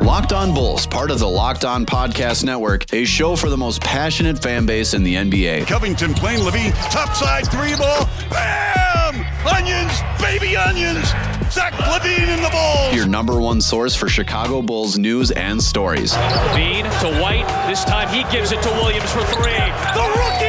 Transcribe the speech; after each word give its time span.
Locked 0.00 0.32
On 0.32 0.54
Bulls, 0.54 0.86
part 0.86 1.10
of 1.10 1.18
the 1.18 1.28
Locked 1.28 1.64
On 1.64 1.84
Podcast 1.84 2.42
Network, 2.42 2.90
a 2.92 3.04
show 3.04 3.36
for 3.36 3.50
the 3.50 3.56
most 3.56 3.82
passionate 3.82 4.40
fan 4.42 4.64
base 4.64 4.94
in 4.94 5.02
the 5.02 5.14
NBA. 5.14 5.66
Covington 5.66 6.14
playing 6.14 6.40
LaVine, 6.40 6.72
topside 6.90 7.46
three 7.48 7.76
ball, 7.76 8.08
bam! 8.30 9.14
Onions, 9.46 9.92
baby 10.20 10.56
onions! 10.56 11.06
Zach 11.52 11.74
LaVine 11.74 12.28
in 12.34 12.42
the 12.42 12.48
ball. 12.50 12.92
Your 12.94 13.06
number 13.06 13.40
one 13.40 13.60
source 13.60 13.94
for 13.94 14.08
Chicago 14.08 14.62
Bulls 14.62 14.96
news 14.98 15.32
and 15.32 15.62
stories. 15.62 16.12
LaVine 16.14 16.84
to 17.00 17.20
White. 17.20 17.46
This 17.68 17.84
time 17.84 18.08
he 18.08 18.22
gives 18.34 18.52
it 18.52 18.62
to 18.62 18.70
Williams 18.70 19.10
for 19.12 19.22
three. 19.24 19.52
The 19.52 20.12
rookie! 20.16 20.39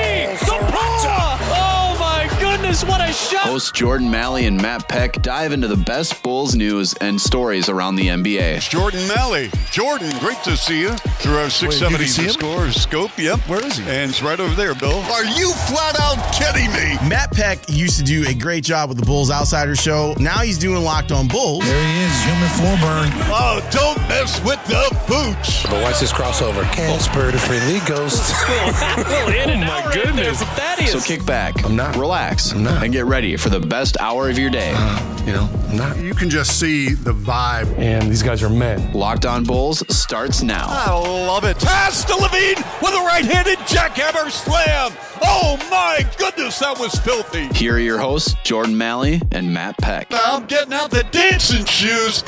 The 2.71 2.85
paw! 2.85 2.91
My 2.91 2.97
goodness, 2.97 2.99
what 2.99 3.01
a 3.01 3.13
shot! 3.13 3.47
Hosts 3.47 3.71
Jordan 3.71 4.07
Maly 4.09 4.47
and 4.47 4.61
Matt 4.61 4.87
Peck 4.87 5.21
dive 5.21 5.51
into 5.51 5.67
the 5.67 5.75
best 5.77 6.21
Bulls 6.23 6.55
news 6.55 6.93
and 7.01 7.19
stories 7.19 7.69
around 7.69 7.95
the 7.95 8.07
NBA. 8.07 8.69
Jordan 8.69 9.01
Maly. 9.07 9.49
Jordan, 9.71 10.11
great 10.19 10.37
to 10.43 10.55
see 10.55 10.81
you 10.81 10.91
through 11.19 11.37
our 11.37 11.49
670 11.49 12.07
see 12.07 12.23
him? 12.23 12.29
score 12.31 12.71
scope. 12.71 13.11
Yep. 13.17 13.39
Where 13.49 13.65
is 13.65 13.77
he? 13.77 13.83
And 13.89 14.09
it's 14.11 14.21
right 14.21 14.39
over 14.39 14.53
there, 14.55 14.73
Bill. 14.75 14.99
Are 15.11 15.25
you 15.25 15.51
flat 15.67 15.99
out 15.99 16.17
kidding 16.33 16.71
me? 16.73 16.95
Matt 17.09 17.31
Peck 17.31 17.59
used 17.69 17.97
to 17.97 18.03
do 18.03 18.25
a 18.27 18.33
great 18.33 18.63
job 18.63 18.89
with 18.89 18.99
the 18.99 19.05
Bulls 19.05 19.31
Outsider 19.31 19.75
Show. 19.75 20.15
Now 20.19 20.39
he's 20.39 20.57
doing 20.57 20.83
Locked 20.83 21.11
On 21.11 21.27
Bulls. 21.27 21.65
There 21.65 21.83
he 21.87 22.01
is, 22.03 22.23
human 22.23 22.49
floor 22.49 22.77
burn. 22.77 23.09
Oh, 23.33 23.67
don't 23.71 23.97
mess 24.07 24.41
with 24.43 24.63
the 24.65 24.87
boots. 25.07 25.63
But 25.63 25.81
watch 25.83 25.99
this 25.99 26.11
crossover. 26.11 26.63
Casper, 26.73 27.31
the 27.31 27.39
friendly 27.39 27.79
ghost. 27.87 28.31
Well, 28.47 29.29
in 29.29 29.49
Oh, 29.61 29.65
my 29.65 29.79
out 29.79 29.85
right 29.85 29.93
goodness. 29.93 30.41
from 30.43 30.61
So 30.87 30.99
kick 30.99 31.25
back, 31.25 31.63
I'm 31.63 31.75
not. 31.75 31.95
relax, 31.95 32.51
I'm 32.51 32.60
not. 32.63 32.83
and 32.83 32.93
get 32.93 33.05
ready 33.05 33.35
for 33.37 33.49
the 33.49 33.59
best 33.59 33.97
hour 33.99 34.29
of 34.29 34.37
your 34.37 34.49
day. 34.49 34.71
you 35.25 35.33
know, 35.33 35.49
I'm 35.69 35.77
not. 35.77 35.97
You 35.97 36.13
can 36.13 36.29
just 36.29 36.59
see 36.59 36.93
the 36.93 37.13
vibe. 37.13 37.77
And 37.77 38.09
these 38.09 38.23
guys 38.23 38.41
are 38.43 38.49
men. 38.49 38.91
Locked 38.93 39.25
On 39.25 39.43
Bulls 39.43 39.83
starts 39.95 40.41
now. 40.41 40.65
I 40.67 40.91
love 40.93 41.43
it. 41.43 41.57
Pass 41.59 42.03
to 42.05 42.13
LaVine 42.13 42.57
with 42.81 42.93
a 42.93 43.03
right-handed 43.05 43.57
jackhammer 43.59 44.29
slam. 44.31 44.91
Oh 45.23 45.57
my 45.69 46.05
goodness, 46.17 46.57
that 46.59 46.79
was 46.79 46.93
filthy. 46.95 47.47
Here 47.53 47.75
are 47.75 47.79
your 47.79 47.99
hosts, 47.99 48.35
Jordan 48.43 48.75
Maly 48.75 49.21
and 49.31 49.53
Matt 49.53 49.77
Peck. 49.77 50.07
I'm 50.11 50.45
getting 50.47 50.73
out 50.73 50.89
the 50.89 51.03
dancing 51.11 51.65
shoes. 51.65 52.23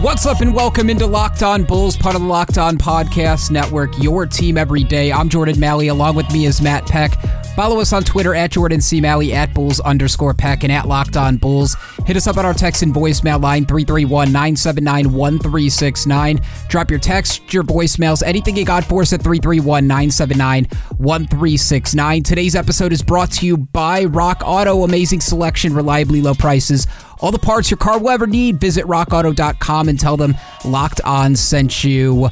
What's 0.00 0.24
up 0.26 0.40
and 0.40 0.54
welcome 0.54 0.88
into 0.88 1.06
Locked 1.06 1.42
On 1.42 1.64
Bulls, 1.64 1.96
part 1.96 2.14
of 2.14 2.20
the 2.22 2.28
Locked 2.28 2.58
On 2.58 2.78
Podcast 2.78 3.50
Network, 3.50 3.90
your 4.00 4.26
team 4.26 4.56
every 4.56 4.84
day. 4.84 5.12
I'm 5.12 5.28
Jordan 5.28 5.56
Maly. 5.56 5.90
Along 5.90 6.14
with 6.14 6.30
me 6.32 6.46
is 6.46 6.62
Matt 6.62 6.86
Peck. 6.86 7.12
Follow 7.58 7.80
us 7.80 7.92
on 7.92 8.04
Twitter 8.04 8.36
at 8.36 8.52
Jordan 8.52 8.80
C. 8.80 9.00
Maly, 9.00 9.32
at 9.32 9.52
Bulls 9.52 9.80
underscore 9.80 10.32
Peck, 10.32 10.62
and 10.62 10.70
at 10.70 10.86
Locked 10.86 11.16
On 11.16 11.36
Bulls. 11.36 11.76
Hit 12.06 12.16
us 12.16 12.28
up 12.28 12.36
on 12.36 12.46
our 12.46 12.54
text 12.54 12.82
and 12.84 12.94
voicemail 12.94 13.42
line 13.42 13.66
331 13.66 14.30
979 14.30 15.12
1369. 15.12 16.40
Drop 16.68 16.88
your 16.88 17.00
text, 17.00 17.52
your 17.52 17.64
voicemails, 17.64 18.22
anything 18.22 18.56
you 18.56 18.64
got 18.64 18.84
for 18.84 19.02
us 19.02 19.12
at 19.12 19.24
331 19.24 19.88
979 19.88 20.66
1369. 20.98 22.22
Today's 22.22 22.54
episode 22.54 22.92
is 22.92 23.02
brought 23.02 23.32
to 23.32 23.44
you 23.44 23.56
by 23.56 24.04
Rock 24.04 24.40
Auto. 24.44 24.84
Amazing 24.84 25.20
selection, 25.20 25.74
reliably 25.74 26.22
low 26.22 26.34
prices. 26.34 26.86
All 27.18 27.32
the 27.32 27.40
parts 27.40 27.72
your 27.72 27.78
car 27.78 27.98
will 27.98 28.10
ever 28.10 28.28
need. 28.28 28.60
Visit 28.60 28.84
rockauto.com 28.84 29.88
and 29.88 29.98
tell 29.98 30.16
them 30.16 30.36
Locked 30.64 31.00
On 31.00 31.34
sent 31.34 31.82
you. 31.82 32.28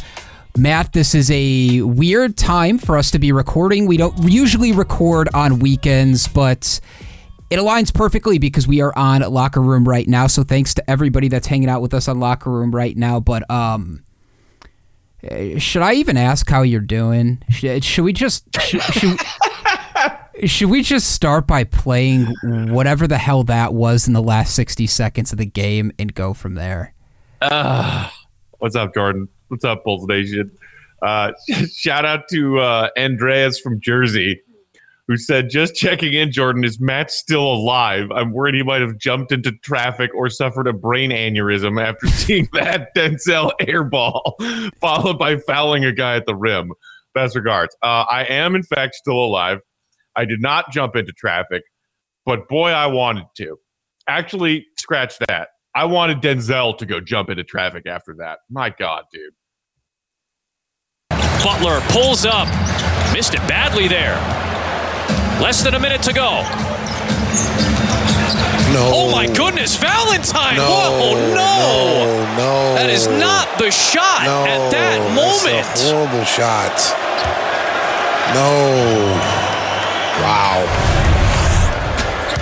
Matt, 0.56 0.94
this 0.94 1.14
is 1.14 1.30
a 1.30 1.82
weird 1.82 2.38
time 2.38 2.78
for 2.78 2.96
us 2.96 3.10
to 3.10 3.18
be 3.18 3.30
recording. 3.30 3.86
We 3.86 3.98
don't 3.98 4.16
usually 4.22 4.72
record 4.72 5.28
on 5.34 5.58
weekends, 5.58 6.28
but 6.28 6.80
it 7.50 7.58
aligns 7.58 7.92
perfectly 7.92 8.38
because 8.38 8.66
we 8.66 8.80
are 8.80 8.96
on 8.96 9.20
Locker 9.20 9.60
Room 9.60 9.86
right 9.86 10.08
now. 10.08 10.26
So 10.26 10.42
thanks 10.42 10.72
to 10.74 10.90
everybody 10.90 11.28
that's 11.28 11.46
hanging 11.46 11.68
out 11.68 11.82
with 11.82 11.92
us 11.92 12.08
on 12.08 12.20
Locker 12.20 12.50
Room 12.50 12.74
right 12.74 12.96
now. 12.96 13.20
But 13.20 13.48
um, 13.50 14.02
eh, 15.22 15.58
should 15.58 15.82
I 15.82 15.92
even 15.94 16.16
ask 16.16 16.48
how 16.48 16.62
you're 16.62 16.80
doing? 16.80 17.42
Should, 17.50 17.84
should 17.84 18.04
we 18.04 18.14
just 18.14 18.44
should, 18.62 18.82
should, 18.82 19.20
should 20.44 20.70
we 20.70 20.82
just 20.82 21.10
start 21.10 21.46
by 21.46 21.64
playing 21.64 22.32
whatever 22.42 23.06
the 23.06 23.18
hell 23.18 23.44
that 23.44 23.74
was 23.74 24.06
in 24.08 24.14
the 24.14 24.22
last 24.22 24.54
60 24.54 24.86
seconds 24.86 25.32
of 25.32 25.38
the 25.38 25.46
game 25.46 25.92
and 25.98 26.14
go 26.14 26.32
from 26.32 26.54
there? 26.54 26.94
What's 28.58 28.74
up, 28.74 28.94
Jordan? 28.94 29.28
What's 29.48 29.64
up, 29.64 29.84
Bulls 29.84 30.06
Nation? 30.06 30.50
Uh, 31.02 31.32
shout 31.72 32.04
out 32.04 32.28
to 32.30 32.58
uh, 32.58 32.88
Andreas 32.98 33.60
from 33.60 33.80
Jersey, 33.80 34.40
who 35.06 35.16
said, 35.16 35.50
"Just 35.50 35.76
checking 35.76 36.14
in, 36.14 36.32
Jordan. 36.32 36.64
Is 36.64 36.80
Matt 36.80 37.10
still 37.10 37.44
alive? 37.44 38.10
I'm 38.10 38.32
worried 38.32 38.56
he 38.56 38.64
might 38.64 38.80
have 38.80 38.98
jumped 38.98 39.30
into 39.30 39.52
traffic 39.62 40.10
or 40.14 40.28
suffered 40.28 40.66
a 40.66 40.72
brain 40.72 41.10
aneurysm 41.10 41.80
after 41.80 42.06
seeing 42.08 42.48
that 42.54 42.94
Denzel 42.96 43.52
airball, 43.60 44.32
followed 44.80 45.18
by 45.18 45.36
fouling 45.36 45.84
a 45.84 45.92
guy 45.92 46.16
at 46.16 46.26
the 46.26 46.34
rim." 46.34 46.72
Best 47.14 47.34
regards. 47.36 47.74
Uh, 47.82 48.04
I 48.10 48.24
am, 48.24 48.54
in 48.54 48.62
fact, 48.62 48.94
still 48.94 49.14
alive. 49.14 49.60
I 50.16 50.24
did 50.24 50.42
not 50.42 50.70
jump 50.70 50.96
into 50.96 51.12
traffic, 51.12 51.62
but 52.26 52.48
boy, 52.48 52.70
I 52.70 52.86
wanted 52.88 53.26
to. 53.38 53.58
Actually, 54.08 54.66
scratch 54.76 55.18
that. 55.28 55.48
I 55.76 55.84
wanted 55.84 56.22
Denzel 56.22 56.78
to 56.78 56.86
go 56.86 57.00
jump 57.00 57.28
into 57.28 57.44
traffic 57.44 57.86
after 57.86 58.14
that. 58.14 58.38
My 58.48 58.70
God, 58.70 59.04
dude. 59.12 59.34
Butler 61.44 61.82
pulls 61.90 62.24
up. 62.24 62.48
Missed 63.12 63.34
it 63.34 63.46
badly 63.46 63.86
there. 63.86 64.16
Less 65.38 65.62
than 65.62 65.74
a 65.74 65.78
minute 65.78 66.00
to 66.04 66.14
go. 66.14 66.40
No. 68.72 68.88
Oh 68.88 69.12
my 69.12 69.26
goodness, 69.26 69.76
Valentine! 69.76 70.56
No. 70.56 70.64
Whoa, 70.64 71.00
oh, 71.02 71.34
no! 71.34 72.36
No, 72.36 72.36
no. 72.36 72.74
That 72.74 72.88
is 72.88 73.06
not 73.06 73.46
the 73.58 73.70
shot 73.70 74.24
no, 74.24 74.46
at 74.46 74.70
that 74.72 74.98
that's 74.98 75.44
moment. 75.44 75.66
a 75.76 75.92
horrible 75.92 76.24
shot. 76.24 76.72
No. 78.32 79.12
Wow. 80.24 81.05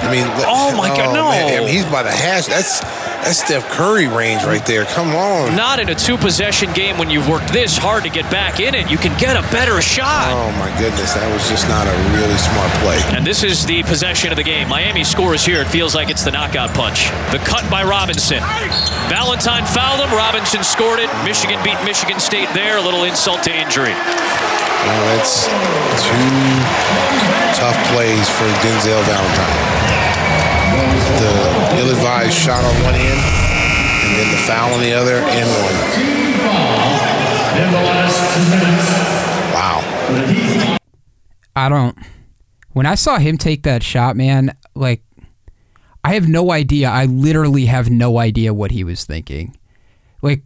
I 0.04 0.10
mean, 0.12 0.26
Oh, 0.46 0.76
my 0.76 0.88
God, 0.88 1.08
oh, 1.08 1.12
no. 1.14 1.28
man, 1.30 1.56
I 1.56 1.60
mean, 1.60 1.68
he's 1.68 1.84
by 1.86 2.02
the 2.02 2.10
hash. 2.12 2.46
That's 2.46 2.80
that's 3.24 3.40
Steph 3.40 3.64
Curry 3.70 4.06
range 4.06 4.44
right 4.44 4.64
there. 4.66 4.84
Come 4.84 5.16
on. 5.16 5.56
Not 5.56 5.80
in 5.80 5.88
a 5.88 5.94
two 5.94 6.18
possession 6.18 6.70
game 6.74 6.98
when 6.98 7.08
you've 7.08 7.26
worked 7.26 7.48
this 7.52 7.78
hard 7.78 8.04
to 8.04 8.10
get 8.10 8.30
back 8.30 8.60
in 8.60 8.74
it. 8.74 8.90
You 8.90 8.98
can 8.98 9.16
get 9.18 9.32
a 9.34 9.40
better 9.48 9.80
shot. 9.80 10.28
Oh 10.28 10.52
my 10.60 10.68
goodness, 10.76 11.14
that 11.14 11.24
was 11.32 11.40
just 11.48 11.64
not 11.66 11.88
a 11.88 11.94
really 12.20 12.36
smart 12.36 12.68
play. 12.84 13.00
And 13.16 13.24
this 13.26 13.42
is 13.42 13.64
the 13.64 13.82
possession 13.84 14.28
of 14.30 14.36
the 14.36 14.44
game. 14.44 14.68
Miami 14.68 15.04
scores 15.04 15.40
here. 15.44 15.62
It 15.62 15.68
feels 15.68 15.94
like 15.94 16.10
it's 16.10 16.22
the 16.22 16.32
knockout 16.32 16.74
punch. 16.74 17.08
The 17.32 17.40
cut 17.48 17.64
by 17.70 17.82
Robinson. 17.82 18.40
Valentine 19.08 19.64
fouled 19.72 20.04
him. 20.04 20.12
Robinson 20.12 20.62
scored 20.62 21.00
it. 21.00 21.08
Michigan 21.24 21.56
beat 21.64 21.80
Michigan 21.82 22.20
State 22.20 22.52
there. 22.52 22.76
A 22.76 22.82
little 22.82 23.04
insult 23.04 23.42
to 23.44 23.52
injury. 23.56 23.96
Well, 24.84 25.16
that's 25.16 25.48
two 25.48 26.36
tough 27.56 27.78
plays 27.88 28.28
for 28.36 28.44
Denzel 28.60 29.00
Valentine. 29.08 29.63
The 31.84 31.90
ill-advised 31.90 32.32
shot 32.32 32.64
on 32.64 32.82
one 32.82 32.94
end, 32.94 33.20
and 33.20 34.16
then 34.16 34.30
the 34.30 34.38
foul 34.46 34.72
on 34.72 34.80
the 34.80 34.94
other, 34.94 35.16
and 35.16 35.48
one. 35.50 35.74
Wow. 39.52 40.78
I 41.54 41.68
don't. 41.68 41.98
When 42.72 42.86
I 42.86 42.94
saw 42.94 43.18
him 43.18 43.36
take 43.36 43.64
that 43.64 43.82
shot, 43.82 44.16
man, 44.16 44.56
like, 44.74 45.02
I 46.02 46.14
have 46.14 46.26
no 46.26 46.52
idea. 46.52 46.88
I 46.88 47.04
literally 47.04 47.66
have 47.66 47.90
no 47.90 48.16
idea 48.16 48.54
what 48.54 48.70
he 48.70 48.82
was 48.82 49.04
thinking. 49.04 49.54
Like, 50.22 50.42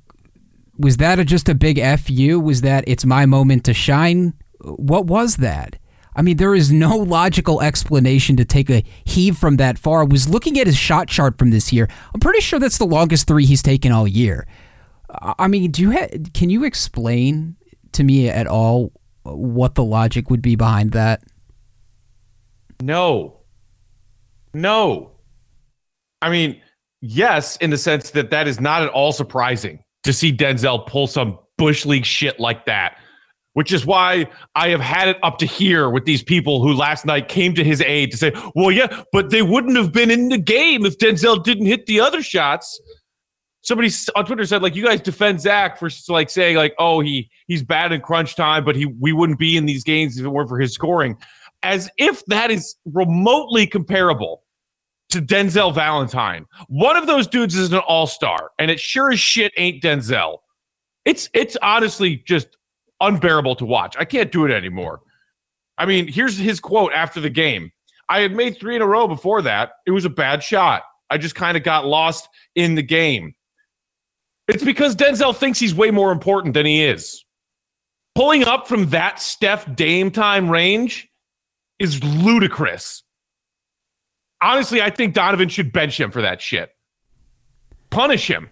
was 0.77 0.97
that 0.97 1.21
a, 1.21 1.25
just 1.25 1.49
a 1.49 1.55
big 1.55 1.81
fu? 1.99 2.41
Was 2.41 2.63
that 2.63 2.83
it's 2.89 3.05
my 3.05 3.27
moment 3.27 3.65
to 3.67 3.75
shine? 3.75 4.35
What 4.61 5.07
was 5.07 5.37
that? 5.37 5.79
I 6.19 6.23
mean, 6.23 6.37
there 6.37 6.55
is 6.57 6.73
no 6.73 6.97
logical 6.97 7.63
explanation 7.63 8.37
to 8.39 8.45
take 8.45 8.69
a 8.69 8.83
heave 9.05 9.39
from 9.39 9.57
that 9.59 9.79
far. 9.79 10.03
I 10.03 10.05
was 10.05 10.29
looking 10.29 10.59
at 10.59 10.67
his 10.67 10.77
shot 10.77 11.07
chart 11.07 11.39
from 11.39 11.51
this 11.51 11.73
year. 11.73 11.89
I'm 12.13 12.19
pretty 12.19 12.41
sure 12.41 12.59
that's 12.59 12.79
the 12.79 12.87
longest 12.87 13.29
three 13.29 13.47
he's 13.47 13.63
taken 13.63 13.93
all 13.93 14.09
year. 14.09 14.45
I 15.39 15.47
mean, 15.47 15.71
do 15.71 15.81
you 15.81 15.93
ha- 15.93 16.09
can 16.35 16.51
you 16.51 16.65
explain 16.65 17.55
to 17.93 18.03
me 18.03 18.29
at 18.29 18.49
all 18.49 18.91
what 19.23 19.77
the 19.77 19.85
logic 19.85 20.29
would 20.29 20.43
be 20.43 20.57
behind 20.57 20.91
that? 20.91 21.23
No. 22.83 23.39
No. 24.53 25.13
I 26.21 26.31
mean, 26.31 26.61
yes, 27.01 27.57
in 27.59 27.71
the 27.71 27.79
sense 27.79 28.11
that 28.11 28.31
that 28.31 28.49
is 28.49 28.61
not 28.61 28.83
at 28.83 28.89
all 28.89 29.13
surprising 29.13 29.85
to 30.03 30.13
see 30.13 30.37
Denzel 30.37 30.85
pull 30.85 31.07
some 31.07 31.39
Bush 31.59 31.87
League 31.87 32.05
shit 32.05 32.41
like 32.41 32.67
that, 32.67 32.99
which 33.59 33.73
is 33.73 33.85
why 33.85 34.25
I 34.55 34.69
have 34.69 34.81
had 34.81 35.09
it 35.09 35.17
up 35.25 35.39
to 35.39 35.45
here 35.45 35.91
with 35.91 36.05
these 36.05 36.23
people 36.23 36.63
who 36.63 36.73
last 36.73 37.05
night 37.05 37.27
came 37.27 37.57
to 37.57 37.65
his 37.65 37.81
aid 37.81 38.13
to 38.13 38.17
say, 38.17 38.31
well, 38.55 38.71
yeah, 38.71 39.03
but 39.13 39.31
they 39.31 39.43
wouldn't 39.43 39.77
have 39.77 39.91
been 39.91 40.13
in 40.13 40.29
the 40.29 40.39
game 40.39 40.87
if 40.87 40.97
Denzel 40.97 41.43
didn't 41.43 41.67
hit 41.67 41.87
the 41.87 41.99
other 41.99 42.23
shots. 42.23 42.81
Somebody 43.63 43.91
on 44.15 44.27
Twitter 44.27 44.47
said, 44.47 44.63
like, 44.63 44.77
you 44.77 44.85
guys 44.85 45.01
defend 45.01 45.41
Zach 45.41 45.77
for 45.77 45.91
like 46.09 46.31
saying, 46.31 46.57
like, 46.57 46.73
oh, 46.79 47.01
he 47.01 47.29
he's 47.49 47.65
bad 47.65 47.91
in 47.91 48.01
crunch 48.01 48.37
time, 48.37 48.65
but 48.65 48.77
he 48.77 48.87
we 48.87 49.13
wouldn't 49.13 49.41
be 49.41 49.57
in 49.57 49.67
these 49.67 49.83
games 49.83 50.17
if 50.17 50.25
it 50.25 50.29
weren't 50.29 50.49
for 50.49 50.61
his 50.61 50.73
scoring. 50.73 51.17
As 51.65 51.91
if 51.99 52.25
that 52.27 52.53
is 52.53 52.77
remotely 52.85 53.67
comparable 53.67 54.45
to 55.09 55.21
Denzel 55.21 55.75
Valentine. 55.75 56.47
One 56.69 56.95
of 56.95 57.09
those 57.09 57.27
dudes 57.27 57.57
is 57.57 57.73
an 57.73 57.81
all 57.81 58.07
star, 58.07 58.53
and 58.61 58.71
it 58.71 58.79
sure 58.79 59.11
as 59.11 59.19
shit 59.19 59.53
ain't 59.57 59.83
Denzel. 59.83 60.39
It's 61.05 61.29
it's 61.35 61.57
honestly 61.61 62.23
just 62.25 62.58
unbearable 63.01 63.57
to 63.57 63.65
watch. 63.65 63.97
I 63.99 64.05
can't 64.05 64.33
do 64.33 64.45
it 64.45 64.51
anymore. 64.51 65.01
I 65.77 65.87
mean, 65.87 66.09
here's 66.09 66.37
his 66.37 66.61
quote 66.61 66.93
after 66.93 67.21
the 67.21 67.31
game. 67.31 67.71
I 68.09 68.21
had 68.21 68.33
made 68.33 68.59
three 68.59 68.75
in 68.75 68.83
a 68.83 68.87
row 68.87 69.07
before 69.07 69.43
that. 69.43 69.73
It 69.87 69.91
was 69.93 70.05
a 70.05 70.11
bad 70.11 70.43
shot. 70.43 70.83
I 71.11 71.19
just 71.19 71.35
kind 71.35 71.57
of 71.57 71.63
got 71.63 71.87
lost 71.87 72.29
in 72.55 72.75
the 72.75 72.83
game. 72.83 73.35
It's 74.49 74.65
because 74.65 74.97
Denzel 74.97 75.37
thinks 75.37 75.59
he's 75.59 75.75
way 75.75 75.91
more 75.91 76.11
important 76.11 76.55
than 76.55 76.67
he 76.67 76.85
is. 76.85 77.25
Pulling 78.15 78.45
up 78.45 78.67
from 78.67 78.89
that 78.91 79.21
Steph 79.21 79.77
Dame 79.77 80.11
time 80.11 80.51
range 80.51 81.09
is 81.79 82.03
ludicrous. 82.03 83.05
Honestly, 84.43 84.81
I 84.81 84.91
think 84.91 85.15
Donovan 85.15 85.49
should 85.49 85.73
bench 85.73 86.01
him 86.01 86.11
for 86.11 86.23
that 86.23 86.41
shit. 86.41 86.71
Punish 87.91 88.29
him. 88.29 88.51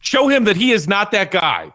Show 0.00 0.28
him 0.28 0.44
that 0.44 0.56
he 0.56 0.72
is 0.72 0.88
not 0.88 1.10
that 1.12 1.30
guy. 1.30 1.72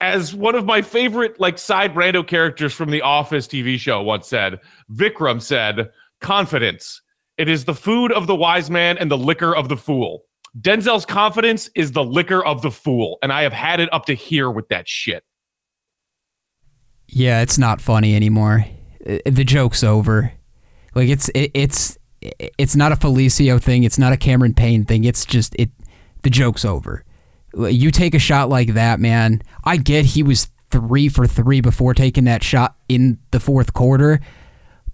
As 0.00 0.34
one 0.34 0.54
of 0.54 0.66
my 0.66 0.82
favorite 0.82 1.40
like 1.40 1.58
side 1.58 1.94
rando 1.94 2.26
characters 2.26 2.74
from 2.74 2.90
the 2.90 3.02
Office 3.02 3.46
TV 3.46 3.78
show 3.78 4.02
once 4.02 4.28
said, 4.28 4.60
Vikram 4.92 5.40
said, 5.40 5.90
confidence. 6.20 7.00
It 7.38 7.48
is 7.48 7.64
the 7.64 7.74
food 7.74 8.12
of 8.12 8.26
the 8.26 8.34
wise 8.34 8.70
man 8.70 8.98
and 8.98 9.10
the 9.10 9.18
liquor 9.18 9.54
of 9.54 9.68
the 9.68 9.76
fool. 9.76 10.24
Denzel's 10.60 11.04
confidence 11.04 11.68
is 11.74 11.92
the 11.92 12.04
liquor 12.04 12.44
of 12.44 12.62
the 12.62 12.70
fool, 12.70 13.18
and 13.22 13.32
I 13.32 13.42
have 13.42 13.52
had 13.52 13.78
it 13.78 13.92
up 13.92 14.06
to 14.06 14.14
here 14.14 14.50
with 14.50 14.68
that 14.68 14.88
shit. 14.88 15.22
Yeah, 17.08 17.42
it's 17.42 17.58
not 17.58 17.80
funny 17.80 18.16
anymore. 18.16 18.64
Uh, 19.08 19.18
the 19.26 19.44
joke's 19.44 19.84
over. 19.84 20.32
Like 20.94 21.08
it's 21.08 21.28
it, 21.30 21.50
it's 21.54 21.98
it's 22.22 22.74
not 22.74 22.92
a 22.92 22.96
Felicio 22.96 23.60
thing. 23.60 23.84
It's 23.84 23.98
not 23.98 24.12
a 24.12 24.16
Cameron 24.16 24.54
Payne 24.54 24.84
thing. 24.84 25.04
It's 25.04 25.24
just 25.24 25.54
it. 25.58 25.70
The 26.22 26.30
joke's 26.30 26.64
over. 26.64 27.04
You 27.56 27.90
take 27.90 28.14
a 28.14 28.18
shot 28.18 28.48
like 28.48 28.74
that, 28.74 29.00
man. 29.00 29.42
I 29.64 29.76
get 29.78 30.04
he 30.04 30.22
was 30.22 30.48
three 30.70 31.08
for 31.08 31.26
three 31.26 31.60
before 31.60 31.94
taking 31.94 32.24
that 32.24 32.42
shot 32.42 32.76
in 32.88 33.18
the 33.30 33.40
fourth 33.40 33.72
quarter, 33.72 34.20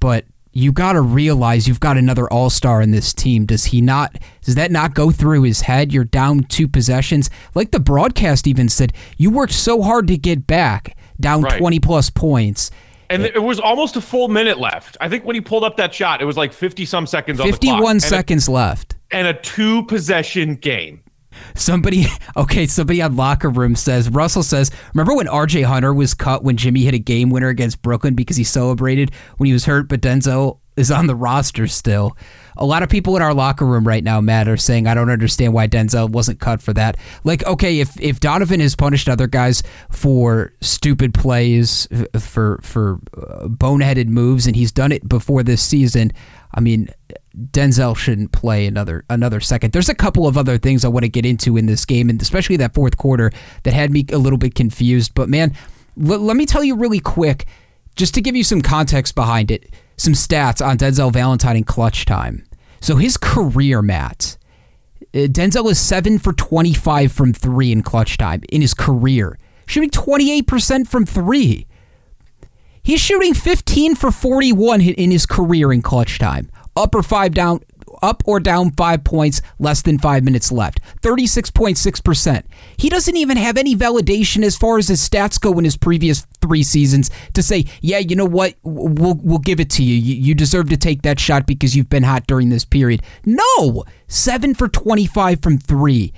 but 0.00 0.24
you 0.54 0.70
got 0.70 0.92
to 0.92 1.00
realize 1.00 1.66
you've 1.66 1.80
got 1.80 1.96
another 1.96 2.30
all 2.30 2.50
star 2.50 2.82
in 2.82 2.90
this 2.90 3.14
team. 3.14 3.46
Does 3.46 3.66
he 3.66 3.80
not? 3.80 4.16
Does 4.42 4.54
that 4.54 4.70
not 4.70 4.94
go 4.94 5.10
through 5.10 5.42
his 5.44 5.62
head? 5.62 5.92
You're 5.92 6.04
down 6.04 6.44
two 6.44 6.68
possessions. 6.68 7.30
Like 7.54 7.70
the 7.70 7.80
broadcast 7.80 8.46
even 8.46 8.68
said, 8.68 8.92
you 9.16 9.30
worked 9.30 9.54
so 9.54 9.80
hard 9.82 10.06
to 10.08 10.18
get 10.18 10.46
back, 10.46 10.94
down 11.18 11.40
Right. 11.42 11.58
20 11.58 11.80
plus 11.80 12.10
points. 12.10 12.70
And 13.08 13.22
it 13.24 13.42
was 13.42 13.58
almost 13.60 13.96
a 13.96 14.00
full 14.00 14.28
minute 14.28 14.58
left. 14.58 14.96
I 15.00 15.08
think 15.08 15.24
when 15.24 15.34
he 15.34 15.40
pulled 15.40 15.64
up 15.64 15.76
that 15.78 15.94
shot, 15.94 16.22
it 16.22 16.24
was 16.26 16.36
like 16.36 16.52
50 16.52 16.84
some 16.86 17.06
seconds 17.06 17.40
on 17.40 17.46
the 17.46 17.52
clock. 17.52 17.60
51 17.62 17.90
And 17.90 17.96
a- 17.98 18.06
seconds 18.06 18.48
left. 18.48 18.96
and 19.10 19.26
a 19.26 19.34
two 19.34 19.84
possession 19.84 20.54
game. 20.56 21.01
Somebody, 21.54 22.06
okay, 22.36 22.66
somebody 22.66 23.02
on 23.02 23.16
locker 23.16 23.50
room 23.50 23.76
says, 23.76 24.08
Russell 24.08 24.42
says, 24.42 24.70
remember 24.94 25.14
when 25.14 25.26
RJ 25.26 25.64
Hunter 25.64 25.92
was 25.92 26.14
cut 26.14 26.44
when 26.44 26.56
Jimmy 26.56 26.82
hit 26.82 26.94
a 26.94 26.98
game 26.98 27.30
winner 27.30 27.48
against 27.48 27.82
Brooklyn 27.82 28.14
because 28.14 28.36
he 28.36 28.44
celebrated 28.44 29.10
when 29.36 29.46
he 29.46 29.52
was 29.52 29.64
hurt, 29.64 29.88
but 29.88 30.00
Denzel 30.00 30.58
is 30.76 30.90
on 30.90 31.06
the 31.06 31.14
roster 31.14 31.66
still. 31.66 32.16
A 32.56 32.64
lot 32.64 32.82
of 32.82 32.88
people 32.88 33.16
in 33.16 33.22
our 33.22 33.34
locker 33.34 33.64
room 33.64 33.86
right 33.86 34.02
now, 34.02 34.20
Matt, 34.20 34.48
are 34.48 34.56
saying, 34.56 34.86
I 34.86 34.94
don't 34.94 35.10
understand 35.10 35.52
why 35.52 35.68
Denzel 35.68 36.10
wasn't 36.10 36.40
cut 36.40 36.62
for 36.62 36.72
that. 36.74 36.96
Like, 37.24 37.44
okay, 37.46 37.80
if, 37.80 37.98
if 38.00 38.20
Donovan 38.20 38.60
has 38.60 38.76
punished 38.76 39.08
other 39.08 39.26
guys 39.26 39.62
for 39.90 40.52
stupid 40.60 41.14
plays, 41.14 41.88
for, 42.18 42.60
for 42.62 43.00
uh, 43.16 43.48
boneheaded 43.48 44.08
moves, 44.08 44.46
and 44.46 44.56
he's 44.56 44.72
done 44.72 44.92
it 44.92 45.06
before 45.08 45.42
this 45.42 45.62
season, 45.62 46.12
I 46.54 46.60
mean, 46.60 46.88
Denzel 47.36 47.96
shouldn't 47.96 48.32
play 48.32 48.66
another 48.66 49.04
another 49.08 49.40
second. 49.40 49.72
There's 49.72 49.88
a 49.88 49.94
couple 49.94 50.26
of 50.26 50.36
other 50.36 50.58
things 50.58 50.84
I 50.84 50.88
want 50.88 51.04
to 51.04 51.08
get 51.08 51.24
into 51.24 51.56
in 51.56 51.66
this 51.66 51.84
game, 51.84 52.10
and 52.10 52.20
especially 52.20 52.56
that 52.58 52.74
fourth 52.74 52.96
quarter 52.96 53.32
that 53.62 53.72
had 53.72 53.90
me 53.90 54.04
a 54.12 54.18
little 54.18 54.38
bit 54.38 54.54
confused. 54.54 55.14
But 55.14 55.28
man, 55.28 55.56
l- 55.98 56.18
let 56.18 56.36
me 56.36 56.44
tell 56.46 56.62
you 56.62 56.76
really 56.76 57.00
quick, 57.00 57.46
just 57.96 58.14
to 58.14 58.20
give 58.20 58.36
you 58.36 58.44
some 58.44 58.60
context 58.60 59.14
behind 59.14 59.50
it, 59.50 59.72
some 59.96 60.12
stats 60.12 60.64
on 60.64 60.76
Denzel 60.76 61.12
Valentine 61.12 61.56
in 61.56 61.64
clutch 61.64 62.04
time. 62.04 62.44
So 62.80 62.96
his 62.96 63.16
career, 63.16 63.80
Matt, 63.80 64.36
uh, 65.14 65.28
Denzel 65.28 65.70
is 65.70 65.78
seven 65.78 66.18
for 66.18 66.32
25 66.32 67.12
from 67.12 67.32
three 67.32 67.72
in 67.72 67.82
clutch 67.82 68.18
time 68.18 68.42
in 68.50 68.60
his 68.60 68.74
career, 68.74 69.38
shooting 69.66 69.90
28% 69.90 70.86
from 70.88 71.06
three. 71.06 71.66
He's 72.82 73.00
shooting 73.00 73.32
15 73.32 73.94
for 73.94 74.10
41 74.10 74.80
in 74.80 75.12
his 75.12 75.24
career 75.24 75.72
in 75.72 75.82
clutch 75.82 76.18
time. 76.18 76.50
Up 76.74 76.94
or 76.94 77.02
five 77.02 77.34
down, 77.34 77.60
up 78.02 78.22
or 78.26 78.40
down 78.40 78.70
five 78.72 79.04
points, 79.04 79.42
less 79.58 79.82
than 79.82 79.98
five 79.98 80.24
minutes 80.24 80.50
left. 80.50 80.80
36.6%. 81.02 82.44
He 82.76 82.88
doesn't 82.88 83.16
even 83.16 83.36
have 83.36 83.58
any 83.58 83.76
validation 83.76 84.42
as 84.42 84.56
far 84.56 84.78
as 84.78 84.88
his 84.88 85.06
stats 85.06 85.40
go 85.40 85.58
in 85.58 85.64
his 85.64 85.76
previous 85.76 86.26
three 86.40 86.62
seasons 86.62 87.10
to 87.34 87.42
say, 87.42 87.64
yeah, 87.80 87.98
you 87.98 88.16
know 88.16 88.24
what, 88.24 88.54
we'll, 88.62 89.14
we'll 89.22 89.38
give 89.38 89.60
it 89.60 89.70
to 89.70 89.82
you. 89.82 89.94
you. 89.94 90.14
You 90.14 90.34
deserve 90.34 90.70
to 90.70 90.76
take 90.76 91.02
that 91.02 91.20
shot 91.20 91.46
because 91.46 91.76
you've 91.76 91.90
been 91.90 92.04
hot 92.04 92.26
during 92.26 92.48
this 92.48 92.64
period. 92.64 93.02
No! 93.24 93.84
Seven 94.08 94.54
for 94.54 94.68
25 94.68 95.42
from 95.42 95.58
three 95.58 96.12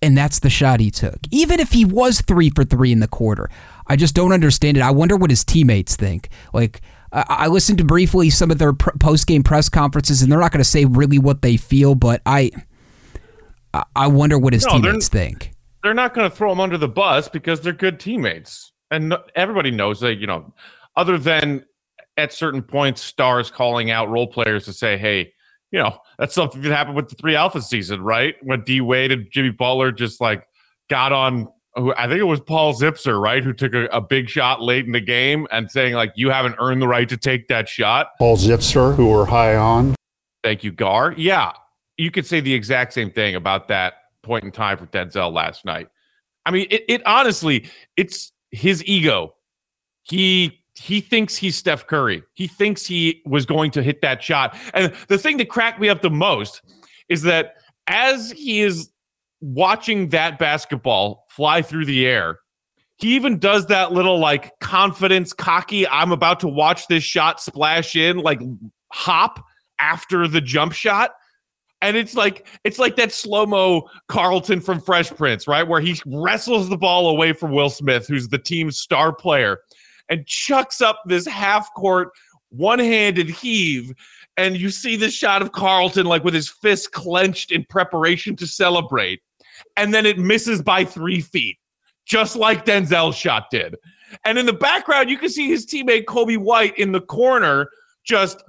and 0.00 0.16
that's 0.16 0.38
the 0.38 0.50
shot 0.50 0.80
he 0.80 0.90
took. 0.90 1.18
Even 1.30 1.60
if 1.60 1.72
he 1.72 1.84
was 1.84 2.20
three 2.20 2.50
for 2.50 2.64
three 2.64 2.92
in 2.92 3.00
the 3.00 3.08
quarter, 3.08 3.50
I 3.86 3.96
just 3.96 4.14
don't 4.14 4.32
understand 4.32 4.76
it. 4.76 4.82
I 4.82 4.90
wonder 4.90 5.16
what 5.16 5.30
his 5.30 5.44
teammates 5.44 5.96
think. 5.96 6.28
Like, 6.52 6.80
I 7.12 7.24
I 7.28 7.46
listened 7.48 7.78
to 7.78 7.84
briefly 7.84 8.30
some 8.30 8.50
of 8.50 8.58
their 8.58 8.72
pr- 8.72 8.96
post 8.98 9.26
game 9.26 9.42
press 9.42 9.68
conferences, 9.68 10.22
and 10.22 10.30
they're 10.30 10.40
not 10.40 10.52
going 10.52 10.60
to 10.62 10.68
say 10.68 10.84
really 10.84 11.18
what 11.18 11.42
they 11.42 11.56
feel, 11.56 11.94
but 11.94 12.20
I, 12.26 12.50
I- 13.94 14.06
wonder 14.08 14.38
what 14.38 14.52
his 14.52 14.64
No, 14.66 14.72
they're- 14.72 14.82
teammates 14.92 15.08
think. 15.08 15.52
They're 15.84 15.94
not 15.94 16.12
going 16.12 16.28
to 16.28 16.34
throw 16.36 16.50
him 16.50 16.60
under 16.60 16.76
the 16.76 16.88
bus 16.88 17.28
because 17.28 17.60
they're 17.60 17.72
good 17.72 18.00
teammates. 18.00 18.72
And 18.90 19.14
everybody 19.36 19.70
knows 19.70 20.00
that, 20.00 20.16
you 20.16 20.26
know, 20.26 20.52
other 20.96 21.18
than 21.18 21.64
at 22.16 22.32
certain 22.32 22.62
points, 22.62 23.00
stars 23.00 23.48
calling 23.50 23.90
out 23.90 24.08
role 24.10 24.26
players 24.26 24.64
to 24.64 24.72
say, 24.72 24.98
hey, 24.98 25.32
you 25.70 25.78
know, 25.78 25.96
that's 26.18 26.34
something 26.34 26.62
that 26.62 26.74
happened 26.74 26.96
with 26.96 27.08
the 27.10 27.14
three 27.14 27.36
alpha 27.36 27.62
season, 27.62 28.02
right? 28.02 28.34
When 28.42 28.64
D 28.64 28.80
Wade 28.80 29.12
and 29.12 29.28
Jimmy 29.30 29.50
Butler 29.50 29.92
just 29.92 30.20
like 30.20 30.42
got 30.90 31.12
on 31.12 31.46
I 31.96 32.08
think 32.08 32.20
it 32.20 32.24
was 32.24 32.40
Paul 32.40 32.74
Zipser, 32.74 33.20
right, 33.20 33.42
who 33.42 33.52
took 33.52 33.74
a, 33.74 33.86
a 33.86 34.00
big 34.00 34.28
shot 34.28 34.60
late 34.60 34.86
in 34.86 34.92
the 34.92 35.00
game 35.00 35.46
and 35.50 35.70
saying 35.70 35.94
like 35.94 36.12
you 36.16 36.30
haven't 36.30 36.56
earned 36.58 36.82
the 36.82 36.88
right 36.88 37.08
to 37.08 37.16
take 37.16 37.48
that 37.48 37.68
shot. 37.68 38.10
Paul 38.18 38.36
Zipser, 38.36 38.94
who 38.94 39.08
we're 39.08 39.26
high 39.26 39.56
on. 39.56 39.94
Thank 40.42 40.64
you, 40.64 40.72
Gar. 40.72 41.14
Yeah, 41.16 41.52
you 41.96 42.10
could 42.10 42.26
say 42.26 42.40
the 42.40 42.52
exact 42.52 42.92
same 42.92 43.10
thing 43.10 43.34
about 43.34 43.68
that 43.68 43.94
point 44.22 44.44
in 44.44 44.50
time 44.50 44.78
for 44.78 44.86
Denzel 44.86 45.32
last 45.32 45.64
night. 45.64 45.88
I 46.46 46.50
mean, 46.50 46.66
it, 46.70 46.84
it 46.88 47.06
honestly, 47.06 47.68
it's 47.96 48.32
his 48.50 48.84
ego. 48.84 49.34
He 50.02 50.60
he 50.74 51.00
thinks 51.00 51.36
he's 51.36 51.56
Steph 51.56 51.86
Curry. 51.86 52.22
He 52.34 52.46
thinks 52.46 52.86
he 52.86 53.22
was 53.26 53.44
going 53.44 53.70
to 53.72 53.82
hit 53.82 54.00
that 54.02 54.22
shot. 54.22 54.56
And 54.74 54.92
the 55.08 55.18
thing 55.18 55.36
that 55.38 55.48
cracked 55.48 55.80
me 55.80 55.88
up 55.88 56.02
the 56.02 56.10
most 56.10 56.62
is 57.08 57.22
that 57.22 57.56
as 57.88 58.30
he 58.30 58.60
is 58.60 58.90
watching 59.40 60.08
that 60.10 60.38
basketball 60.38 61.24
fly 61.38 61.62
through 61.62 61.84
the 61.84 62.04
air, 62.04 62.40
he 62.96 63.14
even 63.14 63.38
does 63.38 63.66
that 63.66 63.92
little 63.92 64.18
like 64.18 64.58
confidence, 64.58 65.32
cocky, 65.32 65.86
I'm 65.86 66.10
about 66.10 66.40
to 66.40 66.48
watch 66.48 66.88
this 66.88 67.04
shot 67.04 67.40
splash 67.40 67.94
in, 67.94 68.18
like 68.18 68.40
hop 68.92 69.44
after 69.78 70.26
the 70.26 70.40
jump 70.40 70.72
shot. 70.72 71.12
And 71.80 71.96
it's 71.96 72.16
like 72.16 72.48
it's 72.64 72.80
like 72.80 72.96
that 72.96 73.12
slow-mo 73.12 73.88
Carlton 74.08 74.60
from 74.60 74.80
Fresh 74.80 75.10
Prince, 75.10 75.46
right? 75.46 75.62
Where 75.62 75.80
he 75.80 76.02
wrestles 76.06 76.68
the 76.68 76.76
ball 76.76 77.08
away 77.08 77.32
from 77.32 77.52
Will 77.52 77.70
Smith, 77.70 78.08
who's 78.08 78.26
the 78.26 78.38
team's 78.38 78.80
star 78.80 79.12
player, 79.12 79.60
and 80.08 80.26
chucks 80.26 80.80
up 80.80 81.00
this 81.06 81.24
half-court 81.24 82.08
one-handed 82.48 83.28
heave. 83.30 83.92
And 84.36 84.56
you 84.56 84.70
see 84.70 84.96
this 84.96 85.14
shot 85.14 85.40
of 85.40 85.52
Carlton 85.52 86.06
like 86.06 86.24
with 86.24 86.34
his 86.34 86.48
fist 86.48 86.90
clenched 86.90 87.52
in 87.52 87.64
preparation 87.64 88.34
to 88.36 88.46
celebrate. 88.48 89.20
And 89.76 89.92
then 89.92 90.06
it 90.06 90.18
misses 90.18 90.62
by 90.62 90.84
three 90.84 91.20
feet, 91.20 91.58
just 92.06 92.36
like 92.36 92.64
Denzel's 92.64 93.16
shot 93.16 93.46
did. 93.50 93.76
And 94.24 94.38
in 94.38 94.46
the 94.46 94.52
background, 94.52 95.10
you 95.10 95.18
can 95.18 95.28
see 95.28 95.48
his 95.48 95.66
teammate 95.66 96.04
Coby 96.04 96.38
White 96.38 96.78
in 96.78 96.92
the 96.92 97.00
corner, 97.00 97.68
just 98.04 98.42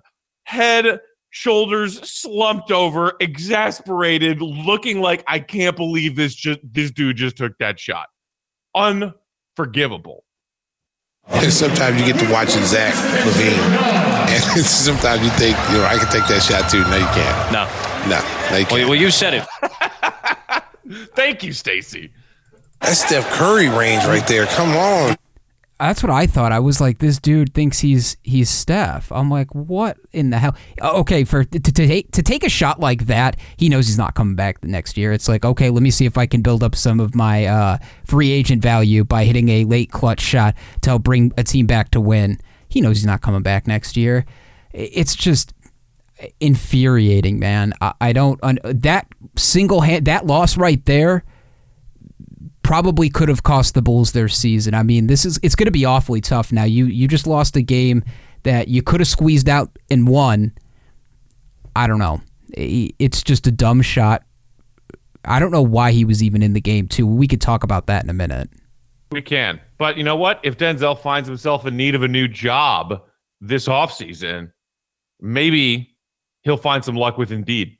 head, 0.43 0.99
shoulders 1.29 1.99
slumped 2.09 2.71
over, 2.71 3.13
exasperated, 3.19 4.41
looking 4.41 5.01
like 5.01 5.23
I 5.27 5.39
can't 5.39 5.75
believe 5.75 6.15
this 6.15 6.33
just 6.33 6.59
this 6.63 6.91
dude 6.91 7.17
just 7.17 7.37
took 7.37 7.57
that 7.59 7.79
shot. 7.79 8.07
Unforgivable. 8.75 10.23
And 11.27 11.53
sometimes 11.53 11.99
you 11.99 12.11
get 12.11 12.19
to 12.25 12.31
watching 12.31 12.63
Zach 12.65 12.93
LaVine, 12.95 13.59
and 14.57 14.65
sometimes 14.65 15.21
you 15.21 15.29
think, 15.31 15.55
you 15.69 15.77
know, 15.77 15.85
I 15.85 15.97
can 15.97 16.11
take 16.11 16.27
that 16.27 16.41
shot 16.41 16.71
too. 16.71 16.81
No, 16.81 16.97
you 16.97 17.05
can't. 17.13 17.51
No. 17.51 17.89
No, 18.09 18.19
no, 18.49 18.57
you 18.57 18.65
can't. 18.65 18.89
well, 18.89 18.95
you 18.95 19.11
said 19.11 19.35
it. 19.35 19.47
Thank 21.15 21.43
you, 21.43 21.53
Stacy. 21.53 22.11
That's 22.81 23.05
Steph 23.05 23.29
Curry 23.31 23.69
range 23.69 24.05
right 24.05 24.25
there. 24.27 24.45
Come 24.47 24.75
on. 24.75 25.15
That's 25.79 26.03
what 26.03 26.09
I 26.09 26.27
thought. 26.27 26.51
I 26.51 26.59
was 26.59 26.81
like, 26.81 26.97
this 26.97 27.19
dude 27.19 27.53
thinks 27.53 27.79
he's 27.79 28.17
he's 28.21 28.49
Steph. 28.49 29.11
I'm 29.13 29.29
like, 29.29 29.53
what 29.55 29.97
in 30.11 30.29
the 30.29 30.37
hell? 30.37 30.55
Okay, 30.81 31.23
for 31.23 31.45
to, 31.45 31.59
to 31.59 31.71
take 31.71 32.11
to 32.11 32.21
take 32.21 32.43
a 32.43 32.49
shot 32.49 32.81
like 32.81 33.05
that, 33.05 33.37
he 33.55 33.69
knows 33.69 33.87
he's 33.87 33.97
not 33.97 34.13
coming 34.13 34.35
back 34.35 34.59
the 34.59 34.67
next 34.67 34.97
year. 34.97 35.13
It's 35.13 35.29
like, 35.29 35.45
okay, 35.45 35.69
let 35.69 35.81
me 35.81 35.89
see 35.89 36.05
if 36.05 36.17
I 36.17 36.25
can 36.25 36.41
build 36.41 36.63
up 36.63 36.75
some 36.75 36.99
of 36.99 37.15
my 37.15 37.45
uh, 37.45 37.77
free 38.05 38.29
agent 38.29 38.61
value 38.61 39.05
by 39.05 39.23
hitting 39.23 39.47
a 39.47 39.63
late 39.63 39.89
clutch 39.89 40.19
shot 40.19 40.53
to 40.81 40.89
help 40.89 41.03
bring 41.03 41.31
a 41.37 41.43
team 41.43 41.65
back 41.65 41.91
to 41.91 42.01
win. 42.01 42.39
He 42.67 42.81
knows 42.81 42.97
he's 42.97 43.05
not 43.05 43.21
coming 43.21 43.41
back 43.41 43.65
next 43.65 43.95
year. 43.95 44.25
It's 44.73 45.15
just 45.15 45.53
infuriating, 46.39 47.39
man. 47.39 47.73
I, 47.81 47.93
I 48.01 48.13
don't 48.13 48.39
that 48.63 49.07
single 49.35 49.81
hand 49.81 50.05
that 50.05 50.25
loss 50.25 50.57
right 50.57 50.83
there 50.85 51.23
probably 52.63 53.09
could 53.09 53.29
have 53.29 53.43
cost 53.43 53.73
the 53.73 53.81
Bulls 53.81 54.11
their 54.11 54.27
season. 54.27 54.73
I 54.73 54.83
mean, 54.83 55.07
this 55.07 55.25
is 55.25 55.39
it's 55.41 55.55
going 55.55 55.65
to 55.65 55.71
be 55.71 55.85
awfully 55.85 56.21
tough 56.21 56.51
now. 56.51 56.65
You 56.65 56.85
you 56.85 57.07
just 57.07 57.27
lost 57.27 57.55
a 57.55 57.61
game 57.61 58.03
that 58.43 58.67
you 58.67 58.81
could 58.81 58.99
have 58.99 59.07
squeezed 59.07 59.49
out 59.49 59.77
and 59.89 60.07
won. 60.07 60.53
I 61.75 61.87
don't 61.87 61.99
know. 61.99 62.21
It's 62.53 63.23
just 63.23 63.47
a 63.47 63.51
dumb 63.51 63.81
shot. 63.81 64.23
I 65.25 65.39
don't 65.39 65.51
know 65.51 65.61
why 65.61 65.91
he 65.91 66.05
was 66.05 66.23
even 66.23 66.41
in 66.41 66.53
the 66.53 66.61
game 66.61 66.87
too. 66.87 67.05
We 67.05 67.27
could 67.27 67.41
talk 67.41 67.63
about 67.63 67.87
that 67.87 68.03
in 68.03 68.09
a 68.09 68.13
minute. 68.13 68.49
We 69.11 69.21
can. 69.21 69.59
But 69.77 69.97
you 69.97 70.03
know 70.03 70.15
what? 70.15 70.39
If 70.43 70.57
Denzel 70.57 70.99
finds 70.99 71.27
himself 71.27 71.65
in 71.65 71.75
need 71.75 71.95
of 71.95 72.03
a 72.03 72.07
new 72.07 72.27
job 72.27 73.01
this 73.41 73.67
offseason, 73.67 74.51
maybe 75.19 75.95
he'll 76.43 76.57
find 76.57 76.83
some 76.83 76.95
luck 76.95 77.17
with 77.17 77.31
Indeed. 77.31 77.77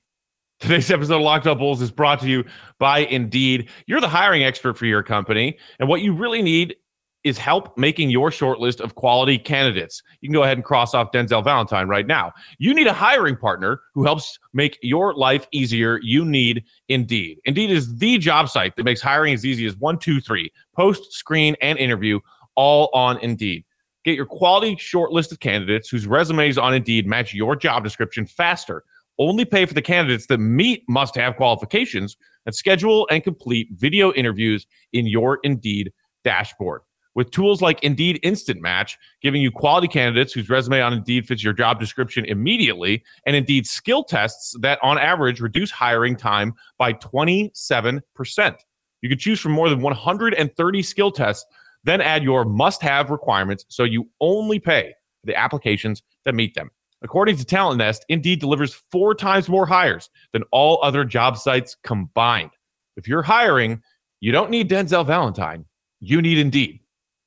Today's 0.59 0.91
episode 0.91 1.15
of 1.15 1.21
Locked 1.21 1.47
On 1.47 1.57
Bulls 1.57 1.81
is 1.81 1.91
brought 1.91 2.19
to 2.19 2.27
you 2.27 2.43
by 2.79 2.99
Indeed. 2.99 3.69
You're 3.87 4.01
the 4.01 4.09
hiring 4.09 4.43
expert 4.43 4.77
for 4.77 4.85
your 4.85 5.03
company, 5.03 5.57
and 5.79 5.87
what 5.87 6.01
you 6.01 6.13
really 6.13 6.41
need 6.41 6.75
is 7.23 7.37
help 7.37 7.77
making 7.77 8.09
your 8.09 8.29
shortlist 8.29 8.79
of 8.79 8.95
quality 8.95 9.37
candidates. 9.37 10.01
You 10.21 10.29
can 10.29 10.33
go 10.33 10.43
ahead 10.43 10.57
and 10.57 10.63
cross 10.63 10.93
off 10.93 11.11
Denzel 11.11 11.43
Valentine 11.43 11.87
right 11.87 12.07
now. 12.07 12.31
You 12.59 12.73
need 12.73 12.87
a 12.87 12.93
hiring 12.93 13.35
partner 13.35 13.81
who 13.93 14.03
helps 14.05 14.39
make 14.53 14.79
your 14.81 15.13
life 15.13 15.45
easier. 15.51 15.99
You 16.01 16.23
need 16.23 16.63
Indeed. 16.87 17.39
Indeed 17.45 17.71
is 17.71 17.97
the 17.97 18.17
job 18.17 18.49
site 18.49 18.75
that 18.77 18.83
makes 18.83 19.01
hiring 19.01 19.33
as 19.33 19.45
easy 19.45 19.65
as 19.65 19.75
one, 19.75 19.99
two, 19.99 20.21
three 20.21 20.51
post, 20.75 21.11
screen, 21.13 21.55
and 21.61 21.77
interview 21.77 22.19
all 22.55 22.89
on 22.93 23.17
Indeed. 23.19 23.65
Get 24.05 24.15
your 24.15 24.25
quality 24.25 24.75
short 24.77 25.11
list 25.11 25.31
of 25.31 25.39
candidates 25.39 25.89
whose 25.89 26.07
resumes 26.07 26.57
on 26.57 26.73
Indeed 26.73 27.05
match 27.05 27.33
your 27.33 27.55
job 27.55 27.83
description 27.83 28.25
faster 28.25 28.83
only 29.19 29.43
pay 29.43 29.65
for 29.65 29.73
the 29.73 29.81
candidates 29.81 30.27
that 30.27 30.37
meet 30.37 30.83
must 30.87 31.15
have 31.15 31.35
qualifications 31.35 32.15
and 32.45 32.55
schedule 32.55 33.07
and 33.11 33.23
complete 33.23 33.67
video 33.73 34.13
interviews 34.13 34.65
in 34.93 35.05
your 35.05 35.39
Indeed 35.43 35.91
dashboard. 36.23 36.81
With 37.15 37.31
tools 37.31 37.61
like 37.61 37.83
Indeed 37.83 38.19
Instant 38.23 38.61
Match, 38.61 38.97
giving 39.21 39.41
you 39.41 39.51
quality 39.51 39.89
candidates 39.89 40.31
whose 40.31 40.49
resume 40.49 40.79
on 40.79 40.93
Indeed 40.93 41.27
fits 41.27 41.43
your 41.43 41.53
job 41.53 41.79
description 41.79 42.23
immediately, 42.23 43.03
and 43.25 43.35
Indeed 43.35 43.67
skill 43.67 44.05
tests 44.05 44.55
that 44.61 44.79
on 44.81 44.97
average 44.97 45.41
reduce 45.41 45.69
hiring 45.69 46.15
time 46.15 46.53
by 46.77 46.93
27%. 46.93 48.55
You 49.01 49.09
can 49.09 49.17
choose 49.17 49.39
from 49.39 49.51
more 49.51 49.69
than 49.69 49.81
130 49.81 50.81
skill 50.81 51.11
tests, 51.11 51.45
then 51.83 52.01
add 52.01 52.23
your 52.23 52.45
must 52.45 52.81
have 52.81 53.09
requirements 53.09 53.65
so 53.69 53.83
you 53.83 54.09
only 54.19 54.59
pay 54.59 54.93
for 55.21 55.27
the 55.27 55.35
applications 55.35 56.03
that 56.25 56.35
meet 56.35 56.55
them. 56.55 56.69
According 57.01 57.37
to 57.37 57.45
Talent 57.45 57.77
Nest, 57.77 58.05
Indeed 58.09 58.39
delivers 58.39 58.73
four 58.73 59.15
times 59.15 59.47
more 59.47 59.65
hires 59.65 60.09
than 60.33 60.43
all 60.51 60.79
other 60.83 61.05
job 61.05 61.37
sites 61.37 61.75
combined. 61.83 62.51
If 62.97 63.07
you're 63.07 63.21
hiring, 63.21 63.81
you 64.19 64.31
don't 64.31 64.49
need 64.51 64.69
Denzel 64.69 65.05
Valentine. 65.05 65.65
You 66.01 66.21
need 66.21 66.37
Indeed. 66.37 66.81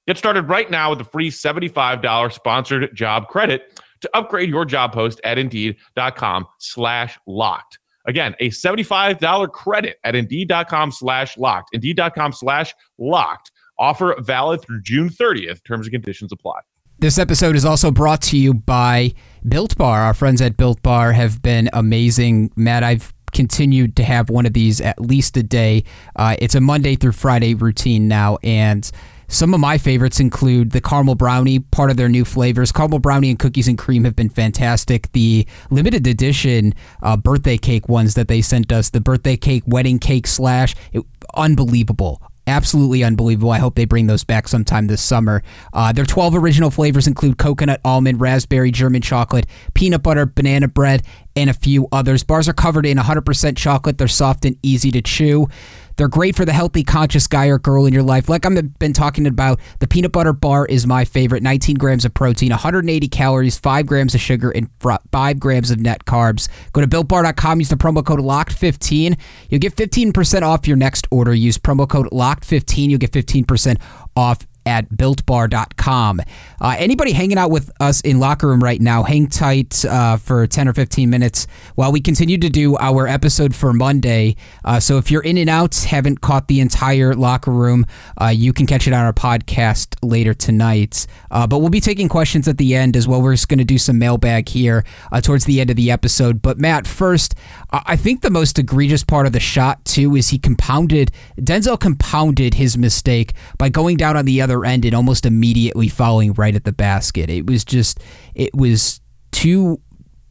Get 0.07 0.19
started 0.19 0.49
right 0.49 0.71
now 0.71 0.91
with 0.91 1.01
a 1.01 1.05
free 1.05 1.31
$75 1.31 2.33
sponsored 2.33 2.95
job 2.95 3.29
credit 3.29 3.81
to 4.01 4.11
upgrade 4.15 4.51
your 4.51 4.65
job 4.65 4.93
post 4.93 5.21
at 5.25 5.39
Indeed.com 5.39 6.47
slash 6.59 7.19
locked. 7.27 7.79
Again, 8.07 8.35
a 8.41 8.51
$75 8.51 9.53
credit 9.53 9.99
at 10.03 10.17
Indeed.com 10.17 10.91
slash 10.91 11.39
locked. 11.39 11.71
Indeed.com 11.73 12.33
slash 12.33 12.75
locked. 12.99 13.52
Offer 13.79 14.17
valid 14.21 14.63
through 14.63 14.83
June 14.83 15.09
30th. 15.09 15.65
Terms 15.65 15.87
and 15.87 15.93
conditions 15.93 16.33
apply. 16.33 16.61
This 16.99 17.19
episode 17.19 17.57
is 17.57 17.65
also 17.65 17.91
brought 17.91 18.23
to 18.23 18.39
you 18.39 18.55
by 18.55 19.15
Built 19.49 19.77
Bar. 19.77 20.03
Our 20.03 20.15
friends 20.15 20.41
at 20.41 20.57
Built 20.57 20.83
Bar 20.83 21.13
have 21.13 21.43
been 21.43 21.69
amazing. 21.73 22.53
Matt, 22.55 22.85
I've 22.85 23.13
continued 23.33 23.97
to 23.97 24.05
have 24.05 24.31
one 24.31 24.47
of 24.47 24.53
these 24.53 24.81
at 24.81 25.01
least 25.01 25.37
a 25.37 25.43
day. 25.43 25.85
Uh, 26.15 26.37
it's 26.39 26.55
a 26.55 26.61
Monday 26.61 26.95
through 26.95 27.13
Friday 27.13 27.55
routine 27.55 28.07
now, 28.07 28.39
and 28.45 28.89
some 29.27 29.55
of 29.55 29.61
my 29.61 29.79
favorites 29.79 30.21
include 30.21 30.71
the 30.73 30.81
caramel 30.81 31.15
brownie, 31.15 31.59
part 31.59 31.91
of 31.91 31.97
their 31.97 32.09
new 32.09 32.25
flavors. 32.25 32.71
Caramel 32.71 32.99
brownie 32.99 33.31
and 33.31 33.39
cookies 33.39 33.67
and 33.67 33.79
cream 33.79 34.05
have 34.05 34.15
been 34.15 34.29
fantastic. 34.29 35.11
The 35.13 35.47
limited 35.71 36.07
edition 36.07 36.75
uh, 37.03 37.17
birthday 37.17 37.57
cake 37.57 37.89
ones 37.89 38.15
that 38.15 38.29
they 38.29 38.43
sent 38.43 38.71
us, 38.71 38.91
the 38.91 39.01
birthday 39.01 39.37
cake, 39.37 39.65
wedding 39.67 39.99
cake 39.99 40.27
slash, 40.27 40.77
it, 40.93 41.03
unbelievable 41.35 42.23
absolutely 42.47 43.05
unbelievable. 43.05 43.51
I 43.51 43.59
hope 43.59 43.75
they 43.75 43.85
bring 43.85 44.07
those 44.07 44.25
back 44.25 44.49
sometime 44.49 44.87
this 44.87 45.03
summer. 45.03 45.43
Uh, 45.73 45.93
their 45.93 46.05
12 46.05 46.35
original 46.35 46.71
flavors 46.71 47.07
include 47.07 47.39
coconut, 47.39 47.81
almond, 47.85 48.21
raspberry, 48.21 48.71
German 48.71 49.03
chocolate, 49.03 49.47
peanut 49.75 50.03
butter, 50.03 50.27
banana 50.27 50.69
bread, 50.69 51.03
and 51.37 51.49
a 51.49 51.55
few 51.55 51.89
others. 51.93 52.25
Bars 52.25 52.49
are 52.49 52.53
covered 52.53 52.87
in 52.87 52.99
100% 52.99 53.57
chocolate. 53.57 53.99
They're 53.99 54.09
soft 54.09 54.45
and 54.45 54.57
easy 54.63 54.91
to 54.91 55.03
chew. 55.03 55.49
They're 55.97 56.09
great 56.09 56.37
for 56.37 56.45
the 56.45 56.53
healthy, 56.53 56.85
conscious 56.85 57.27
guy 57.27 57.47
or 57.47 57.59
girl 57.59 57.87
in 57.87 57.93
your 57.93 58.03
life. 58.03 58.29
Like 58.29 58.45
I've 58.45 58.79
been 58.79 58.93
talking 58.93 59.27
about, 59.27 59.61
the 59.79 59.87
peanut 59.87 60.13
butter 60.13 60.33
bar 60.33 60.67
is 60.67 60.87
my 60.87 61.05
favorite. 61.05 61.43
19 61.43 61.77
grams 61.77 62.05
of 62.05 62.15
protein, 62.15 62.51
180 62.51 63.09
calories, 63.09 63.59
5 63.59 63.87
grams 63.87 64.15
of 64.15 64.21
sugar, 64.21 64.51
and 64.51 64.69
5 64.81 65.41
grams 65.41 65.71
of 65.71 65.81
net 65.81 66.05
carbs. 66.05 66.49
Go 66.73 66.81
to 66.81 66.87
BuiltBar.com, 66.87 67.61
use 67.61 67.69
the 67.69 67.77
promo 67.77 68.05
code 68.05 68.21
LOCKED15. 68.21 69.19
You'll 69.49 69.61
get 69.61 69.77
15% 69.77 70.43
off 70.43 70.67
your 70.67 70.77
next 70.77 71.07
order. 71.11 71.35
Use 71.35 71.59
promo 71.59 71.89
code 71.89 72.09
LOCKED15. 72.11 72.91
You'll 72.91 72.99
get 72.99 73.13
15% 73.13 73.81
off 74.17 74.47
at 74.67 74.89
builtbar.com. 74.91 76.21
Uh, 76.61 76.77
anybody 76.79 77.13
hanging 77.13 77.39
out 77.39 77.51
with 77.51 77.71
us 77.81 78.01
in 78.03 78.21
locker 78.21 78.49
room 78.49 78.63
right 78.63 78.81
now, 78.81 79.03
hang 79.03 79.27
tight 79.27 79.85
uh, 79.85 80.17
for 80.17 80.47
10 80.47 80.69
or 80.69 80.73
15 80.73 81.11
minutes 81.11 81.47
while 81.75 81.93
we 81.93 82.01
continue 82.01 82.39
to 82.39 82.49
do 82.49 82.77
our 82.79 83.07
episode 83.07 83.55
for 83.55 83.73
Monday. 83.73 84.37
Uh, 84.65 84.79
so 84.79 84.99
if 84.99 85.11
you're 85.11 85.23
in 85.23 85.39
and 85.39 85.51
out, 85.51 85.75
haven't 85.75 86.21
caught 86.21 86.49
the 86.49 86.61
entire 86.61 87.15
locker 87.15 87.51
room, 87.51 87.87
uh, 88.21 88.29
you 88.29 88.53
can 88.53 88.67
catch 88.67 88.87
it 88.87 88.93
on 88.93 89.05
our 89.05 89.13
podcast 89.13 89.97
later 90.03 90.35
tonight. 90.35 91.07
Uh, 91.31 91.47
but 91.47 91.59
we'll 91.59 91.71
be 91.71 91.81
taking 91.81 92.09
questions 92.09 92.47
at 92.47 92.59
the 92.59 92.75
end 92.75 92.97
as 92.97 93.09
well. 93.09 93.23
We're 93.23 93.35
just 93.35 93.49
going 93.49 93.59
to 93.59 93.65
do 93.65 93.79
some 93.79 93.99
mailbag 93.99 94.49
here 94.49 94.85
uh, 95.11 95.21
towards 95.21 95.45
the 95.45 95.61
end 95.61 95.71
of 95.71 95.77
the 95.77 95.91
episode. 95.91 96.43
But 96.43 96.59
Matt, 96.59 96.87
first, 96.87 97.35
I 97.73 97.97
think 97.97 98.21
the 98.21 98.31
most 98.31 98.59
egregious 98.59 99.05
part 99.05 99.27
of 99.27 99.33
the 99.33 99.41
shot, 99.41 99.85
too, 99.85 100.15
is 100.17 100.29
he 100.29 100.39
compounded, 100.39 101.11
Denzel 101.39 101.79
compounded 101.79 102.55
his 102.55 102.77
mistake 102.77 103.33
by 103.59 103.69
going 103.69 103.97
down 103.97 104.17
on 104.17 104.25
the 104.25 104.41
other 104.41 104.52
other 104.53 104.65
end 104.65 104.85
and 104.85 104.95
almost 104.95 105.25
immediately 105.25 105.89
falling 105.89 106.33
right 106.35 106.55
at 106.55 106.65
the 106.65 106.73
basket. 106.73 107.31
It 107.31 107.47
was 107.47 107.65
just, 107.65 108.01
it 108.35 108.55
was 108.55 109.01
two 109.31 109.81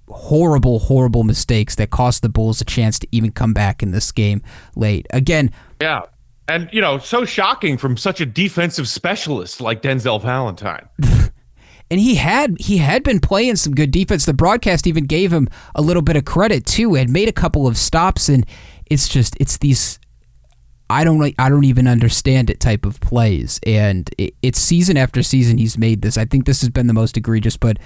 horrible, 0.10 0.80
horrible 0.80 1.24
mistakes 1.24 1.76
that 1.76 1.90
cost 1.90 2.22
the 2.22 2.30
Bulls 2.30 2.62
a 2.62 2.66
chance 2.66 3.00
to 3.00 3.08
even 3.12 3.32
come 3.32 3.54
back 3.54 3.82
in 3.82 3.92
this 3.92 4.12
game 4.12 4.42
late. 4.76 5.08
Again, 5.12 5.52
yeah. 5.82 6.02
And, 6.48 6.70
you 6.72 6.82
know, 6.82 6.98
so 6.98 7.24
shocking 7.24 7.78
from 7.78 7.96
such 7.96 8.20
a 8.20 8.26
defensive 8.26 8.88
specialist 8.88 9.62
like 9.62 9.82
Denzel 9.82 10.22
Valentine. 10.22 10.88
and 11.90 12.00
he 12.00 12.16
had 12.16 12.60
he 12.60 12.78
had 12.78 13.04
been 13.04 13.20
playing 13.20 13.56
some 13.56 13.74
good 13.74 13.92
defense. 13.92 14.26
The 14.26 14.34
broadcast 14.34 14.86
even 14.86 15.06
gave 15.06 15.32
him 15.32 15.48
a 15.76 15.82
little 15.82 16.02
bit 16.02 16.18
of 16.18 16.26
credit 16.26 16.66
too. 16.66 16.96
Had 16.96 17.10
made 17.10 17.30
a 17.30 17.34
couple 17.34 17.68
of 17.68 17.78
stops, 17.78 18.28
and 18.28 18.46
it's 18.88 19.08
just 19.08 19.38
it's 19.40 19.58
these 19.58 19.98
I 20.92 21.04
don't 21.04 21.34
I 21.40 21.50
don't 21.50 21.64
even 21.64 21.88
understand 21.88 22.50
it 22.50 22.60
type 22.60 22.86
of 22.86 23.00
plays, 23.00 23.60
and 23.66 24.10
it, 24.18 24.36
it's 24.42 24.60
season 24.60 24.98
after 24.98 25.24
season 25.24 25.58
he's 25.58 25.78
made 25.78 26.02
this. 26.02 26.18
I 26.18 26.26
think 26.26 26.46
this 26.46 26.62
has 26.62 26.70
been 26.70 26.88
the 26.88 26.94
most 26.94 27.18
egregious, 27.18 27.58
but 27.58 27.78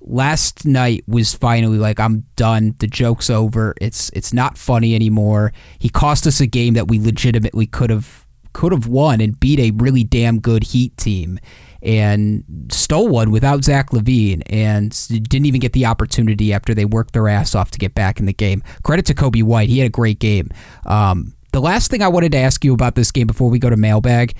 last 0.00 0.64
night 0.64 1.04
was 1.06 1.34
finally 1.34 1.78
like 1.78 2.00
I'm 2.00 2.24
done. 2.36 2.74
The 2.78 2.86
joke's 2.86 3.30
over. 3.30 3.74
It's 3.80 4.10
it's 4.10 4.32
not 4.32 4.58
funny 4.58 4.94
anymore. 4.94 5.52
He 5.78 5.88
cost 5.88 6.26
us 6.26 6.40
a 6.40 6.46
game 6.46 6.74
that 6.74 6.88
we 6.88 6.98
legitimately 6.98 7.66
could 7.66 7.90
have 7.90 8.26
could 8.52 8.72
have 8.72 8.88
won 8.88 9.20
and 9.20 9.38
beat 9.38 9.60
a 9.60 9.70
really 9.72 10.02
damn 10.04 10.40
good 10.40 10.64
Heat 10.64 10.96
team 10.96 11.38
and 11.80 12.44
stole 12.70 13.06
one 13.06 13.30
without 13.30 13.62
Zach 13.62 13.90
LaVine 13.90 14.42
and 14.46 14.90
didn't 15.08 15.46
even 15.46 15.60
get 15.60 15.74
the 15.74 15.86
opportunity 15.86 16.52
after 16.52 16.74
they 16.74 16.84
worked 16.84 17.12
their 17.12 17.28
ass 17.28 17.54
off 17.54 17.70
to 17.70 17.78
get 17.78 17.94
back 17.94 18.18
in 18.18 18.26
the 18.26 18.32
game. 18.32 18.62
Credit 18.82 19.06
to 19.06 19.14
Coby 19.14 19.44
White. 19.44 19.68
He 19.68 19.78
had 19.78 19.86
a 19.86 19.90
great 19.90 20.18
game. 20.18 20.50
Um, 20.86 21.34
the 21.52 21.60
last 21.60 21.90
thing 21.90 22.02
I 22.02 22.08
wanted 22.08 22.32
to 22.32 22.38
ask 22.38 22.64
you 22.64 22.74
about 22.74 22.94
this 22.94 23.10
game 23.10 23.26
before 23.26 23.50
we 23.50 23.58
go 23.58 23.70
to 23.70 23.76
mailbag 23.76 24.34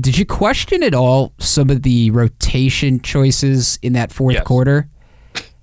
did 0.00 0.16
you 0.16 0.24
question 0.24 0.82
at 0.82 0.94
all 0.94 1.34
some 1.38 1.70
of 1.70 1.82
the 1.82 2.10
rotation 2.10 3.00
choices 3.00 3.78
in 3.82 3.92
that 3.92 4.12
fourth 4.12 4.34
yes. 4.34 4.44
quarter? 4.44 4.88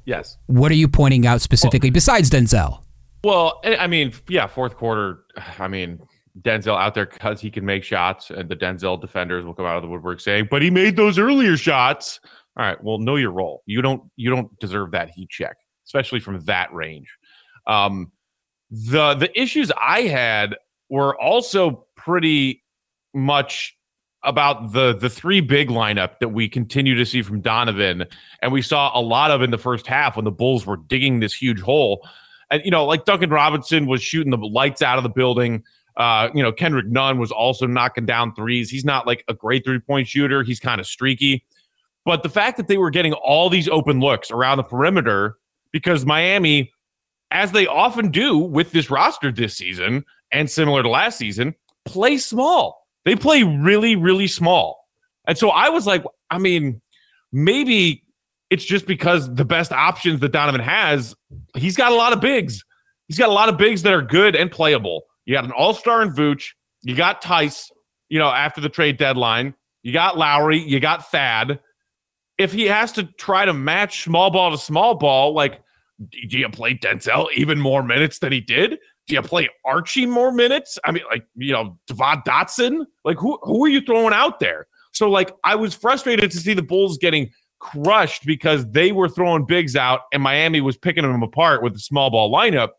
Yes. 0.06 0.38
What 0.48 0.72
are 0.72 0.76
you 0.76 0.88
pointing 0.88 1.26
out 1.26 1.42
specifically 1.42 1.90
well, 1.90 1.96
besides 1.96 2.30
Denzel? 2.30 2.84
Well, 3.24 3.60
I 3.64 3.88
mean, 3.88 4.14
yeah, 4.28 4.48
fourth 4.48 4.76
quarter. 4.76 5.26
I 5.58 5.68
mean, 5.68 6.00
Denzel 6.42 6.80
out 6.80 6.94
there 6.94 7.06
because 7.06 7.42
he 7.42 7.50
can 7.50 7.66
make 7.66 7.84
shots, 7.84 8.30
and 8.30 8.48
the 8.48 8.56
Denzel 8.56 9.00
defenders 9.02 9.46
will 9.46 9.54
come 9.54 9.66
out 9.66 9.78
of 9.78 9.84
the 9.84 9.90
woodwork 9.90 10.20
saying, 10.20 10.48
"But 10.50 10.62
he 10.62 10.70
made 10.70 10.96
those 10.96 11.20
earlier 11.20 11.58
shots." 11.58 12.20
All 12.58 12.66
right, 12.66 12.82
well, 12.84 12.98
know 12.98 13.16
your 13.16 13.32
role. 13.32 13.64
You 13.66 13.82
don't 13.82 14.04
you 14.16 14.30
don't 14.30 14.58
deserve 14.60 14.92
that 14.92 15.10
heat 15.10 15.30
check, 15.30 15.58
especially 15.86 16.20
from 16.20 16.40
that 16.46 16.74
range. 16.74 17.10
Um, 17.68 18.12
the 18.72 19.16
the 19.16 19.40
issues 19.40 19.72
I 19.80 20.02
had 20.02 20.56
were 20.90 21.20
also 21.20 21.86
pretty 21.96 22.64
much 23.14 23.76
about 24.24 24.74
the 24.74 24.94
the 24.94 25.10
three 25.10 25.42
big 25.42 25.70
lineup 25.70 26.20
that 26.20 26.30
we 26.30 26.50
continue 26.50 26.96
to 26.96 27.06
see 27.06 27.22
from 27.22 27.42
Donovan, 27.42 28.06
and 28.42 28.52
we 28.52 28.62
saw 28.62 28.92
a 28.98 29.02
lot 29.02 29.32
of 29.32 29.42
in 29.42 29.52
the 29.52 29.58
first 29.58 29.88
half 29.88 30.16
when 30.16 30.26
the 30.26 30.32
Bulls 30.32 30.66
were 30.66 30.78
digging 30.78 31.20
this 31.20 31.34
huge 31.34 31.62
hole. 31.62 32.08
And 32.52 32.62
you 32.66 32.72
know, 32.72 32.86
like 32.86 33.06
Duncan 33.06 33.30
Robinson 33.30 33.86
was 33.86 34.02
shooting 34.02 34.32
the 34.32 34.38
lights 34.38 34.82
out 34.82 34.98
of 34.98 35.04
the 35.04 35.10
building. 35.10 35.64
Uh, 35.98 36.30
you 36.34 36.42
know, 36.42 36.52
Kendrick 36.52 36.88
Nunn 36.88 37.20
was 37.20 37.32
also 37.32 37.68
knocking 37.68 38.06
down 38.06 38.34
threes. 38.34 38.70
He's 38.70 38.86
not 38.86 39.06
like 39.06 39.24
a 39.28 39.34
great 39.34 39.66
three 39.66 39.80
point 39.80 40.08
shooter. 40.08 40.44
He's 40.44 40.60
kind 40.60 40.80
of 40.80 40.88
streaky. 40.88 41.46
But 42.06 42.24
the 42.24 42.30
fact 42.30 42.58
that 42.58 42.68
they 42.68 42.78
were 42.78 42.90
getting 42.90 43.14
all 43.14 43.50
these 43.50 43.68
open 43.68 44.00
looks 44.00 44.32
around 44.32 44.58
the 44.58 44.64
perimeter 44.64 45.38
because 45.72 46.06
Miami, 46.06 46.72
as 47.32 47.52
they 47.52 47.68
often 47.68 48.10
do 48.12 48.38
with 48.38 48.72
this 48.72 48.90
roster 48.90 49.32
this 49.32 49.56
season 49.58 50.06
and 50.32 50.50
similar 50.50 50.84
to 50.84 50.90
last 50.90 51.18
season, 51.18 51.56
play 51.86 52.18
small. 52.18 52.88
They 53.06 53.16
play 53.16 53.44
really, 53.44 53.96
really 53.96 54.28
small. 54.28 54.88
And 55.28 55.38
so 55.38 55.50
I 55.50 55.70
was 55.70 55.86
like, 55.86 56.04
I 56.30 56.38
mean, 56.38 56.82
maybe 57.32 58.04
it's 58.50 58.66
just 58.66 58.88
because 58.88 59.34
the 59.36 59.46
best 59.46 59.72
options 59.72 60.20
that 60.22 60.32
Donovan 60.32 60.62
has, 60.62 61.16
he's 61.56 61.78
got 61.78 61.92
a 61.92 61.96
lot 61.96 62.14
of 62.14 62.20
bigs. 62.20 62.64
He's 63.08 63.18
got 63.18 63.30
a 63.30 63.34
lot 63.34 63.50
of 63.50 63.58
bigs 63.58 63.84
that 63.84 63.94
are 63.94 64.02
good 64.02 64.36
and 64.36 64.52
playable. 64.52 65.04
You 65.26 65.36
got 65.36 65.46
an 65.46 65.52
all 65.52 65.74
star 65.74 66.02
in 66.02 66.14
Vooch. 66.14 66.50
You 66.82 66.96
got 66.96 67.22
Theis, 67.22 67.72
you 68.10 68.20
know, 68.20 68.30
after 68.30 68.62
the 68.62 68.70
trade 68.70 68.98
deadline. 68.98 69.54
You 69.84 69.94
got 69.94 70.18
Lauri. 70.18 70.60
You 70.60 70.80
got 70.80 71.10
Thad. 71.12 71.60
If 72.38 72.52
he 72.52 72.66
has 72.66 72.92
to 72.94 73.04
try 73.04 73.46
to 73.46 73.54
match 73.54 74.04
small 74.04 74.32
ball 74.32 74.52
to 74.52 74.58
small 74.58 74.96
ball, 74.96 75.34
like, 75.34 75.62
do 76.10 76.38
you 76.38 76.50
play 76.50 76.76
Denzel 76.76 77.28
even 77.34 77.60
more 77.60 77.84
minutes 77.84 78.20
than 78.20 78.32
he 78.32 78.40
did? 78.40 78.78
Do 79.08 79.16
you 79.16 79.22
play 79.22 79.50
Archie 79.66 80.06
more 80.06 80.32
minutes? 80.32 80.78
I 80.86 80.92
mean, 80.92 81.04
like, 81.10 81.26
you 81.36 81.52
know, 81.52 81.78
Devon 81.88 82.22
Dotson? 82.26 82.86
Like, 83.04 83.18
who, 83.18 83.38
who 83.44 83.66
are 83.66 83.70
you 83.70 83.82
throwing 83.82 84.14
out 84.14 84.40
there? 84.40 84.68
So, 84.92 85.10
like, 85.10 85.32
I 85.44 85.56
was 85.56 85.74
frustrated 85.74 86.32
to 86.32 86.38
see 86.38 86.54
the 86.54 86.62
Bulls 86.62 86.98
getting 86.98 87.32
crushed 87.60 88.26
because 88.26 88.70
they 88.72 88.92
were 88.92 89.10
throwing 89.10 89.46
bigs 89.46 89.76
out 89.76 90.02
and 90.14 90.24
Miami 90.24 90.62
was 90.62 90.78
picking 90.78 91.04
them 91.04 91.24
apart 91.24 91.62
with 91.62 91.74
the 91.74 91.80
small 91.80 92.10
ball 92.10 92.32
lineup. 92.32 92.70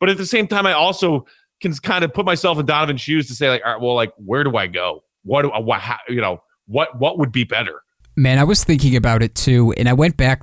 But 0.00 0.08
at 0.08 0.16
the 0.16 0.26
same 0.26 0.46
time, 0.46 0.66
I 0.66 0.72
also 0.72 1.26
can 1.60 1.74
kind 1.74 2.04
of 2.04 2.12
put 2.12 2.26
myself 2.26 2.58
in 2.58 2.66
Donovan's 2.66 3.00
shoes 3.00 3.28
to 3.28 3.34
say, 3.34 3.48
like, 3.48 3.62
all 3.64 3.72
right, 3.72 3.80
well, 3.80 3.94
like, 3.94 4.12
where 4.16 4.44
do 4.44 4.56
I 4.56 4.66
go? 4.66 5.04
What 5.24 5.42
do 5.42 5.50
uh, 5.50 5.58
I, 5.58 5.60
what, 5.60 5.80
how, 5.80 5.98
you 6.08 6.20
know, 6.20 6.42
what, 6.66 6.98
what 6.98 7.18
would 7.18 7.32
be 7.32 7.44
better? 7.44 7.82
Man, 8.16 8.38
I 8.38 8.44
was 8.44 8.64
thinking 8.64 8.96
about 8.96 9.22
it 9.22 9.34
too, 9.34 9.72
and 9.76 9.88
I 9.88 9.92
went 9.92 10.16
back 10.16 10.42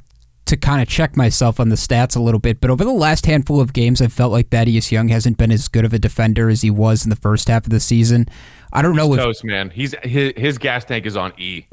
to 0.50 0.58
kind 0.58 0.82
of 0.82 0.88
check 0.88 1.16
myself 1.16 1.60
on 1.60 1.70
the 1.70 1.76
stats 1.76 2.16
a 2.16 2.20
little 2.20 2.40
bit. 2.40 2.60
But 2.60 2.70
over 2.70 2.84
the 2.84 2.92
last 2.92 3.26
handful 3.26 3.62
of 3.62 3.74
games, 3.74 4.02
I 4.02 4.08
felt 4.08 4.32
like 4.32 4.50
Thaddeus 4.50 4.92
Young 4.92 5.08
hasn't 5.10 5.38
been 5.38 5.52
as 5.52 5.68
good 5.68 5.86
of 5.86 5.94
a 5.94 6.00
defender 6.00 6.50
as 6.50 6.62
he 6.62 6.72
was 6.72 7.04
in 7.04 7.10
the 7.10 7.16
first 7.16 7.48
half 7.48 7.66
of 7.66 7.70
the 7.70 7.80
season. 7.80 8.28
I 8.74 8.82
don't 8.82 8.94
He's 8.94 8.98
know 8.98 9.14
if 9.14 9.20
toast, 9.20 9.44
man. 9.44 9.70
He's 9.70 9.96
his, 10.04 10.34
his 10.36 10.58
gas 10.58 10.86
tank 10.86 11.06
is 11.06 11.16
on 11.16 11.34
E. 11.38 11.66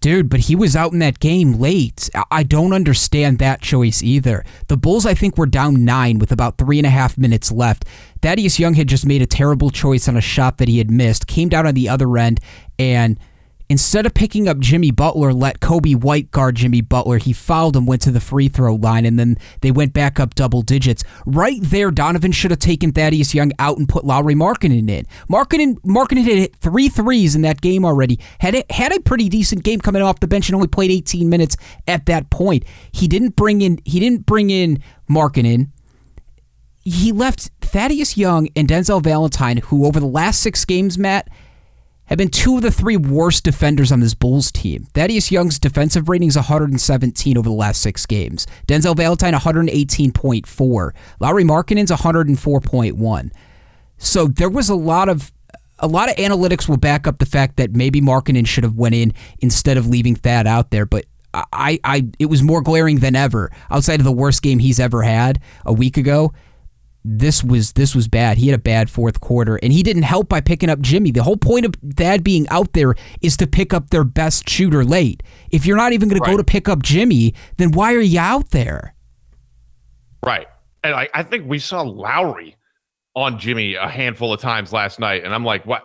Dude, 0.00 0.28
but 0.28 0.40
he 0.40 0.56
was 0.56 0.74
out 0.74 0.92
in 0.92 0.98
that 0.98 1.20
game 1.20 1.60
late. 1.60 2.10
I 2.28 2.42
don't 2.42 2.72
understand 2.72 3.38
that 3.38 3.62
choice 3.62 4.02
either. 4.02 4.44
The 4.66 4.76
Bulls, 4.76 5.06
I 5.06 5.14
think, 5.14 5.38
were 5.38 5.46
down 5.46 5.84
nine 5.84 6.18
with 6.18 6.32
about 6.32 6.58
three 6.58 6.78
and 6.78 6.86
a 6.86 6.90
half 6.90 7.16
minutes 7.16 7.52
left. 7.52 7.84
Thaddeus 8.20 8.58
Young 8.58 8.74
had 8.74 8.88
just 8.88 9.06
made 9.06 9.22
a 9.22 9.26
terrible 9.26 9.70
choice 9.70 10.08
on 10.08 10.16
a 10.16 10.20
shot 10.20 10.58
that 10.58 10.66
he 10.66 10.78
had 10.78 10.90
missed, 10.90 11.28
came 11.28 11.48
down 11.48 11.68
on 11.68 11.74
the 11.74 11.88
other 11.88 12.18
end, 12.18 12.40
and 12.80 13.16
Instead 13.72 14.04
of 14.04 14.12
picking 14.12 14.48
up 14.50 14.58
Jimmy 14.58 14.90
Butler, 14.90 15.32
let 15.32 15.60
Coby 15.60 15.96
White 15.96 16.30
guard 16.30 16.56
Jimmy 16.56 16.82
Butler. 16.82 17.16
He 17.16 17.32
fouled 17.32 17.74
him, 17.74 17.86
went 17.86 18.02
to 18.02 18.10
the 18.10 18.20
free 18.20 18.48
throw 18.48 18.74
line, 18.74 19.06
and 19.06 19.18
then 19.18 19.38
they 19.62 19.70
went 19.70 19.94
back 19.94 20.20
up 20.20 20.34
double 20.34 20.60
digits. 20.60 21.02
Right 21.24 21.58
there, 21.62 21.90
Donovan 21.90 22.32
should 22.32 22.50
have 22.50 22.60
taken 22.60 22.92
Thaddeus 22.92 23.34
Young 23.34 23.50
out 23.58 23.78
and 23.78 23.88
put 23.88 24.04
Lauri 24.04 24.34
Markkanen 24.34 24.90
in. 24.90 25.06
Markkanen, 25.26 25.80
Markkanen 25.86 26.24
had 26.24 26.36
hit 26.36 26.56
three 26.56 26.90
threes 26.90 27.34
in 27.34 27.40
that 27.40 27.62
game 27.62 27.82
already. 27.82 28.20
Had 28.40 28.54
it, 28.54 28.70
had 28.70 28.94
a 28.94 29.00
pretty 29.00 29.30
decent 29.30 29.64
game 29.64 29.80
coming 29.80 30.02
off 30.02 30.20
the 30.20 30.28
bench 30.28 30.50
and 30.50 30.54
only 30.54 30.68
played 30.68 30.90
18 30.90 31.30
minutes 31.30 31.56
at 31.86 32.04
that 32.04 32.28
point. 32.28 32.66
He 32.92 33.08
didn't 33.08 33.36
bring 33.36 33.62
in 33.62 33.78
he 33.86 34.00
didn't 34.00 34.26
bring 34.26 34.50
in 34.50 34.82
Markkanen 35.08 35.70
he 36.84 37.12
left 37.12 37.50
Thaddeus 37.60 38.16
Young 38.16 38.48
and 38.56 38.68
Denzel 38.68 39.02
Valentine, 39.02 39.58
who 39.58 39.86
over 39.86 40.00
the 40.00 40.06
last 40.06 40.40
six 40.40 40.64
games, 40.64 40.98
Matt, 40.98 41.28
have 42.12 42.18
been 42.18 42.28
two 42.28 42.56
of 42.56 42.62
the 42.62 42.70
three 42.70 42.96
worst 42.96 43.42
defenders 43.42 43.90
on 43.90 44.00
this 44.00 44.12
Bulls 44.12 44.52
team. 44.52 44.86
Thaddeus 44.92 45.30
Young's 45.30 45.58
defensive 45.58 46.10
rating 46.10 46.28
is 46.28 46.36
117 46.36 47.38
over 47.38 47.48
the 47.48 47.54
last 47.54 47.80
six 47.80 48.04
games. 48.04 48.46
Denzel 48.68 48.94
Valentine 48.94 49.32
118.4. 49.32 50.90
Lauri 51.20 51.44
Markkanen's 51.44 51.90
104.1. 51.90 53.30
So 53.96 54.26
there 54.26 54.50
was 54.50 54.68
a 54.68 54.74
lot 54.74 55.08
of 55.08 55.32
a 55.78 55.88
lot 55.88 56.10
of 56.10 56.16
analytics 56.16 56.68
will 56.68 56.76
back 56.76 57.06
up 57.06 57.18
the 57.18 57.26
fact 57.26 57.56
that 57.56 57.72
maybe 57.72 58.00
Markkanen 58.00 58.46
should 58.46 58.62
have 58.62 58.76
went 58.76 58.94
in 58.94 59.12
instead 59.40 59.76
of 59.76 59.86
leaving 59.86 60.14
Thad 60.14 60.46
out 60.46 60.70
there, 60.70 60.86
but 60.86 61.06
I, 61.34 61.80
I 61.82 62.06
it 62.18 62.26
was 62.26 62.42
more 62.42 62.60
glaring 62.60 62.98
than 62.98 63.16
ever 63.16 63.50
outside 63.70 64.00
of 64.00 64.04
the 64.04 64.12
worst 64.12 64.42
game 64.42 64.58
he's 64.58 64.78
ever 64.78 65.02
had 65.02 65.40
a 65.64 65.72
week 65.72 65.96
ago 65.96 66.34
this 67.04 67.42
was 67.42 67.72
this 67.72 67.94
was 67.94 68.08
bad. 68.08 68.38
He 68.38 68.48
had 68.48 68.58
a 68.58 68.62
bad 68.62 68.88
fourth 68.88 69.20
quarter, 69.20 69.56
and 69.62 69.72
he 69.72 69.82
didn't 69.82 70.02
help 70.02 70.28
by 70.28 70.40
picking 70.40 70.70
up 70.70 70.80
Jimmy. 70.80 71.10
The 71.10 71.22
whole 71.22 71.36
point 71.36 71.66
of 71.66 71.74
Thad 71.96 72.22
being 72.22 72.48
out 72.48 72.72
there 72.72 72.94
is 73.20 73.36
to 73.38 73.46
pick 73.46 73.74
up 73.74 73.90
their 73.90 74.04
best 74.04 74.48
shooter 74.48 74.84
late. 74.84 75.22
If 75.50 75.66
you're 75.66 75.76
not 75.76 75.92
even 75.92 76.08
going 76.08 76.20
right. 76.20 76.28
to 76.28 76.32
go 76.32 76.36
to 76.36 76.44
pick 76.44 76.68
up 76.68 76.82
Jimmy, 76.82 77.34
then 77.56 77.72
why 77.72 77.94
are 77.94 78.00
you 78.00 78.20
out 78.20 78.50
there? 78.50 78.94
Right, 80.24 80.46
and 80.84 80.94
I, 80.94 81.08
I 81.12 81.22
think 81.24 81.48
we 81.48 81.58
saw 81.58 81.82
Lauri 81.82 82.56
on 83.14 83.38
Jimmy 83.38 83.74
a 83.74 83.88
handful 83.88 84.32
of 84.32 84.40
times 84.40 84.72
last 84.72 85.00
night, 85.00 85.24
and 85.24 85.34
I'm 85.34 85.44
like, 85.44 85.66
what? 85.66 85.82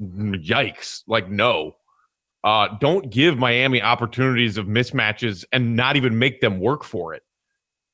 Yikes! 0.00 1.02
Like, 1.06 1.28
no. 1.28 1.76
Uh, 2.44 2.68
don't 2.78 3.10
give 3.10 3.38
Miami 3.38 3.80
opportunities 3.80 4.58
of 4.58 4.66
mismatches 4.66 5.44
and 5.50 5.74
not 5.74 5.96
even 5.96 6.18
make 6.18 6.40
them 6.40 6.60
work 6.60 6.84
for 6.84 7.14
it. 7.14 7.22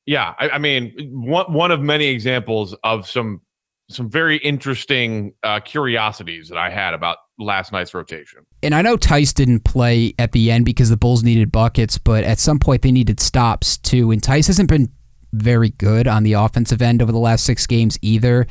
Yeah, 0.05 0.33
I, 0.39 0.49
I, 0.49 0.57
mean, 0.57 0.93
one 1.11 1.51
one 1.53 1.71
of 1.71 1.79
many 1.79 2.07
examples 2.07 2.75
of 2.83 3.07
some 3.07 3.41
some 3.89 4.09
very 4.09 4.37
interesting 4.37 5.33
uh, 5.43 5.59
curiosities 5.59 6.49
that 6.49 6.57
I 6.57 6.69
had 6.69 6.93
about 6.93 7.17
last 7.37 7.71
night's 7.71 7.93
rotation. 7.93 8.45
And 8.63 8.73
I 8.73 8.81
know 8.81 8.95
Theis 8.97 9.33
didn't 9.33 9.63
play 9.63 10.13
at 10.17 10.31
the 10.31 10.51
end 10.51 10.65
because 10.65 10.89
the 10.89 10.97
Bulls 10.97 11.23
needed 11.23 11.51
buckets, 11.51 11.97
but 11.97 12.23
at 12.23 12.39
some 12.39 12.59
point 12.59 12.81
they 12.81 12.91
needed 12.91 13.19
stops 13.19 13.77
too. 13.77 14.11
And 14.11 14.21
Theis 14.21 14.47
hasn't 14.47 14.69
been 14.69 14.89
very 15.33 15.69
good 15.69 16.07
on 16.07 16.23
the 16.23 16.33
offensive 16.33 16.81
end 16.81 17.01
over 17.01 17.11
the 17.11 17.19
last 17.19 17.43
six 17.43 17.67
games 17.67 17.97
either 18.01 18.47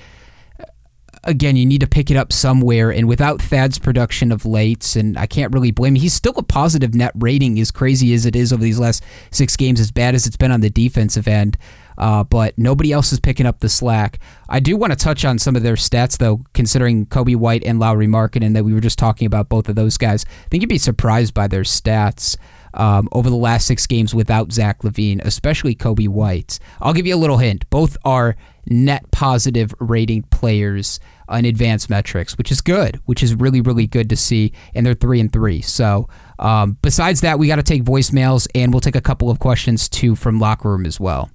again, 1.25 1.57
you 1.57 1.67
need 1.67 1.81
to 1.81 1.87
pick 1.87 2.11
it 2.11 2.17
up 2.17 2.33
somewhere. 2.33 2.91
And 2.91 3.07
without 3.07 3.41
Thad's 3.41 3.79
production 3.79 4.33
of 4.33 4.45
late, 4.45 4.97
and 4.97 5.17
I 5.17 5.27
can't 5.27 5.53
really 5.53 5.71
blame 5.71 5.95
him, 5.95 6.01
he's 6.01 6.15
still 6.15 6.35
a 6.37 6.43
positive 6.43 6.95
net 6.95 7.13
rating, 7.15 7.61
as 7.61 7.71
crazy 7.71 8.13
as 8.15 8.27
it 8.27 8.35
is 8.35 8.53
over 8.53 8.63
these 8.63 8.79
last 8.81 9.05
six 9.31 9.57
games, 9.57 9.81
as 9.81 9.91
bad 9.91 10.15
as 10.15 10.27
it's 10.27 10.37
been 10.37 10.51
on 10.51 10.61
the 10.61 10.71
defensive 10.71 11.29
end. 11.29 11.57
Uh, 11.99 12.25
but 12.25 12.57
nobody 12.57 12.93
else 12.93 13.13
is 13.13 13.21
picking 13.21 13.45
up 13.45 13.61
the 13.61 13.69
slack. 13.69 14.19
I 14.49 14.59
do 14.59 14.75
want 14.77 14.93
to 14.93 14.99
touch 14.99 15.25
on 15.25 15.39
some 15.39 15.55
of 15.55 15.63
their 15.63 15.75
stats, 15.75 16.17
though, 16.17 16.41
considering 16.55 17.05
Coby 17.05 17.37
White 17.37 17.63
and 17.63 17.79
Lowry 17.79 18.01
Lauri 18.01 18.07
Markkanen, 18.07 18.55
that 18.55 18.65
we 18.65 18.73
were 18.73 18.81
just 18.81 18.99
talking 18.99 19.27
about 19.27 19.51
both 19.51 19.69
of 19.69 19.75
those 19.75 19.99
guys. 19.99 20.25
I 20.25 20.49
think 20.49 20.63
you'd 20.63 20.69
be 20.69 20.79
surprised 20.79 21.35
by 21.35 21.47
their 21.47 21.63
stats. 21.63 22.37
Um, 22.75 23.09
over 23.13 23.29
the 23.29 23.37
last 23.37 23.67
six 23.67 23.87
games 23.87 24.15
without 24.15 24.53
Zach 24.53 24.83
LaVine, 24.83 25.21
especially 25.25 25.75
Coby 25.75 26.09
White. 26.09 26.59
I'll 26.81 26.93
give 26.93 27.07
you 27.07 27.15
a 27.15 27.19
little 27.19 27.39
hint. 27.39 27.69
Both 27.71 27.97
are 28.05 28.37
net 28.67 29.11
positive 29.11 29.75
rating 29.81 30.23
players 30.25 31.01
in 31.31 31.45
advanced 31.45 31.91
metrics, 31.91 32.37
which 32.37 32.51
is 32.51 32.61
good, 32.61 33.01
which 33.07 33.23
is 33.23 33.35
really, 33.35 33.61
really 33.61 33.87
good 33.87 34.09
to 34.11 34.17
see. 34.17 34.53
And 34.75 34.85
they're 34.85 34.95
three 34.95 35.21
and 35.21 35.33
three. 35.33 35.61
So, 35.61 36.09
um, 36.39 36.77
besides 36.83 37.21
that, 37.21 37.39
we 37.39 37.47
got 37.47 37.57
to 37.57 37.63
take 37.63 37.85
voicemails 37.85 38.49
and 38.55 38.73
we'll 38.73 38.81
take 38.81 38.97
a 38.97 39.01
couple 39.01 39.31
of 39.31 39.39
questions 39.39 39.89
too 39.89 40.15
from 40.15 40.39
locker 40.39 40.71
room 40.71 40.87
as 40.87 40.99
well. 40.99 41.31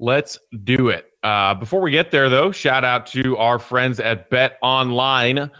Let's 0.00 0.38
do 0.64 0.88
it. 0.88 1.06
Uh, 1.24 1.54
before 1.54 1.80
we 1.80 1.90
get 1.90 2.12
there, 2.12 2.28
though, 2.28 2.52
shout 2.52 2.84
out 2.84 3.06
to 3.08 3.36
our 3.36 3.58
friends 3.58 3.98
at 3.98 4.30
Bet 4.30 4.56
Online. 4.62 5.50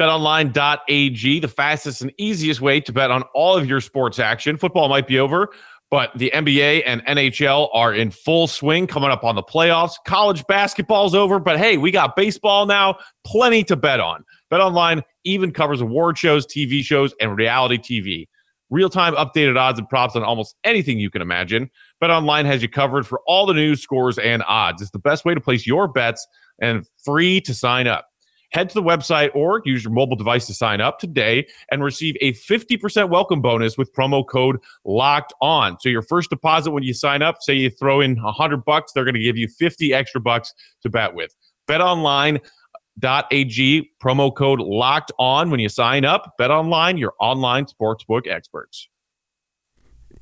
BetOnline.ag, 0.00 1.40
the 1.40 1.48
fastest 1.48 2.00
and 2.00 2.10
easiest 2.16 2.62
way 2.62 2.80
to 2.80 2.90
bet 2.90 3.10
on 3.10 3.22
all 3.34 3.54
of 3.54 3.68
your 3.68 3.82
sports 3.82 4.18
action. 4.18 4.56
Football 4.56 4.88
might 4.88 5.06
be 5.06 5.18
over, 5.18 5.50
but 5.90 6.10
the 6.16 6.30
NBA 6.34 6.84
and 6.86 7.04
NHL 7.04 7.68
are 7.74 7.92
in 7.92 8.10
full 8.10 8.46
swing 8.46 8.86
coming 8.86 9.10
up 9.10 9.24
on 9.24 9.34
the 9.34 9.42
playoffs. 9.42 9.96
College 10.06 10.46
basketball's 10.46 11.14
over, 11.14 11.38
but 11.38 11.58
hey, 11.58 11.76
we 11.76 11.90
got 11.90 12.16
baseball 12.16 12.64
now. 12.64 12.96
Plenty 13.26 13.62
to 13.64 13.76
bet 13.76 14.00
on. 14.00 14.24
BetOnline 14.50 15.02
even 15.24 15.52
covers 15.52 15.82
award 15.82 16.16
shows, 16.16 16.46
TV 16.46 16.82
shows, 16.82 17.12
and 17.20 17.36
reality 17.36 17.76
TV. 17.76 18.26
Real 18.70 18.88
time 18.88 19.14
updated 19.16 19.58
odds 19.58 19.78
and 19.78 19.88
props 19.88 20.16
on 20.16 20.22
almost 20.22 20.54
anything 20.64 20.98
you 20.98 21.10
can 21.10 21.20
imagine. 21.20 21.68
Bet 22.00 22.08
Online 22.08 22.46
has 22.46 22.62
you 22.62 22.68
covered 22.68 23.06
for 23.06 23.20
all 23.26 23.44
the 23.44 23.52
news, 23.52 23.82
scores, 23.82 24.16
and 24.16 24.42
odds. 24.48 24.80
It's 24.80 24.92
the 24.92 24.98
best 24.98 25.26
way 25.26 25.34
to 25.34 25.40
place 25.40 25.66
your 25.66 25.88
bets 25.88 26.26
and 26.58 26.86
free 27.04 27.40
to 27.42 27.52
sign 27.52 27.86
up. 27.86 28.09
Head 28.50 28.68
to 28.70 28.74
the 28.74 28.82
website 28.82 29.30
or 29.34 29.62
use 29.64 29.84
your 29.84 29.92
mobile 29.92 30.16
device 30.16 30.46
to 30.46 30.54
sign 30.54 30.80
up 30.80 30.98
today 30.98 31.46
and 31.70 31.82
receive 31.82 32.16
a 32.20 32.32
50% 32.32 33.08
welcome 33.08 33.40
bonus 33.40 33.78
with 33.78 33.92
promo 33.92 34.26
code 34.26 34.58
locked 34.84 35.32
on. 35.40 35.78
So 35.80 35.88
your 35.88 36.02
first 36.02 36.30
deposit 36.30 36.72
when 36.72 36.82
you 36.82 36.92
sign 36.94 37.22
up, 37.22 37.36
say 37.40 37.54
you 37.54 37.70
throw 37.70 38.00
in 38.00 38.20
100 38.20 38.64
bucks, 38.64 38.92
they're 38.92 39.04
going 39.04 39.14
to 39.14 39.20
give 39.20 39.36
you 39.36 39.48
50 39.48 39.94
extra 39.94 40.20
bucks 40.20 40.52
to 40.82 40.90
bet 40.90 41.14
with. 41.14 41.34
Bet 41.66 41.80
online 41.80 42.40
betonline.ag 43.00 43.90
promo 44.02 44.34
code 44.34 44.60
locked 44.60 45.12
on 45.18 45.50
when 45.50 45.60
you 45.60 45.68
sign 45.68 46.04
up 46.04 46.34
bet 46.38 46.50
online 46.50 46.98
your 46.98 47.14
online 47.20 47.64
sportsbook 47.64 48.26
experts 48.26 48.88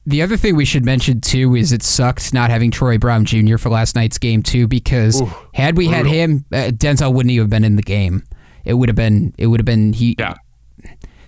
the 0.08 0.22
other 0.22 0.36
thing 0.36 0.56
we 0.56 0.64
should 0.64 0.84
mention 0.84 1.20
too 1.20 1.54
is 1.54 1.70
it 1.70 1.82
sucked 1.82 2.32
not 2.32 2.50
having 2.50 2.70
Troy 2.70 2.96
Brown 2.98 3.24
Jr. 3.24 3.58
for 3.58 3.68
last 3.68 3.94
night's 3.94 4.18
game 4.18 4.42
too 4.42 4.66
because 4.66 5.20
Ooh, 5.20 5.30
had 5.52 5.76
we 5.76 5.86
brutal. 5.86 6.04
had 6.04 6.14
him 6.14 6.44
uh, 6.52 6.70
Denzel 6.72 7.12
wouldn't 7.12 7.30
even 7.30 7.44
have 7.44 7.50
been 7.50 7.64
in 7.64 7.76
the 7.76 7.82
game 7.82 8.24
it 8.64 8.74
would 8.74 8.88
have 8.88 8.96
been 8.96 9.34
it 9.38 9.48
would 9.48 9.60
have 9.60 9.66
been 9.66 9.92
he 9.92 10.16
yeah 10.18 10.34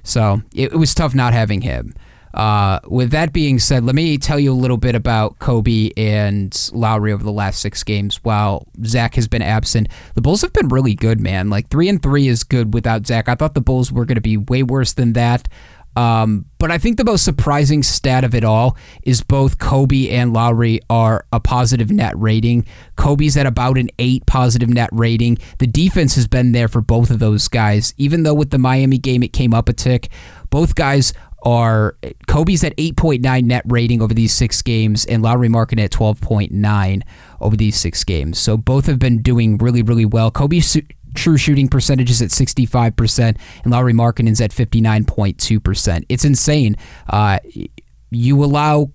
so 0.02 0.40
it, 0.54 0.72
it 0.72 0.76
was 0.76 0.94
tough 0.94 1.14
not 1.14 1.34
having 1.34 1.60
him 1.60 1.94
uh, 2.32 2.78
with 2.86 3.10
that 3.10 3.32
being 3.32 3.58
said, 3.58 3.84
let 3.84 3.94
me 3.94 4.16
tell 4.16 4.38
you 4.38 4.52
a 4.52 4.54
little 4.54 4.76
bit 4.76 4.94
about 4.94 5.38
Coby 5.40 5.92
and 5.96 6.70
Lauri 6.72 7.12
over 7.12 7.24
the 7.24 7.32
last 7.32 7.60
six 7.60 7.82
games. 7.82 8.20
While 8.22 8.68
Zach 8.84 9.16
has 9.16 9.26
been 9.26 9.42
absent, 9.42 9.88
the 10.14 10.22
Bulls 10.22 10.42
have 10.42 10.52
been 10.52 10.68
really 10.68 10.94
good, 10.94 11.20
man. 11.20 11.50
Like 11.50 11.68
three 11.70 11.88
and 11.88 12.00
three 12.00 12.28
is 12.28 12.44
good 12.44 12.72
without 12.72 13.06
Zach. 13.06 13.28
I 13.28 13.34
thought 13.34 13.54
the 13.54 13.60
Bulls 13.60 13.90
were 13.90 14.04
going 14.04 14.14
to 14.14 14.20
be 14.20 14.36
way 14.36 14.62
worse 14.62 14.92
than 14.92 15.14
that. 15.14 15.48
Um, 15.96 16.46
but 16.58 16.70
I 16.70 16.78
think 16.78 16.96
the 16.96 17.04
most 17.04 17.24
surprising 17.24 17.82
stat 17.82 18.22
of 18.24 18.34
it 18.34 18.44
all 18.44 18.76
is 19.02 19.22
both 19.22 19.58
Coby 19.58 20.10
and 20.12 20.32
Lauri 20.32 20.80
are 20.88 21.26
a 21.32 21.40
positive 21.40 21.90
net 21.90 22.14
rating. 22.16 22.64
Coby's 22.96 23.36
at 23.36 23.46
about 23.46 23.76
an 23.76 23.90
eight 23.98 24.24
positive 24.26 24.68
net 24.68 24.90
rating. 24.92 25.38
The 25.58 25.66
defense 25.66 26.14
has 26.14 26.28
been 26.28 26.52
there 26.52 26.68
for 26.68 26.80
both 26.80 27.10
of 27.10 27.18
those 27.18 27.48
guys. 27.48 27.92
Even 27.96 28.22
though 28.22 28.34
with 28.34 28.50
the 28.50 28.58
Miami 28.58 28.98
game 28.98 29.22
it 29.22 29.32
came 29.32 29.52
up 29.52 29.68
a 29.68 29.72
tick, 29.72 30.10
both 30.50 30.74
guys 30.74 31.12
are 31.42 31.96
Coby's 32.28 32.62
at 32.64 32.76
8.9 32.76 33.44
net 33.44 33.62
rating 33.66 34.02
over 34.02 34.12
these 34.12 34.32
six 34.32 34.60
games, 34.62 35.04
and 35.06 35.22
Lauri 35.22 35.48
Markkanen 35.48 35.84
at 35.84 35.90
12.9 35.90 37.02
over 37.40 37.56
these 37.56 37.76
six 37.76 38.04
games. 38.04 38.38
So 38.38 38.56
both 38.56 38.86
have 38.86 38.98
been 38.98 39.22
doing 39.22 39.56
really, 39.58 39.82
really 39.82 40.04
well. 40.04 40.30
Coby's 40.30 40.76
true 41.14 41.36
shooting 41.36 41.68
percentage 41.68 42.10
is 42.10 42.22
at 42.22 42.30
65%, 42.30 43.36
and 43.64 43.72
Lauri 43.72 43.92
Markkanen's 43.92 44.40
at 44.40 44.50
59.2%. 44.50 46.04
It's 46.08 46.24
insane. 46.24 46.76
Uh, 47.08 47.38
you 48.10 48.42
allow 48.42 48.90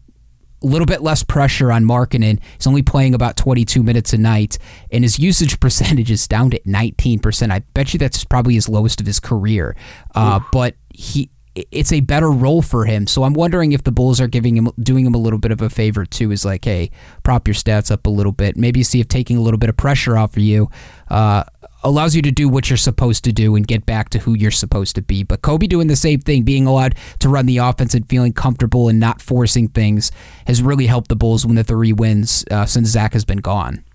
a 0.63 0.67
little 0.67 0.85
bit 0.85 1.01
less 1.01 1.23
pressure 1.23 1.71
on 1.71 1.83
Markkanen. 1.83 2.39
He's 2.55 2.67
only 2.67 2.81
playing 2.81 3.13
about 3.13 3.37
22 3.37 3.83
minutes 3.83 4.13
a 4.13 4.17
night, 4.17 4.57
and 4.91 5.03
his 5.03 5.19
usage 5.19 5.59
percentage 5.59 6.11
is 6.11 6.27
down 6.27 6.49
to 6.51 6.59
19%. 6.61 7.51
I 7.51 7.59
bet 7.73 7.93
you 7.93 7.99
that's 7.99 8.23
probably 8.25 8.55
his 8.55 8.67
lowest 8.67 8.99
of 8.99 9.07
his 9.07 9.19
career. 9.19 9.75
Uh, 10.13 10.39
but 10.51 10.75
he 10.89 11.29
it's 11.55 11.93
a 11.93 12.01
better 12.01 12.29
role 12.29 12.61
for 12.61 12.85
him. 12.85 13.07
So 13.07 13.23
I'm 13.23 13.33
wondering 13.33 13.71
if 13.71 13.83
the 13.83 13.91
Bulls 13.91 14.19
are 14.19 14.27
giving 14.27 14.57
him 14.57 14.69
doing 14.77 15.05
him 15.05 15.15
a 15.15 15.17
little 15.17 15.39
bit 15.39 15.51
of 15.51 15.61
a 15.61 15.69
favor 15.69 16.05
too. 16.05 16.31
Is 16.31 16.43
like, 16.43 16.65
hey, 16.65 16.91
prop 17.23 17.47
your 17.47 17.55
stats 17.55 17.91
up 17.91 18.05
a 18.05 18.09
little 18.09 18.33
bit. 18.33 18.57
Maybe 18.57 18.83
see 18.83 18.99
if 18.99 19.07
taking 19.07 19.37
a 19.37 19.41
little 19.41 19.57
bit 19.57 19.69
of 19.69 19.77
pressure 19.77 20.17
off 20.17 20.35
of 20.35 20.43
you 20.43 20.69
uh, 21.09 21.45
allows 21.85 22.15
you 22.15 22.21
to 22.23 22.31
do 22.31 22.49
what 22.49 22.69
you're 22.69 22.75
supposed 22.75 23.23
to 23.23 23.31
do 23.31 23.55
and 23.55 23.65
get 23.65 23.85
back 23.85 24.09
to 24.09 24.19
who 24.19 24.33
you're 24.33 24.51
supposed 24.51 24.95
to 24.95 25.01
be. 25.01 25.23
But 25.23 25.41
Coby 25.41 25.69
doing 25.69 25.87
the 25.87 25.95
same 25.95 26.19
thing, 26.19 26.43
being 26.43 26.67
allowed 26.67 26.95
to 27.19 27.29
run 27.29 27.45
the 27.45 27.57
offense 27.57 27.93
and 27.93 28.07
feeling 28.09 28.33
comfortable 28.33 28.89
and 28.89 28.99
not 28.99 29.21
forcing 29.21 29.69
things, 29.69 30.11
has 30.47 30.61
really 30.61 30.87
helped 30.87 31.07
the 31.07 31.15
Bulls 31.15 31.45
win 31.45 31.55
the 31.55 31.63
three 31.63 31.93
wins 31.93 32.43
uh, 32.51 32.65
since 32.65 32.89
Zach 32.89 33.13
has 33.13 33.23
been 33.23 33.39
gone. 33.39 33.85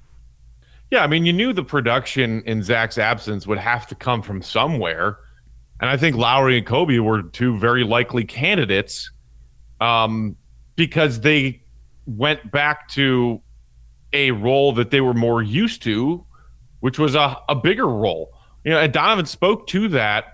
Yeah, 0.90 1.04
I 1.04 1.06
mean, 1.06 1.26
you 1.26 1.32
knew 1.32 1.52
the 1.52 1.62
production 1.62 2.42
in 2.46 2.62
Zach's 2.62 2.96
absence 2.96 3.46
would 3.46 3.58
have 3.58 3.86
to 3.88 3.94
come 3.94 4.22
from 4.22 4.40
somewhere 4.40 5.18
and 5.80 5.88
I 5.88 5.96
think 5.96 6.16
Lauri 6.16 6.58
and 6.58 6.66
Coby 6.66 7.00
were 7.00 7.22
two 7.22 7.58
very 7.58 7.84
likely 7.84 8.24
candidates 8.24 9.10
um, 9.80 10.36
because 10.76 11.20
they 11.20 11.62
went 12.06 12.52
back 12.52 12.88
to 12.88 13.40
a 14.12 14.30
role 14.32 14.72
that 14.74 14.90
they 14.90 15.00
were 15.00 15.14
more 15.14 15.42
used 15.42 15.82
to, 15.84 16.26
which 16.80 16.98
was 16.98 17.14
a, 17.14 17.36
a 17.48 17.54
bigger 17.54 17.86
role. 17.86 18.32
You 18.64 18.72
know, 18.72 18.80
and 18.80 18.92
Donovan 18.92 19.26
spoke 19.26 19.66
to 19.68 19.88
that 19.88 20.24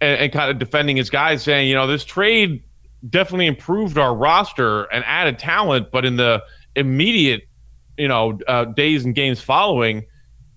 and, 0.00 0.20
and 0.20 0.32
kind 0.32 0.50
of 0.50 0.58
defending 0.58 0.96
his 0.96 1.10
guys, 1.10 1.42
saying, 1.42 1.68
you 1.68 1.74
know, 1.74 1.86
this 1.86 2.04
trade 2.04 2.62
definitely 3.08 3.46
improved 3.46 3.98
our 3.98 4.14
roster 4.14 4.84
and 4.84 5.04
added 5.04 5.38
talent, 5.38 5.90
but 5.90 6.04
in 6.04 6.16
the 6.16 6.42
immediate, 6.76 7.42
you 7.96 8.08
know, 8.08 8.38
uh, 8.46 8.64
days 8.64 9.04
and 9.04 9.14
games 9.14 9.40
following, 9.40 10.04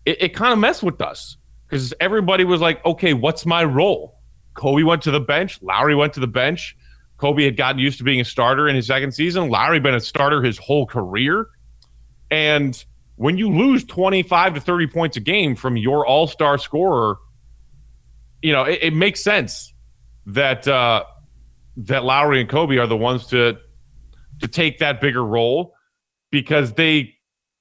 it, 0.06 0.22
it 0.22 0.30
kind 0.30 0.54
of 0.54 0.60
messed 0.60 0.84
with 0.84 1.02
us 1.02 1.38
because 1.68 1.94
everybody 2.00 2.44
was 2.44 2.62
like, 2.62 2.84
okay, 2.86 3.14
what's 3.14 3.46
my 3.46 3.64
role? 3.64 4.20
Coby 4.56 4.84
went 4.86 5.02
to 5.04 5.12
the 5.12 5.20
bench. 5.20 5.62
Lauri 5.62 5.96
went 5.96 6.14
to 6.14 6.20
the 6.20 6.28
bench. 6.28 6.76
Coby 7.18 7.46
had 7.46 7.56
gotten 7.56 7.80
used 7.80 8.00
to 8.00 8.04
being 8.04 8.20
a 8.20 8.26
starter 8.26 8.68
in 8.68 8.76
his 8.76 8.88
second 8.88 9.12
season. 9.14 9.50
Lauri 9.50 9.80
been 9.80 9.94
a 9.94 10.00
starter 10.00 10.42
his 10.42 10.58
whole 10.58 10.86
career. 10.86 11.48
And 12.30 12.84
when 13.22 13.38
you 13.38 13.52
lose 13.52 13.84
25 13.84 14.56
to 14.56 14.60
30 14.60 14.88
points 14.88 15.16
a 15.16 15.20
game 15.20 15.56
from 15.56 15.78
your 15.78 16.08
all-star 16.08 16.58
scorer, 16.58 17.18
you 18.42 18.52
know, 18.52 18.64
it, 18.64 18.80
it 18.82 18.94
makes 18.96 19.24
sense 19.24 19.76
that 20.26 20.68
uh, 20.68 21.04
that 21.78 22.04
Lauri 22.04 22.42
and 22.42 22.50
Coby 22.50 22.82
are 22.82 22.88
the 22.88 22.98
ones 22.98 23.28
to 23.28 23.60
to 24.40 24.48
take 24.48 24.80
that 24.80 25.00
bigger 25.00 25.24
role 25.24 25.76
because 26.32 26.74
they 26.74 27.14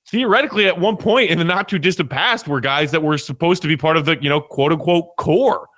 theoretically 0.08 0.66
at 0.66 0.80
one 0.80 0.96
point 0.96 1.30
in 1.30 1.36
the 1.36 1.44
not 1.44 1.68
too 1.68 1.78
distant 1.78 2.08
past 2.08 2.48
were 2.48 2.62
guys 2.62 2.90
that 2.92 3.02
were 3.02 3.18
supposed 3.18 3.60
to 3.60 3.68
be 3.68 3.76
part 3.76 3.98
of 3.98 4.06
the 4.06 4.16
you 4.22 4.30
know 4.30 4.40
quote 4.40 4.72
unquote 4.72 5.14
core 5.18 5.68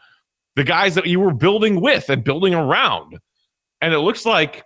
the 0.54 0.62
guys 0.62 0.94
that 0.94 1.06
you 1.06 1.18
were 1.18 1.34
building 1.34 1.80
with 1.80 2.08
and 2.08 2.22
building 2.22 2.54
around. 2.54 3.18
And 3.80 3.92
it 3.92 3.98
looks 3.98 4.24
like 4.24 4.62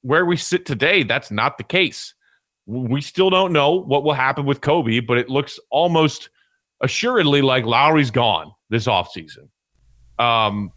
where 0.00 0.24
we 0.24 0.38
sit 0.38 0.64
today 0.64 1.02
that's 1.02 1.30
not 1.30 1.58
the 1.58 1.64
case 1.64 2.14
we 2.70 3.00
still 3.00 3.30
don't 3.30 3.52
know 3.52 3.72
what 3.72 4.04
will 4.04 4.12
happen 4.12 4.46
with 4.46 4.60
Coby, 4.60 5.04
but 5.04 5.18
it 5.18 5.28
looks 5.28 5.58
almost 5.70 6.30
assuredly 6.80 7.42
like 7.42 7.64
Lauri's 7.64 8.10
gone 8.10 8.52
this 8.70 8.86
offseason 8.86 9.48
um 10.18 10.70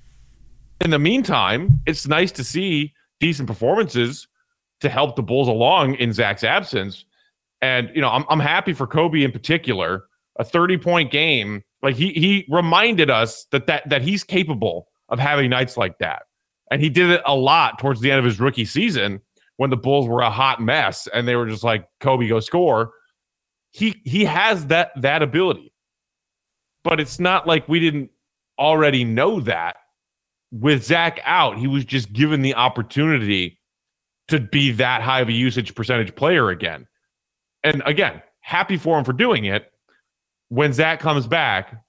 in 0.82 0.89
the 0.89 0.99
meantime 0.99 1.79
it's 1.86 2.08
nice 2.08 2.32
to 2.32 2.43
see 2.43 2.91
decent 3.19 3.47
performances 3.47 4.27
to 4.82 4.89
help 4.89 5.15
the 5.15 5.23
Bulls 5.23 5.47
along 5.47 5.95
in 5.95 6.12
Zach's 6.12 6.43
absence 6.43 7.06
and, 7.63 7.89
you 7.95 8.01
know, 8.01 8.10
I'm, 8.10 8.25
I'm 8.27 8.41
happy 8.41 8.73
for 8.73 8.86
Coby 8.86 9.23
in 9.23 9.32
particular. 9.32 10.03
A 10.38 10.43
30 10.43 10.79
point 10.79 11.12
game, 11.12 11.63
like 11.82 11.95
he 11.95 12.12
he 12.12 12.45
reminded 12.49 13.10
us 13.10 13.45
that 13.51 13.67
that 13.67 13.88
that 13.88 14.01
he's 14.01 14.23
capable 14.23 14.88
of 15.10 15.19
having 15.19 15.49
nights 15.49 15.77
like 15.77 15.99
that. 15.99 16.23
And 16.71 16.82
he 16.82 16.89
did 16.89 17.12
it 17.12 17.21
a 17.25 17.36
lot 17.36 17.77
towards 17.77 18.01
the 18.01 18.10
end 18.10 18.17
of 18.17 18.25
his 18.25 18.39
rookie 18.39 18.65
season 18.65 19.21
when 19.58 19.70
the 19.70 19.78
Bulls 19.78 20.08
were 20.08 20.22
a 20.22 20.30
hot 20.30 20.62
mess 20.62 21.08
and 21.13 21.28
they 21.28 21.36
were 21.36 21.48
just 21.48 21.63
like, 21.63 21.88
Coby 22.02 22.30
go 22.30 22.39
score. 22.39 22.92
He 23.72 24.02
he 24.04 24.26
has 24.26 24.68
that 24.68 24.92
that 25.02 25.24
ability. 25.24 25.74
But 26.84 27.00
it's 27.00 27.20
not 27.20 27.48
like 27.48 27.68
we 27.68 27.80
didn't 27.80 28.12
already 28.60 29.04
know 29.04 29.39
that. 29.42 29.78
With 30.52 30.84
Zach 30.84 31.20
out, 31.24 31.58
he 31.58 31.66
was 31.66 31.84
just 31.84 32.13
given 32.13 32.44
the 32.44 32.54
opportunity 32.54 33.60
to 34.28 34.39
be 34.39 34.72
that 34.74 35.02
high 35.02 35.22
of 35.22 35.30
a 35.30 35.34
usage 35.34 35.74
percentage 35.74 36.16
player 36.16 36.50
again 36.50 36.88
and 37.63 37.82
again, 37.86 38.22
happy 38.42 38.78
for 38.78 38.98
him 38.98 39.06
for 39.06 39.13
doing 39.13 39.46
it. 39.46 39.72
When 40.50 40.74
Zach 40.74 41.00
comes 41.00 41.26
back, 41.26 41.82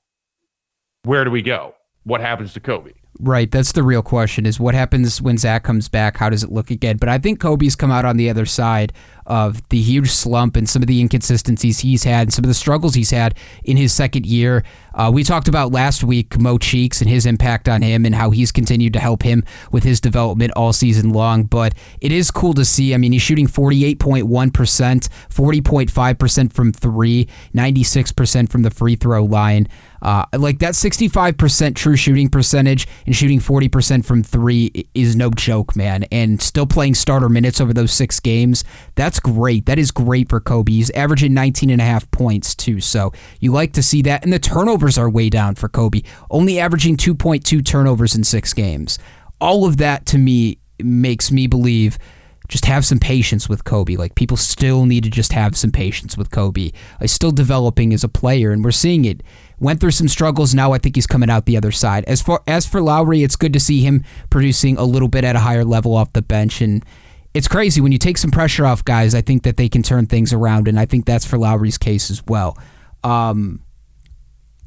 where 1.02 1.24
do 1.24 1.30
we 1.30 1.42
go? 1.42 1.74
What 2.04 2.20
happens 2.20 2.54
to 2.54 2.60
Coby? 2.60 2.94
Right, 3.20 3.50
that's 3.50 3.72
the 3.72 3.84
real 3.84 4.02
question: 4.02 4.44
is 4.44 4.58
what 4.58 4.74
happens 4.74 5.22
when 5.22 5.38
Zach 5.38 5.62
comes 5.62 5.88
back? 5.88 6.16
How 6.16 6.28
does 6.28 6.42
it 6.42 6.50
look 6.50 6.70
again? 6.70 6.96
But 6.96 7.08
I 7.08 7.18
think 7.18 7.40
Coby's 7.40 7.76
come 7.76 7.92
out 7.92 8.04
on 8.04 8.16
the 8.16 8.28
other 8.28 8.44
side 8.44 8.92
of 9.26 9.66
the 9.68 9.80
huge 9.80 10.10
slump 10.10 10.56
and 10.56 10.68
some 10.68 10.82
of 10.82 10.88
the 10.88 11.00
inconsistencies 11.00 11.80
he's 11.80 12.04
had 12.04 12.22
and 12.22 12.32
some 12.32 12.44
of 12.44 12.48
the 12.48 12.54
struggles 12.54 12.94
he's 12.94 13.10
had 13.10 13.34
in 13.64 13.76
his 13.76 13.92
second 13.92 14.26
year. 14.26 14.64
Uh, 14.94 15.10
we 15.12 15.24
talked 15.24 15.48
about 15.48 15.72
last 15.72 16.04
week 16.04 16.38
Mo 16.38 16.56
Cheeks 16.56 17.00
and 17.00 17.10
his 17.10 17.26
impact 17.26 17.68
on 17.68 17.82
him 17.82 18.04
and 18.04 18.14
how 18.14 18.30
he's 18.30 18.52
continued 18.52 18.92
to 18.92 19.00
help 19.00 19.22
him 19.22 19.42
with 19.72 19.82
his 19.82 20.00
development 20.00 20.52
all 20.54 20.72
season 20.72 21.12
long. 21.12 21.44
But 21.44 21.74
it 22.00 22.12
is 22.12 22.30
cool 22.30 22.54
to 22.54 22.64
see. 22.64 22.94
I 22.94 22.98
mean, 22.98 23.12
he's 23.12 23.22
shooting 23.22 23.48
48.1%, 23.48 24.28
40.5% 24.28 26.52
from 26.52 26.72
three, 26.72 27.28
96% 27.54 28.50
from 28.50 28.62
the 28.62 28.70
free 28.70 28.94
throw 28.94 29.24
line. 29.24 29.68
Uh, 30.04 30.26
like 30.36 30.58
that 30.58 30.74
65% 30.74 31.74
true 31.74 31.96
shooting 31.96 32.28
percentage 32.28 32.86
and 33.06 33.16
shooting 33.16 33.40
40% 33.40 34.04
from 34.04 34.22
three 34.22 34.86
is 34.94 35.16
no 35.16 35.30
joke, 35.30 35.74
man. 35.74 36.04
And 36.12 36.42
still 36.42 36.66
playing 36.66 36.94
starter 36.94 37.30
minutes 37.30 37.58
over 37.58 37.72
those 37.72 37.90
six 37.90 38.20
games, 38.20 38.64
that's 38.96 39.13
great. 39.20 39.66
That 39.66 39.78
is 39.78 39.90
great 39.90 40.28
for 40.28 40.40
Coby. 40.40 40.70
He's 40.70 40.90
averaging 40.90 41.34
19 41.34 41.70
and 41.70 41.80
a 41.80 41.84
half 41.84 42.10
points, 42.10 42.54
too. 42.54 42.80
So 42.80 43.12
you 43.40 43.52
like 43.52 43.72
to 43.74 43.82
see 43.82 44.02
that. 44.02 44.24
And 44.24 44.32
the 44.32 44.38
turnovers 44.38 44.98
are 44.98 45.10
way 45.10 45.30
down 45.30 45.54
for 45.54 45.68
Coby, 45.68 46.04
only 46.30 46.58
averaging 46.58 46.96
2.2 46.96 47.64
turnovers 47.64 48.14
in 48.14 48.24
six 48.24 48.52
games. 48.52 48.98
All 49.40 49.66
of 49.66 49.76
that 49.78 50.06
to 50.06 50.18
me 50.18 50.58
makes 50.82 51.30
me 51.30 51.46
believe 51.46 51.98
just 52.48 52.66
have 52.66 52.84
some 52.84 52.98
patience 52.98 53.48
with 53.48 53.64
Coby. 53.64 53.96
Like 53.96 54.14
people 54.14 54.36
still 54.36 54.84
need 54.84 55.04
to 55.04 55.10
just 55.10 55.32
have 55.32 55.56
some 55.56 55.72
patience 55.72 56.16
with 56.16 56.30
Coby. 56.30 56.74
He's 57.00 57.12
still 57.12 57.30
developing 57.30 57.92
as 57.92 58.04
a 58.04 58.08
player, 58.08 58.52
and 58.52 58.62
we're 58.62 58.70
seeing 58.70 59.04
it. 59.04 59.22
Went 59.58 59.80
through 59.80 59.92
some 59.92 60.08
struggles. 60.08 60.54
Now 60.54 60.72
I 60.72 60.78
think 60.78 60.94
he's 60.94 61.06
coming 61.06 61.30
out 61.30 61.46
the 61.46 61.56
other 61.56 61.72
side. 61.72 62.04
As 62.04 62.20
far 62.20 62.42
as 62.46 62.66
for 62.66 62.82
Lauri, 62.82 63.22
it's 63.22 63.36
good 63.36 63.52
to 63.54 63.60
see 63.60 63.80
him 63.80 64.04
producing 64.28 64.76
a 64.76 64.84
little 64.84 65.08
bit 65.08 65.24
at 65.24 65.36
a 65.36 65.40
higher 65.40 65.64
level 65.64 65.96
off 65.96 66.12
the 66.12 66.22
bench, 66.22 66.60
and 66.60 66.84
it's 67.34 67.48
crazy 67.48 67.80
when 67.80 67.92
you 67.92 67.98
take 67.98 68.16
some 68.16 68.30
pressure 68.30 68.64
off 68.64 68.84
guys. 68.84 69.14
I 69.14 69.20
think 69.20 69.42
that 69.42 69.56
they 69.56 69.68
can 69.68 69.82
turn 69.82 70.06
things 70.06 70.32
around, 70.32 70.68
and 70.68 70.78
I 70.78 70.86
think 70.86 71.04
that's 71.04 71.26
for 71.26 71.36
Lauri's 71.36 71.76
case 71.76 72.10
as 72.10 72.24
well. 72.26 72.56
Um, 73.02 73.60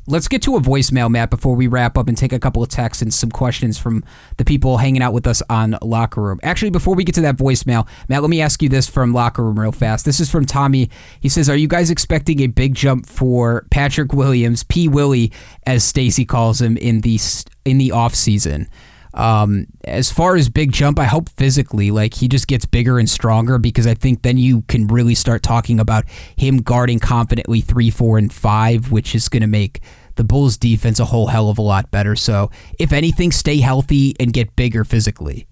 let's 0.06 0.28
get 0.28 0.42
to 0.44 0.58
a 0.58 0.60
voicemail, 0.60 1.10
Matt, 1.10 1.30
before 1.30 1.56
we 1.56 1.68
wrap 1.68 1.98
up 1.98 2.10
and 2.10 2.18
take 2.18 2.34
a 2.34 2.40
couple 2.40 2.62
of 2.62 2.70
texts 2.70 3.02
and 3.02 3.14
some 3.14 3.32
questions 3.32 3.78
from 3.78 4.04
the 4.36 4.44
people 4.44 4.78
hanging 4.78 5.02
out 5.02 5.14
with 5.14 5.28
us 5.28 5.42
on 5.50 5.78
Locker 5.82 6.22
Room. 6.22 6.40
Actually, 6.44 6.72
before 6.72 6.94
we 6.94 7.06
get 7.06 7.16
to 7.16 7.22
that 7.22 7.38
voicemail, 7.38 7.88
Matt, 8.10 8.22
let 8.22 8.30
me 8.30 8.42
ask 8.42 8.62
you 8.62 8.68
this 8.68 8.88
from 8.88 9.14
Locker 9.14 9.44
Room 9.44 9.58
real 9.58 9.72
fast. 9.72 10.04
This 10.04 10.20
is 10.20 10.30
from 10.30 10.46
Tommy. 10.46 10.90
He 11.22 11.30
says, 11.30 11.50
Are 11.50 11.56
you 11.56 11.70
guys 11.70 11.90
expecting 11.90 12.42
a 12.42 12.48
big 12.48 12.76
jump 12.76 13.06
for 13.06 13.66
Patrick 13.72 14.12
Williams, 14.12 14.64
P. 14.64 14.90
Willie, 14.90 15.32
as 15.66 15.86
Stacy 15.86 16.26
calls 16.26 16.62
him, 16.62 16.76
in 16.76 17.00
the, 17.02 17.20
in 17.64 17.78
the 17.78 17.90
offseason? 17.90 18.68
Um, 19.13 19.67
as 19.84 20.12
far 20.12 20.36
as 20.36 20.50
big 20.50 20.72
jump, 20.72 21.00
I 21.00 21.06
hope 21.06 21.30
physically, 21.30 21.91
like 21.91 22.13
he 22.13 22.28
just 22.28 22.48
gets 22.48 22.65
bigger 22.65 23.00
and 23.00 23.10
stronger 23.10 23.58
because 23.58 23.88
I 23.88 23.93
think 23.93 24.22
then 24.22 24.38
you 24.38 24.62
can 24.63 24.88
really 24.88 25.15
start 25.15 25.43
talking 25.43 25.80
about 25.80 26.08
him 26.36 26.58
guarding 26.58 27.00
confidently 27.00 27.62
three, 27.62 27.89
four, 27.89 28.17
and 28.17 28.32
five, 28.32 28.91
which 28.91 29.15
is 29.15 29.30
going 29.30 29.41
to 29.41 29.48
make 29.48 29.82
the 30.15 30.24
Bulls 30.24 30.58
defense 30.58 31.00
a 31.00 31.06
whole 31.06 31.28
hell 31.28 31.50
of 31.50 31.58
a 31.58 31.62
lot 31.62 31.89
better. 31.91 32.15
So, 32.15 32.52
if 32.80 32.91
anything, 32.91 33.32
stay 33.32 33.58
healthy 33.58 34.15
and 34.20 34.34
get 34.34 34.56
bigger 34.56 34.84
physically. 34.84 35.48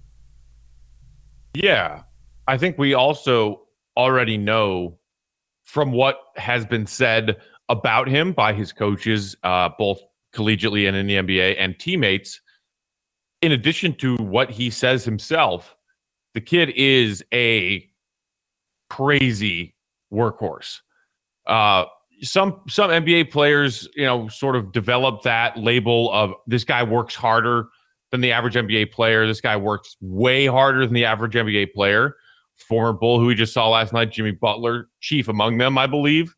Yeah. 1.54 2.02
I 2.46 2.58
think 2.58 2.78
we 2.78 2.94
also 2.94 3.62
already 3.96 4.36
know 4.36 4.98
from 5.64 5.90
what 5.90 6.18
has 6.36 6.64
been 6.66 6.86
said 6.86 7.36
about 7.68 8.08
him 8.08 8.32
by 8.32 8.52
his 8.52 8.72
coaches, 8.72 9.34
uh, 9.42 9.70
both 9.78 10.00
collegiately 10.34 10.86
and 10.86 10.96
in 10.96 11.06
the 11.06 11.14
NBA, 11.14 11.56
and 11.58 11.78
teammates 11.78 12.40
in 13.42 13.52
addition 13.52 13.94
to 13.96 14.16
what 14.16 14.50
he 14.50 14.70
says 14.70 15.04
himself, 15.04 15.76
the 16.34 16.40
kid 16.40 16.70
is 16.70 17.24
a 17.32 17.88
crazy 18.90 19.74
workhorse. 20.12 20.80
Uh, 21.46 21.84
some 22.22 22.62
some 22.68 22.90
NBA 22.90 23.30
players, 23.30 23.88
you 23.94 24.04
know, 24.04 24.28
sort 24.28 24.56
of 24.56 24.72
develop 24.72 25.22
that 25.22 25.56
label 25.58 26.12
of 26.12 26.32
this 26.46 26.64
guy 26.64 26.82
works 26.82 27.14
harder 27.14 27.68
than 28.10 28.20
the 28.20 28.32
average 28.32 28.54
NBA 28.54 28.92
player. 28.92 29.26
This 29.26 29.40
guy 29.40 29.56
works 29.56 29.96
way 30.00 30.46
harder 30.46 30.84
than 30.84 30.94
the 30.94 31.04
average 31.04 31.34
NBA 31.34 31.72
player. 31.72 32.16
Former 32.54 32.94
Bull, 32.94 33.20
who 33.20 33.26
we 33.26 33.34
just 33.34 33.52
saw 33.52 33.68
last 33.68 33.92
night, 33.92 34.12
Jimmy 34.12 34.30
Butler, 34.32 34.88
chief 35.00 35.28
among 35.28 35.58
them, 35.58 35.76
I 35.76 35.86
believe. 35.86 36.34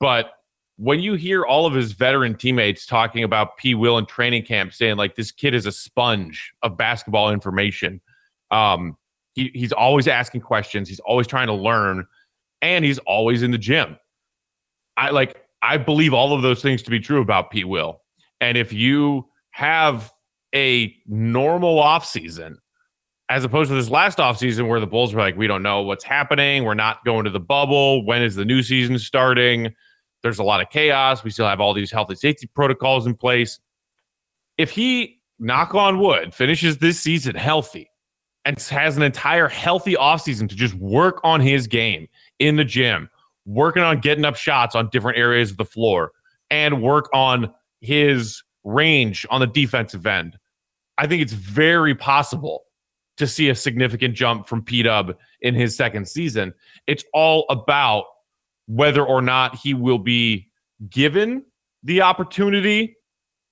But 0.00 0.32
when 0.78 1.00
you 1.00 1.14
hear 1.14 1.44
all 1.44 1.66
of 1.66 1.74
his 1.74 1.92
veteran 1.92 2.36
teammates 2.36 2.86
talking 2.86 3.24
about 3.24 3.56
P. 3.56 3.74
Will 3.74 3.98
in 3.98 4.06
training 4.06 4.44
camp, 4.44 4.72
saying 4.72 4.96
like 4.96 5.16
this 5.16 5.32
kid 5.32 5.52
is 5.52 5.66
a 5.66 5.72
sponge 5.72 6.52
of 6.62 6.76
basketball 6.76 7.32
information, 7.32 8.00
um, 8.52 8.96
he, 9.34 9.50
he's 9.54 9.72
always 9.72 10.06
asking 10.06 10.40
questions, 10.40 10.88
he's 10.88 11.00
always 11.00 11.26
trying 11.26 11.48
to 11.48 11.52
learn, 11.52 12.06
and 12.62 12.84
he's 12.84 12.98
always 13.00 13.42
in 13.42 13.50
the 13.50 13.58
gym. 13.58 13.98
I 14.96 15.10
like 15.10 15.42
I 15.62 15.78
believe 15.78 16.14
all 16.14 16.32
of 16.32 16.42
those 16.42 16.62
things 16.62 16.82
to 16.84 16.90
be 16.90 17.00
true 17.00 17.20
about 17.20 17.50
P. 17.50 17.64
Will. 17.64 18.00
And 18.40 18.56
if 18.56 18.72
you 18.72 19.28
have 19.50 20.12
a 20.54 20.94
normal 21.06 21.82
offseason, 21.82 22.54
as 23.28 23.42
opposed 23.42 23.68
to 23.70 23.74
this 23.74 23.90
last 23.90 24.18
offseason 24.18 24.68
where 24.68 24.78
the 24.78 24.86
Bulls 24.86 25.12
were 25.12 25.20
like, 25.20 25.36
we 25.36 25.48
don't 25.48 25.62
know 25.62 25.82
what's 25.82 26.04
happening, 26.04 26.62
we're 26.62 26.74
not 26.74 27.04
going 27.04 27.24
to 27.24 27.30
the 27.30 27.40
bubble, 27.40 28.06
when 28.06 28.22
is 28.22 28.36
the 28.36 28.44
new 28.44 28.62
season 28.62 28.96
starting? 28.98 29.74
There's 30.28 30.38
a 30.38 30.44
lot 30.44 30.60
of 30.60 30.68
chaos. 30.68 31.24
We 31.24 31.30
still 31.30 31.46
have 31.46 31.60
all 31.60 31.72
these 31.72 31.90
healthy 31.90 32.14
safety 32.14 32.46
protocols 32.46 33.06
in 33.06 33.14
place. 33.14 33.58
If 34.58 34.70
he, 34.70 35.20
knock 35.38 35.74
on 35.74 35.98
wood, 35.98 36.34
finishes 36.34 36.78
this 36.78 37.00
season 37.00 37.34
healthy 37.34 37.90
and 38.44 38.60
has 38.60 38.96
an 38.96 39.02
entire 39.02 39.48
healthy 39.48 39.94
offseason 39.94 40.48
to 40.48 40.54
just 40.54 40.74
work 40.74 41.20
on 41.24 41.40
his 41.40 41.66
game 41.66 42.08
in 42.38 42.56
the 42.56 42.64
gym, 42.64 43.08
working 43.46 43.82
on 43.82 44.00
getting 44.00 44.24
up 44.24 44.36
shots 44.36 44.74
on 44.74 44.90
different 44.90 45.16
areas 45.16 45.50
of 45.50 45.56
the 45.56 45.64
floor, 45.64 46.12
and 46.50 46.82
work 46.82 47.08
on 47.14 47.52
his 47.80 48.42
range 48.64 49.26
on 49.30 49.40
the 49.40 49.46
defensive 49.46 50.06
end, 50.06 50.38
I 50.98 51.06
think 51.06 51.22
it's 51.22 51.32
very 51.32 51.94
possible 51.94 52.64
to 53.16 53.26
see 53.26 53.48
a 53.48 53.54
significant 53.54 54.14
jump 54.14 54.46
from 54.46 54.62
P 54.62 54.82
Dub 54.82 55.16
in 55.40 55.54
his 55.54 55.76
second 55.76 56.06
season. 56.06 56.52
It's 56.86 57.04
all 57.12 57.46
about 57.48 58.04
whether 58.68 59.02
or 59.02 59.20
not 59.20 59.56
he 59.56 59.74
will 59.74 59.98
be 59.98 60.48
given 60.88 61.44
the 61.82 62.02
opportunity 62.02 62.94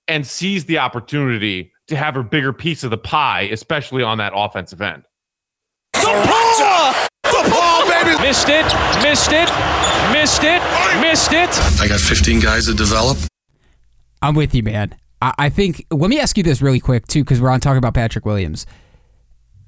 and 0.07 0.25
seize 0.25 0.67
the 0.67 0.79
opportunity 0.79 1.73
to 1.89 1.97
have 1.97 2.17
a 2.17 2.23
bigger 2.23 2.53
piece 2.53 2.85
of 2.85 2.91
the 2.91 2.99
pie, 2.99 3.43
especially 3.51 4.03
on 4.03 4.19
that 4.19 4.33
offensive 4.37 4.81
end. 4.81 5.03
The 7.25 7.51
ball, 7.51 7.89
baby! 7.89 8.21
Missed 8.23 8.49
it, 8.49 8.65
missed 9.03 9.33
it, 9.33 9.49
missed 10.13 10.45
it, 10.45 10.63
missed 11.01 11.33
it. 11.33 11.51
I 11.81 11.89
got 11.89 12.01
15 12.01 12.41
guys 12.41 12.67
to 12.67 12.75
develop. 12.75 13.19
I'm 14.23 14.35
with 14.35 14.55
you, 14.55 14.63
man. 14.63 14.95
I, 15.23 15.35
I 15.39 15.49
think, 15.49 15.87
let 15.91 16.11
me 16.11 16.21
ask 16.21 16.37
you 16.37 16.43
this 16.43 16.63
really 16.63 16.81
quick, 16.81 17.07
too, 17.07 17.25
because 17.25 17.41
we're 17.41 17.51
on 17.51 17.61
talking 17.61 17.79
about 17.79 17.95
Patrick 17.95 18.25
Williams. 18.25 18.67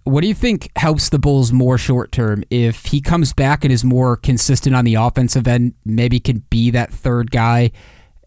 What 0.09 0.23
do 0.23 0.27
you 0.29 0.35
think 0.35 0.71
helps 0.77 1.11
the 1.11 1.19
Bulls 1.19 1.53
more 1.53 1.77
short 1.77 2.13
term? 2.13 2.43
If 2.49 2.87
he 2.87 3.03
comes 3.03 3.35
back 3.35 3.63
and 3.63 3.71
is 3.71 3.85
more 3.85 4.17
consistent 4.17 4.75
on 4.75 4.87
the 4.87 4.95
offensive 4.95 5.47
end, 5.47 5.75
maybe 5.85 6.19
can 6.19 6.45
be 6.49 6.71
that 6.71 6.91
third 6.91 7.31
guy 7.31 7.73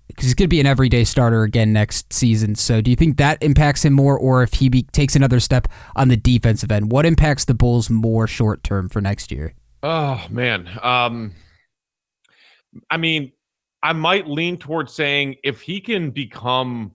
because 0.07 0.25
he's 0.25 0.35
going 0.35 0.45
to 0.45 0.49
be 0.49 0.59
an 0.59 0.67
everyday 0.67 1.03
starter 1.03 1.41
again 1.41 1.73
next 1.73 2.13
season. 2.13 2.53
So, 2.53 2.81
do 2.81 2.91
you 2.91 2.95
think 2.95 3.17
that 3.17 3.41
impacts 3.41 3.83
him 3.83 3.93
more, 3.93 4.15
or 4.15 4.43
if 4.43 4.53
he 4.53 4.69
be, 4.69 4.83
takes 4.83 5.15
another 5.15 5.39
step 5.39 5.67
on 5.95 6.09
the 6.09 6.17
defensive 6.17 6.71
end, 6.71 6.91
what 6.91 7.03
impacts 7.03 7.45
the 7.45 7.55
Bulls 7.55 7.89
more 7.89 8.27
short 8.27 8.63
term 8.63 8.87
for 8.87 9.01
next 9.01 9.31
year? 9.31 9.55
Oh 9.81 10.23
man, 10.29 10.69
um, 10.83 11.33
I 12.91 12.97
mean, 12.97 13.31
I 13.81 13.93
might 13.93 14.27
lean 14.27 14.57
towards 14.57 14.93
saying 14.93 15.37
if 15.43 15.61
he 15.61 15.81
can 15.81 16.11
become 16.11 16.91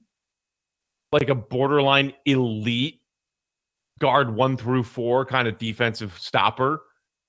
like 1.10 1.28
a 1.28 1.34
borderline 1.34 2.12
elite 2.24 3.00
guard 3.98 4.34
one 4.34 4.56
through 4.56 4.82
four 4.82 5.24
kind 5.24 5.48
of 5.48 5.58
defensive 5.58 6.16
stopper 6.18 6.82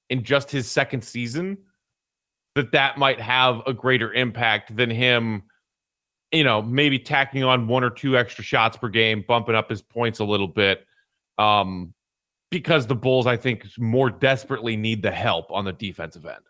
in 0.09 0.23
just 0.23 0.51
his 0.51 0.69
second 0.69 1.03
season, 1.03 1.57
that 2.55 2.71
that 2.71 2.97
might 2.97 3.19
have 3.19 3.61
a 3.67 3.73
greater 3.73 4.13
impact 4.13 4.75
than 4.75 4.89
him, 4.89 5.43
you 6.31 6.43
know, 6.43 6.61
maybe 6.61 6.97
tacking 6.97 7.43
on 7.43 7.67
one 7.67 7.83
or 7.83 7.89
two 7.89 8.17
extra 8.17 8.43
shots 8.43 8.77
per 8.77 8.89
game, 8.89 9.23
bumping 9.27 9.55
up 9.55 9.69
his 9.69 9.81
points 9.81 10.19
a 10.19 10.25
little 10.25 10.47
bit. 10.47 10.85
Um, 11.37 11.93
because 12.49 12.87
the 12.87 12.95
Bulls, 12.95 13.27
I 13.27 13.37
think, 13.37 13.65
more 13.77 14.09
desperately 14.09 14.77
need 14.77 15.01
the 15.01 15.11
help 15.11 15.51
on 15.51 15.65
the 15.65 15.73
defensive 15.73 16.25
end. 16.25 16.43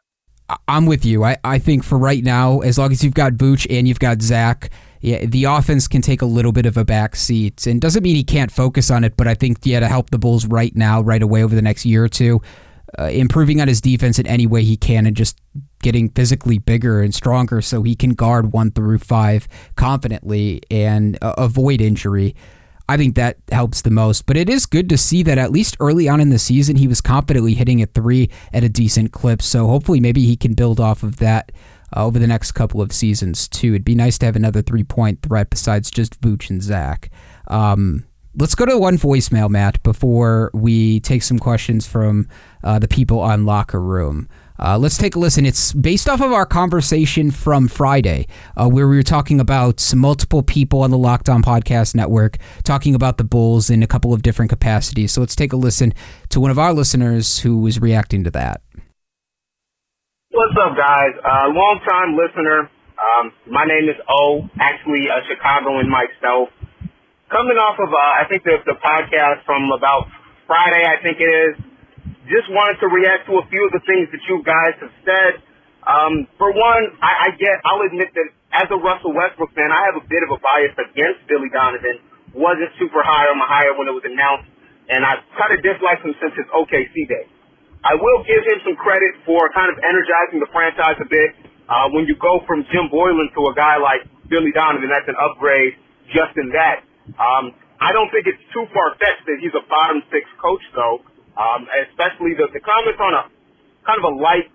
I'm 0.67 0.85
with 0.85 1.05
you. 1.05 1.23
I, 1.23 1.37
I 1.43 1.59
think 1.59 1.83
for 1.83 1.97
right 1.97 2.23
now, 2.23 2.59
as 2.59 2.77
long 2.77 2.91
as 2.91 3.03
you've 3.03 3.13
got 3.13 3.33
Vooch 3.33 3.67
and 3.69 3.87
you've 3.87 3.99
got 3.99 4.21
Zach, 4.21 4.69
yeah, 5.01 5.25
the 5.25 5.43
offense 5.43 5.87
can 5.87 6.01
take 6.01 6.21
a 6.21 6.25
little 6.25 6.51
bit 6.51 6.65
of 6.65 6.77
a 6.77 6.85
back 6.85 7.15
seat. 7.15 7.67
And 7.67 7.81
doesn't 7.81 8.03
mean 8.03 8.15
he 8.15 8.23
can't 8.23 8.51
focus 8.51 8.89
on 8.89 9.03
it, 9.03 9.15
but 9.17 9.27
I 9.27 9.33
think, 9.33 9.59
yeah, 9.63 9.79
to 9.79 9.87
help 9.87 10.09
the 10.09 10.17
Bulls 10.17 10.45
right 10.45 10.75
now, 10.75 11.01
right 11.01 11.21
away 11.21 11.43
over 11.43 11.53
the 11.53 11.61
next 11.61 11.85
year 11.85 12.03
or 12.03 12.09
two, 12.09 12.41
uh, 12.97 13.05
improving 13.05 13.59
on 13.61 13.67
his 13.67 13.81
defense 13.81 14.17
in 14.17 14.27
any 14.27 14.47
way 14.47 14.63
he 14.63 14.77
can 14.77 15.05
and 15.05 15.15
just 15.15 15.39
getting 15.81 16.09
physically 16.09 16.57
bigger 16.57 17.01
and 17.01 17.13
stronger 17.13 17.61
so 17.61 17.83
he 17.83 17.95
can 17.95 18.11
guard 18.11 18.53
one 18.53 18.71
through 18.71 18.97
five 18.97 19.47
confidently 19.75 20.61
and 20.71 21.17
uh, 21.21 21.33
avoid 21.37 21.81
injury. 21.81 22.35
I 22.89 22.97
think 22.97 23.15
that 23.15 23.37
helps 23.51 23.81
the 23.81 23.91
most. 23.91 24.25
But 24.25 24.37
it 24.37 24.49
is 24.49 24.65
good 24.65 24.89
to 24.89 24.97
see 24.97 25.23
that 25.23 25.37
at 25.37 25.51
least 25.51 25.77
early 25.79 26.07
on 26.07 26.21
in 26.21 26.29
the 26.29 26.39
season, 26.39 26.77
he 26.77 26.87
was 26.87 27.01
confidently 27.01 27.53
hitting 27.53 27.81
a 27.81 27.85
three 27.85 28.29
at 28.53 28.63
a 28.63 28.69
decent 28.69 29.11
clip. 29.11 29.41
So 29.41 29.67
hopefully, 29.67 29.99
maybe 29.99 30.25
he 30.25 30.35
can 30.35 30.53
build 30.53 30.79
off 30.79 31.03
of 31.03 31.17
that 31.17 31.51
uh, 31.95 32.05
over 32.05 32.19
the 32.19 32.27
next 32.27 32.53
couple 32.53 32.81
of 32.81 32.93
seasons, 32.93 33.47
too. 33.47 33.69
It'd 33.69 33.85
be 33.85 33.95
nice 33.95 34.17
to 34.19 34.25
have 34.25 34.35
another 34.35 34.61
three 34.61 34.83
point 34.83 35.21
threat 35.21 35.49
besides 35.49 35.91
just 35.91 36.19
Vooch 36.21 36.49
and 36.49 36.61
Zach. 36.61 37.09
Um, 37.47 38.05
let's 38.39 38.55
go 38.55 38.65
to 38.65 38.77
one 38.77 38.97
voicemail, 38.97 39.49
Matt, 39.49 39.81
before 39.83 40.51
we 40.53 40.99
take 41.01 41.23
some 41.23 41.39
questions 41.39 41.87
from 41.87 42.27
uh, 42.63 42.79
the 42.79 42.87
people 42.87 43.19
on 43.19 43.45
Locker 43.45 43.81
Room. 43.81 44.29
Uh, 44.59 44.77
let's 44.77 44.97
take 44.97 45.15
a 45.15 45.19
listen. 45.19 45.45
It's 45.45 45.73
based 45.73 46.09
off 46.09 46.21
of 46.21 46.31
our 46.31 46.45
conversation 46.45 47.31
from 47.31 47.67
Friday, 47.67 48.27
uh, 48.55 48.67
where 48.67 48.87
we 48.87 48.95
were 48.95 49.03
talking 49.03 49.39
about 49.39 49.93
multiple 49.95 50.41
people 50.41 50.81
on 50.81 50.91
the 50.91 50.97
Locked 50.97 51.29
On 51.29 51.43
Podcast 51.43 51.93
Network 51.95 52.37
talking 52.63 52.95
about 52.95 53.17
the 53.17 53.23
Bulls 53.23 53.69
in 53.69 53.83
a 53.83 53.87
couple 53.87 54.13
of 54.13 54.21
different 54.21 54.49
capacities. 54.49 55.11
So 55.11 55.21
let's 55.21 55.35
take 55.35 55.53
a 55.53 55.57
listen 55.57 55.93
to 56.29 56.39
one 56.39 56.51
of 56.51 56.57
our 56.57 56.73
listeners 56.73 57.39
who 57.39 57.59
was 57.59 57.79
reacting 57.79 58.23
to 58.23 58.31
that. 58.31 58.61
What's 60.31 60.57
up, 60.61 60.75
guys? 60.77 61.13
Uh, 61.23 61.49
long 61.49 61.79
time 61.87 62.15
listener. 62.15 62.69
Um, 62.97 63.31
my 63.49 63.65
name 63.65 63.89
is 63.89 63.95
O, 64.09 64.49
actually 64.59 65.07
a 65.07 65.21
Chicagoan 65.27 65.89
myself. 65.89 66.49
Coming 67.29 67.57
off 67.57 67.77
of, 67.79 67.93
uh, 67.93 67.97
I 67.97 68.25
think 68.29 68.43
the, 68.43 68.57
the 68.65 68.73
podcast 68.73 69.45
from 69.45 69.71
about 69.71 70.07
Friday, 70.47 70.85
I 70.85 71.01
think 71.03 71.19
it 71.19 71.29
is 71.29 71.55
just 72.27 72.47
wanted 72.51 72.79
to 72.83 72.87
react 72.87 73.27
to 73.27 73.39
a 73.39 73.45
few 73.47 73.63
of 73.67 73.71
the 73.71 73.83
things 73.87 74.11
that 74.11 74.23
you 74.27 74.43
guys 74.43 74.75
have 74.83 74.95
said. 75.03 75.33
Um, 75.87 76.27
for 76.35 76.51
one, 76.51 76.83
I, 76.99 77.31
I 77.31 77.39
get, 77.39 77.63
I'll 77.63 77.83
admit 77.87 78.11
that 78.11 78.27
as 78.51 78.67
a 78.71 78.79
Russell 78.79 79.15
Westbrook 79.15 79.55
fan, 79.55 79.71
I 79.71 79.91
have 79.91 79.97
a 79.99 80.05
bit 80.05 80.23
of 80.27 80.35
a 80.35 80.39
bias 80.39 80.75
against 80.75 81.23
Billy 81.31 81.47
Donovan. 81.51 82.03
Wasn't 82.35 82.71
super 82.79 83.01
high 83.03 83.31
on 83.31 83.39
my 83.39 83.47
hire 83.47 83.73
when 83.79 83.87
it 83.87 83.95
was 83.95 84.03
announced, 84.03 84.51
and 84.91 85.07
I 85.07 85.23
kind 85.39 85.55
of 85.55 85.63
disliked 85.63 86.03
him 86.03 86.13
since 86.19 86.35
his 86.35 86.47
OKC 86.51 86.95
days. 87.07 87.31
I 87.83 87.95
will 87.95 88.23
give 88.27 88.43
him 88.43 88.59
some 88.67 88.75
credit 88.75 89.15
for 89.23 89.47
kind 89.55 89.71
of 89.71 89.79
energizing 89.79 90.43
the 90.43 90.51
franchise 90.51 90.99
a 90.99 91.07
bit. 91.07 91.31
Uh, 91.67 91.87
when 91.95 92.07
you 92.07 92.15
go 92.19 92.43
from 92.47 92.67
Jim 92.71 92.91
Boylen 92.91 93.31
to 93.35 93.41
a 93.47 93.53
guy 93.55 93.79
like 93.79 94.03
Billy 94.27 94.51
Donovan, 94.51 94.91
that's 94.91 95.07
an 95.07 95.15
upgrade 95.19 95.79
just 96.11 96.35
in 96.35 96.51
that. 96.51 96.83
Um, 97.15 97.55
I 97.79 97.93
don't 97.93 98.09
think 98.11 98.27
it's 98.27 98.41
too 98.51 98.65
far 98.73 98.95
fetched 98.99 99.23
that 99.27 99.37
he's 99.39 99.53
a 99.55 99.63
bottom 99.69 100.03
six 100.11 100.25
coach, 100.41 100.63
though. 100.75 100.99
Um, 101.37 101.69
especially 101.85 102.33
the, 102.33 102.49
the 102.49 102.59
comments 102.65 102.97
on 102.97 103.13
a 103.13 103.23
kind 103.85 104.01
of 104.01 104.05
a 104.09 104.15
light 104.17 104.49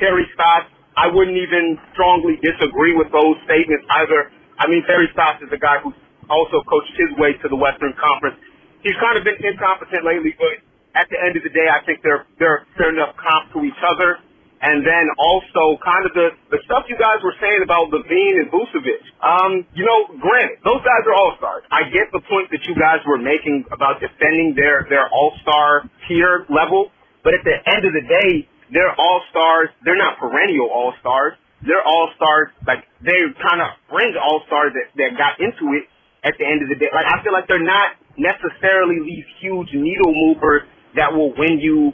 Terry 0.00 0.24
Stotts. 0.34 0.72
I 0.96 1.08
wouldn't 1.08 1.36
even 1.36 1.78
strongly 1.92 2.36
disagree 2.40 2.96
with 2.96 3.12
those 3.12 3.36
statements 3.44 3.84
either. 4.02 4.32
I 4.58 4.68
mean, 4.68 4.84
Terry 4.84 5.08
Stotts 5.12 5.40
is 5.44 5.52
a 5.52 5.60
guy 5.60 5.80
who's 5.80 5.96
also 6.28 6.64
coached 6.68 6.92
his 6.96 7.12
way 7.16 7.32
to 7.40 7.46
the 7.48 7.56
Western 7.56 7.92
Conference. 8.00 8.36
He's 8.82 8.96
kind 9.00 9.16
of 9.16 9.24
been 9.24 9.40
incompetent 9.40 10.04
lately, 10.04 10.34
but 10.36 10.60
at 10.94 11.08
the 11.08 11.16
end 11.20 11.36
of 11.36 11.42
the 11.44 11.52
day, 11.52 11.68
I 11.68 11.84
think 11.84 12.00
they're 12.02 12.26
they're 12.38 12.66
fair 12.76 12.92
enough 12.92 13.16
comp 13.16 13.52
to 13.52 13.64
each 13.64 13.80
other. 13.84 14.18
And 14.62 14.86
then 14.86 15.10
also 15.18 15.74
kind 15.82 16.06
of 16.06 16.14
the, 16.14 16.28
the 16.54 16.62
stuff 16.64 16.86
you 16.86 16.94
guys 16.94 17.18
were 17.26 17.34
saying 17.42 17.66
about 17.66 17.90
LaVine 17.90 18.46
and 18.46 18.46
Vucevic. 18.46 19.02
Um, 19.18 19.66
you 19.74 19.82
know, 19.82 20.06
granted, 20.22 20.62
those 20.62 20.78
guys 20.86 21.02
are 21.02 21.18
all-stars. 21.18 21.66
I 21.66 21.90
get 21.90 22.14
the 22.14 22.22
point 22.30 22.54
that 22.54 22.62
you 22.70 22.78
guys 22.78 23.02
were 23.02 23.18
making 23.18 23.66
about 23.74 23.98
defending 23.98 24.54
their, 24.54 24.86
their 24.88 25.10
all-star 25.10 25.90
tier 26.06 26.46
level. 26.46 26.94
But 27.26 27.34
at 27.34 27.42
the 27.42 27.58
end 27.58 27.82
of 27.82 27.92
the 27.92 28.06
day, 28.06 28.46
they're 28.70 28.94
all-stars. 28.94 29.74
They're 29.82 29.98
not 29.98 30.22
perennial 30.22 30.70
all-stars. 30.70 31.34
They're 31.66 31.82
all-stars. 31.82 32.54
Like, 32.64 32.86
they're 33.02 33.34
kind 33.34 33.66
of 33.66 33.74
fringe 33.90 34.14
all-stars 34.14 34.78
that, 34.78 34.94
that 34.94 35.18
got 35.18 35.42
into 35.42 35.74
it 35.74 35.90
at 36.22 36.38
the 36.38 36.46
end 36.46 36.62
of 36.62 36.70
the 36.70 36.78
day. 36.78 36.86
Like, 36.94 37.10
I 37.10 37.18
feel 37.26 37.34
like 37.34 37.50
they're 37.50 37.58
not 37.58 37.98
necessarily 38.14 39.02
these 39.02 39.26
huge 39.42 39.74
needle 39.74 40.14
movers 40.14 40.70
that 40.94 41.12
will 41.12 41.34
win 41.34 41.58
you 41.58 41.92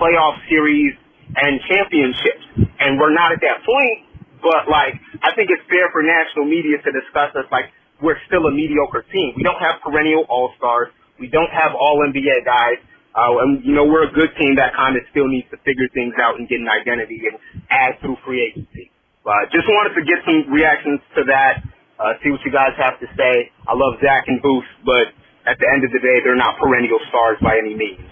playoff 0.00 0.40
series 0.48 0.96
and 1.34 1.60
championships. 1.66 2.70
And 2.78 3.00
we're 3.00 3.14
not 3.14 3.32
at 3.32 3.40
that 3.40 3.64
point, 3.64 4.06
but 4.42 4.68
like, 4.70 4.94
I 5.22 5.34
think 5.34 5.50
it's 5.50 5.64
fair 5.66 5.90
for 5.90 6.02
national 6.02 6.46
media 6.46 6.78
to 6.78 6.90
discuss 6.92 7.34
us 7.34 7.50
like 7.50 7.72
we're 8.00 8.20
still 8.26 8.46
a 8.46 8.52
mediocre 8.52 9.04
team. 9.10 9.34
We 9.36 9.42
don't 9.42 9.58
have 9.58 9.80
perennial 9.82 10.24
all-stars. 10.28 10.92
We 11.18 11.28
don't 11.28 11.50
have 11.50 11.72
all 11.74 12.04
NBA 12.04 12.44
guys. 12.44 12.78
Uh, 13.16 13.40
and 13.40 13.64
you 13.64 13.72
know, 13.72 13.84
we're 13.84 14.04
a 14.04 14.12
good 14.12 14.30
team 14.36 14.56
that 14.56 14.76
kind 14.76 14.94
of 14.96 15.02
still 15.10 15.26
needs 15.26 15.48
to 15.50 15.56
figure 15.64 15.88
things 15.94 16.12
out 16.20 16.38
and 16.38 16.46
get 16.48 16.60
an 16.60 16.68
identity 16.68 17.22
and 17.24 17.40
add 17.70 17.98
through 18.00 18.16
free 18.24 18.44
agency. 18.44 18.92
Uh, 19.24 19.32
just 19.50 19.66
wanted 19.66 19.96
to 19.96 20.04
get 20.04 20.20
some 20.28 20.52
reactions 20.52 21.00
to 21.16 21.24
that. 21.24 21.64
Uh, 21.98 22.12
see 22.22 22.30
what 22.30 22.40
you 22.44 22.52
guys 22.52 22.76
have 22.76 23.00
to 23.00 23.06
say. 23.16 23.50
I 23.66 23.72
love 23.72 23.98
Zach 24.04 24.24
and 24.28 24.42
Vooch, 24.42 24.68
but 24.84 25.08
at 25.46 25.58
the 25.58 25.66
end 25.72 25.82
of 25.84 25.90
the 25.92 25.98
day, 25.98 26.20
they're 26.22 26.36
not 26.36 26.58
perennial 26.58 27.00
stars 27.08 27.38
by 27.40 27.56
any 27.56 27.74
means. 27.74 28.04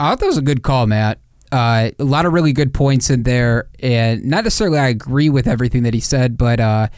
I 0.00 0.10
thought 0.10 0.20
that 0.20 0.26
was 0.26 0.38
a 0.38 0.42
good 0.42 0.62
call, 0.62 0.86
Matt. 0.86 1.20
Uh, 1.52 1.90
a 1.98 2.04
lot 2.04 2.26
of 2.26 2.32
really 2.32 2.52
good 2.52 2.72
points 2.72 3.10
in 3.10 3.24
there, 3.24 3.68
and 3.80 4.24
not 4.24 4.44
necessarily 4.44 4.78
I 4.78 4.88
agree 4.88 5.28
with 5.28 5.48
everything 5.48 5.82
that 5.82 5.94
he 5.94 6.00
said, 6.00 6.38
but 6.38 6.60
uh, 6.60 6.88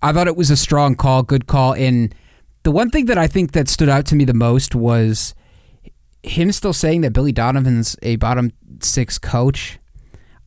I 0.00 0.12
thought 0.12 0.28
it 0.28 0.36
was 0.36 0.50
a 0.50 0.56
strong 0.56 0.94
call, 0.94 1.22
good 1.22 1.46
call. 1.46 1.74
And 1.74 2.14
the 2.62 2.70
one 2.70 2.90
thing 2.90 3.04
that 3.06 3.18
I 3.18 3.26
think 3.26 3.52
that 3.52 3.68
stood 3.68 3.90
out 3.90 4.06
to 4.06 4.14
me 4.14 4.24
the 4.24 4.32
most 4.32 4.74
was 4.74 5.34
him 6.22 6.52
still 6.52 6.72
saying 6.72 7.02
that 7.02 7.12
Billy 7.12 7.32
Donovan's 7.32 7.96
a 8.00 8.16
bottom 8.16 8.52
six 8.80 9.18
coach. 9.18 9.78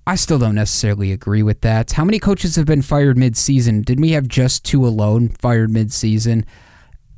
I 0.06 0.16
still 0.16 0.40
don't 0.40 0.56
necessarily 0.56 1.12
agree 1.12 1.44
with 1.44 1.62
that. 1.62 1.94
How 1.94 2.04
many 2.04 2.20
coaches 2.20 2.56
have 2.56 2.66
been 2.66 2.82
fired 2.82 3.18
mid-season? 3.18 3.84
Didn't 3.84 4.02
we 4.02 4.12
have 4.12 4.28
just 4.28 4.66
two 4.66 4.86
alone 4.86 5.30
fired 5.30 5.72
mid-season? 5.72 6.46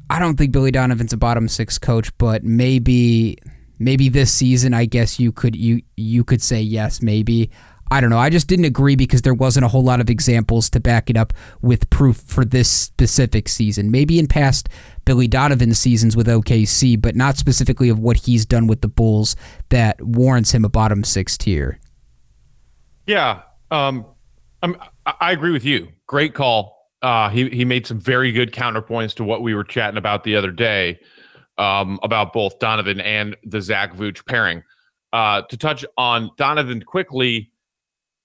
I 0.10 0.19
don't 0.19 0.38
think 0.38 0.51
Billy 0.51 0.71
Donovan's 0.71 1.13
a 1.13 1.17
bottom 1.17 1.47
six 1.47 1.79
coach, 1.79 2.15
but 2.17 2.43
maybe 2.43 3.38
maybe 3.79 4.09
this 4.09 4.31
season 4.31 4.73
I 4.73 4.85
guess 4.85 5.19
you 5.19 5.31
could 5.31 5.55
you 5.55 5.81
you 5.95 6.23
could 6.23 6.41
say 6.41 6.61
yes 6.61 7.01
maybe. 7.01 7.49
I 7.91 8.01
don't 8.01 8.09
know. 8.09 8.17
I 8.17 8.31
just 8.31 8.47
didn't 8.47 8.65
agree 8.65 8.95
because 8.95 9.21
there 9.21 9.33
wasn't 9.33 9.63
a 9.63 9.67
whole 9.67 9.83
lot 9.83 10.01
of 10.01 10.09
examples 10.09 10.71
to 10.71 10.79
back 10.79 11.09
it 11.09 11.15
up 11.15 11.33
with 11.61 11.88
proof 11.91 12.17
for 12.17 12.43
this 12.43 12.67
specific 12.67 13.47
season. 13.47 13.91
Maybe 13.91 14.17
in 14.17 14.25
past 14.25 14.69
Billy 15.05 15.27
Donovan 15.27 15.73
seasons 15.75 16.15
with 16.15 16.25
OKC 16.25 16.99
but 16.99 17.15
not 17.15 17.38
specifically 17.38 17.89
of 17.89 17.99
what 17.99 18.17
he's 18.17 18.45
done 18.45 18.65
with 18.65 18.81
the 18.81 18.88
Bulls 18.88 19.35
that 19.69 20.01
warrants 20.01 20.51
him 20.51 20.65
a 20.65 20.69
bottom 20.69 21.03
6 21.03 21.38
tier. 21.38 21.79
Yeah 23.05 23.41
um 23.69 24.05
I'm, 24.63 24.77
I 25.05 25.31
agree 25.31 25.51
with 25.51 25.63
you. 25.63 25.89
Great 26.07 26.33
call. 26.33 26.89
Uh 27.03 27.29
he 27.29 27.49
he 27.49 27.65
made 27.65 27.85
some 27.85 27.99
very 27.99 28.31
good 28.31 28.51
counterpoints 28.51 29.13
to 29.15 29.23
what 29.23 29.43
we 29.43 29.53
were 29.53 29.63
chatting 29.63 29.97
about 29.97 30.23
the 30.23 30.35
other 30.35 30.51
day 30.51 30.99
um, 31.58 32.00
about 32.04 32.34
both 32.34 32.60
Donovan 32.60 33.00
and 33.00 33.36
the 33.44 33.62
Zach 33.62 33.94
Vooch 33.94 34.26
pairing. 34.26 34.63
Uh, 35.13 35.44
to 35.44 35.58
touch 35.58 35.86
on 35.98 36.30
Donovan 36.38 36.84
quickly, 36.84 37.52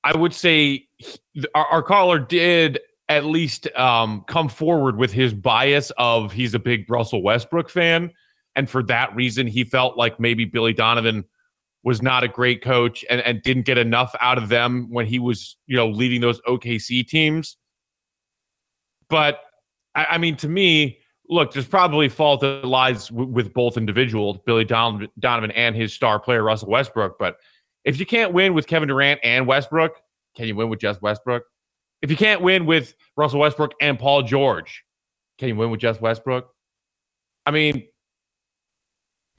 I 0.03 0.16
would 0.16 0.35
say 0.35 0.88
he, 0.97 1.19
our, 1.55 1.66
our, 1.66 1.83
caller 1.83 2.19
did 2.19 2.81
at 3.09 3.25
least 3.25 3.69
um, 3.77 4.25
come 4.27 4.49
forward 4.49 4.97
with 4.97 5.12
his 5.12 5.33
bias 5.33 5.93
of 5.99 6.33
he's 6.33 6.55
a 6.55 6.59
big 6.59 6.90
Russell 6.90 7.23
Westbrook 7.23 7.69
fan. 7.69 8.11
And 8.57 8.69
for 8.69 8.83
that 8.85 9.14
reason, 9.14 9.47
he 9.47 9.62
felt 9.62 9.97
like 9.97 10.19
maybe 10.19 10.45
Billy 10.45 10.73
Donovan 10.73 11.25
was 11.83 12.03
not 12.03 12.25
a 12.25 12.29
great 12.29 12.62
coach 12.62 13.05
and, 13.09 13.21
and 13.21 13.43
didn't 13.43 13.62
get 13.62 13.79
enough 13.79 14.14
out 14.21 14.38
of 14.38 14.49
them 14.49 14.88
when 14.90 15.07
he 15.07 15.19
was, 15.19 15.57
you 15.66 15.77
know, 15.77 15.88
leading 15.88 16.21
those 16.21 16.40
OKC 16.43 17.07
teams. 17.07 17.57
But 19.09 19.40
I, 19.95 20.07
I 20.11 20.19
mean, 20.19 20.37
to 20.37 20.49
me, 20.49 20.99
look, 21.31 21.53
there's 21.53 21.66
probably 21.66 22.09
fault 22.09 22.40
that 22.40 22.64
lies 22.64 23.09
w- 23.09 23.31
with 23.31 23.55
both 23.55 23.77
individuals, 23.77 24.38
Billy 24.45 24.64
Don- 24.64 25.09
Donovan 25.19 25.53
and 25.53 25.77
his 25.77 25.93
star 25.93 26.19
player 26.19 26.43
Russell 26.43 26.69
Westbrook. 26.69 27.19
But 27.19 27.37
if 27.85 27.99
you 27.99 28.05
can't 28.05 28.33
win 28.33 28.53
with 28.53 28.66
Kevin 28.66 28.88
Durant 28.88 29.21
and 29.23 29.47
Westbrook, 29.47 29.93
can 30.37 30.47
you 30.47 30.57
win 30.57 30.69
with 30.69 30.81
just 30.81 31.01
Westbrook? 31.01 31.45
If 32.03 32.11
you 32.11 32.16
can't 32.16 32.43
win 32.43 32.66
with 32.66 32.95
Russell 33.16 33.40
Westbrook 33.40 33.73
and 33.81 33.99
Paul 33.99 34.23
George, 34.23 34.85
can 35.38 35.49
you 35.49 35.57
win 35.57 35.71
with 35.71 35.81
just 35.81 36.01
Westbrook? 36.01 36.51
I 37.47 37.53
mean, 37.53 37.87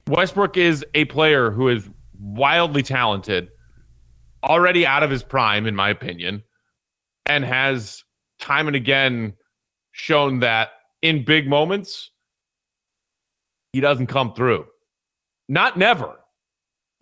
Westbrook 0.08 0.58
is 0.58 0.86
a 0.96 1.06
player 1.06 1.52
who 1.52 1.68
is 1.68 1.90
wildly 2.18 2.84
talented, 2.84 3.50
already 4.44 4.86
out 4.86 5.04
of 5.04 5.10
his 5.10 5.24
prime, 5.24 5.68
in 5.68 5.76
my 5.76 5.90
opinion, 5.90 6.44
and 7.26 7.44
has 7.44 8.04
time 8.40 8.68
and 8.68 8.76
again 8.76 9.34
shown 9.92 10.40
that 10.40 10.72
in 11.02 11.26
big 11.26 11.48
moments, 11.48 12.12
he 13.74 13.82
doesn't 13.82 14.08
come 14.08 14.34
through. 14.34 14.66
Not 15.48 15.78
never. 15.78 16.20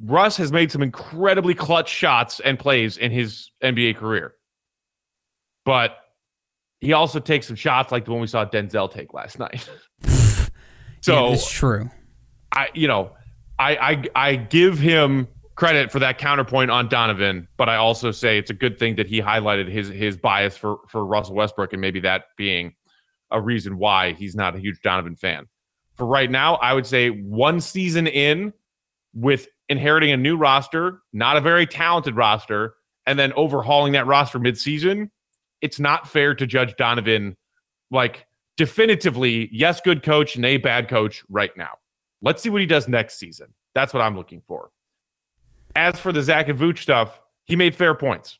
Russ 0.01 0.37
has 0.37 0.51
made 0.51 0.71
some 0.71 0.81
incredibly 0.81 1.53
clutch 1.53 1.89
shots 1.89 2.39
and 2.39 2.57
plays 2.57 2.97
in 2.97 3.11
his 3.11 3.51
NBA 3.63 3.97
career. 3.97 4.33
But 5.65 5.97
he 6.79 6.93
also 6.93 7.19
takes 7.19 7.47
some 7.47 7.57
shots 7.57 7.91
like 7.91 8.05
the 8.05 8.11
one 8.11 8.21
we 8.21 8.27
saw 8.27 8.45
Denzel 8.45 8.91
take 8.91 9.13
last 9.13 9.39
night. 9.39 9.69
so 11.01 11.27
yeah, 11.27 11.33
it's 11.33 11.51
true. 11.51 11.89
I 12.53 12.69
you 12.73 12.87
know, 12.87 13.11
I, 13.57 13.75
I 13.75 14.29
I 14.29 14.35
give 14.37 14.79
him 14.79 15.27
credit 15.55 15.91
for 15.91 15.99
that 15.99 16.17
counterpoint 16.17 16.71
on 16.71 16.87
Donovan, 16.87 17.47
but 17.57 17.67
I 17.67 17.75
also 17.75 18.11
say 18.11 18.37
it's 18.37 18.49
a 18.49 18.53
good 18.53 18.79
thing 18.79 18.95
that 18.95 19.07
he 19.07 19.21
highlighted 19.21 19.69
his 19.69 19.89
his 19.89 20.15
bias 20.15 20.55
for 20.55 20.77
for 20.87 21.05
Russell 21.05 21.35
Westbrook 21.35 21.73
and 21.73 21.81
maybe 21.81 21.99
that 21.99 22.25
being 22.37 22.73
a 23.31 23.39
reason 23.41 23.77
why 23.77 24.13
he's 24.13 24.35
not 24.35 24.55
a 24.55 24.59
huge 24.59 24.81
Donovan 24.81 25.15
fan. 25.15 25.47
For 25.93 26.05
right 26.05 26.29
now, 26.29 26.55
I 26.55 26.73
would 26.73 26.85
say 26.85 27.09
one 27.09 27.61
season 27.61 28.07
in 28.07 28.53
with 29.13 29.47
inheriting 29.67 30.11
a 30.11 30.17
new 30.17 30.37
roster, 30.37 31.01
not 31.13 31.37
a 31.37 31.41
very 31.41 31.65
talented 31.65 32.15
roster, 32.15 32.75
and 33.05 33.17
then 33.17 33.33
overhauling 33.33 33.93
that 33.93 34.07
roster 34.07 34.39
midseason, 34.39 35.09
it's 35.61 35.79
not 35.79 36.07
fair 36.07 36.33
to 36.35 36.47
judge 36.47 36.75
Donovan 36.77 37.35
like 37.91 38.25
definitively, 38.57 39.49
yes, 39.51 39.81
good 39.81 40.03
coach, 40.03 40.37
nay, 40.37 40.57
bad 40.57 40.87
coach 40.87 41.23
right 41.29 41.55
now. 41.57 41.71
Let's 42.21 42.43
see 42.43 42.49
what 42.49 42.61
he 42.61 42.67
does 42.67 42.87
next 42.87 43.17
season. 43.17 43.53
That's 43.73 43.93
what 43.93 44.01
I'm 44.01 44.15
looking 44.15 44.41
for. 44.47 44.71
As 45.75 45.99
for 45.99 46.11
the 46.11 46.21
Zach 46.21 46.49
and 46.49 46.59
Vooch 46.59 46.79
stuff, 46.79 47.21
he 47.45 47.55
made 47.55 47.75
fair 47.75 47.95
points. 47.95 48.39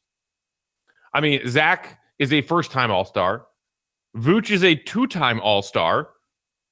I 1.14 1.22
mean, 1.22 1.48
Zach 1.48 2.00
is 2.20 2.34
a 2.34 2.42
first 2.42 2.72
time 2.72 2.92
All 2.92 3.06
Star. 3.06 3.46
Vooch 4.18 4.52
is 4.52 4.64
a 4.64 4.76
two 4.76 5.08
time 5.08 5.40
All 5.42 5.62
Star. 5.62 6.10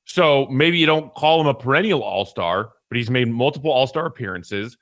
So 0.05 0.47
maybe 0.47 0.77
you 0.77 0.85
don't 0.85 1.13
call 1.15 1.41
him 1.41 1.47
a 1.47 1.53
perennial 1.53 2.01
All 2.01 2.25
Star, 2.25 2.71
but 2.89 2.97
he's 2.97 3.09
made 3.09 3.27
multiple 3.27 3.71
All 3.71 3.87
Star 3.87 4.05
appearances. 4.05 4.77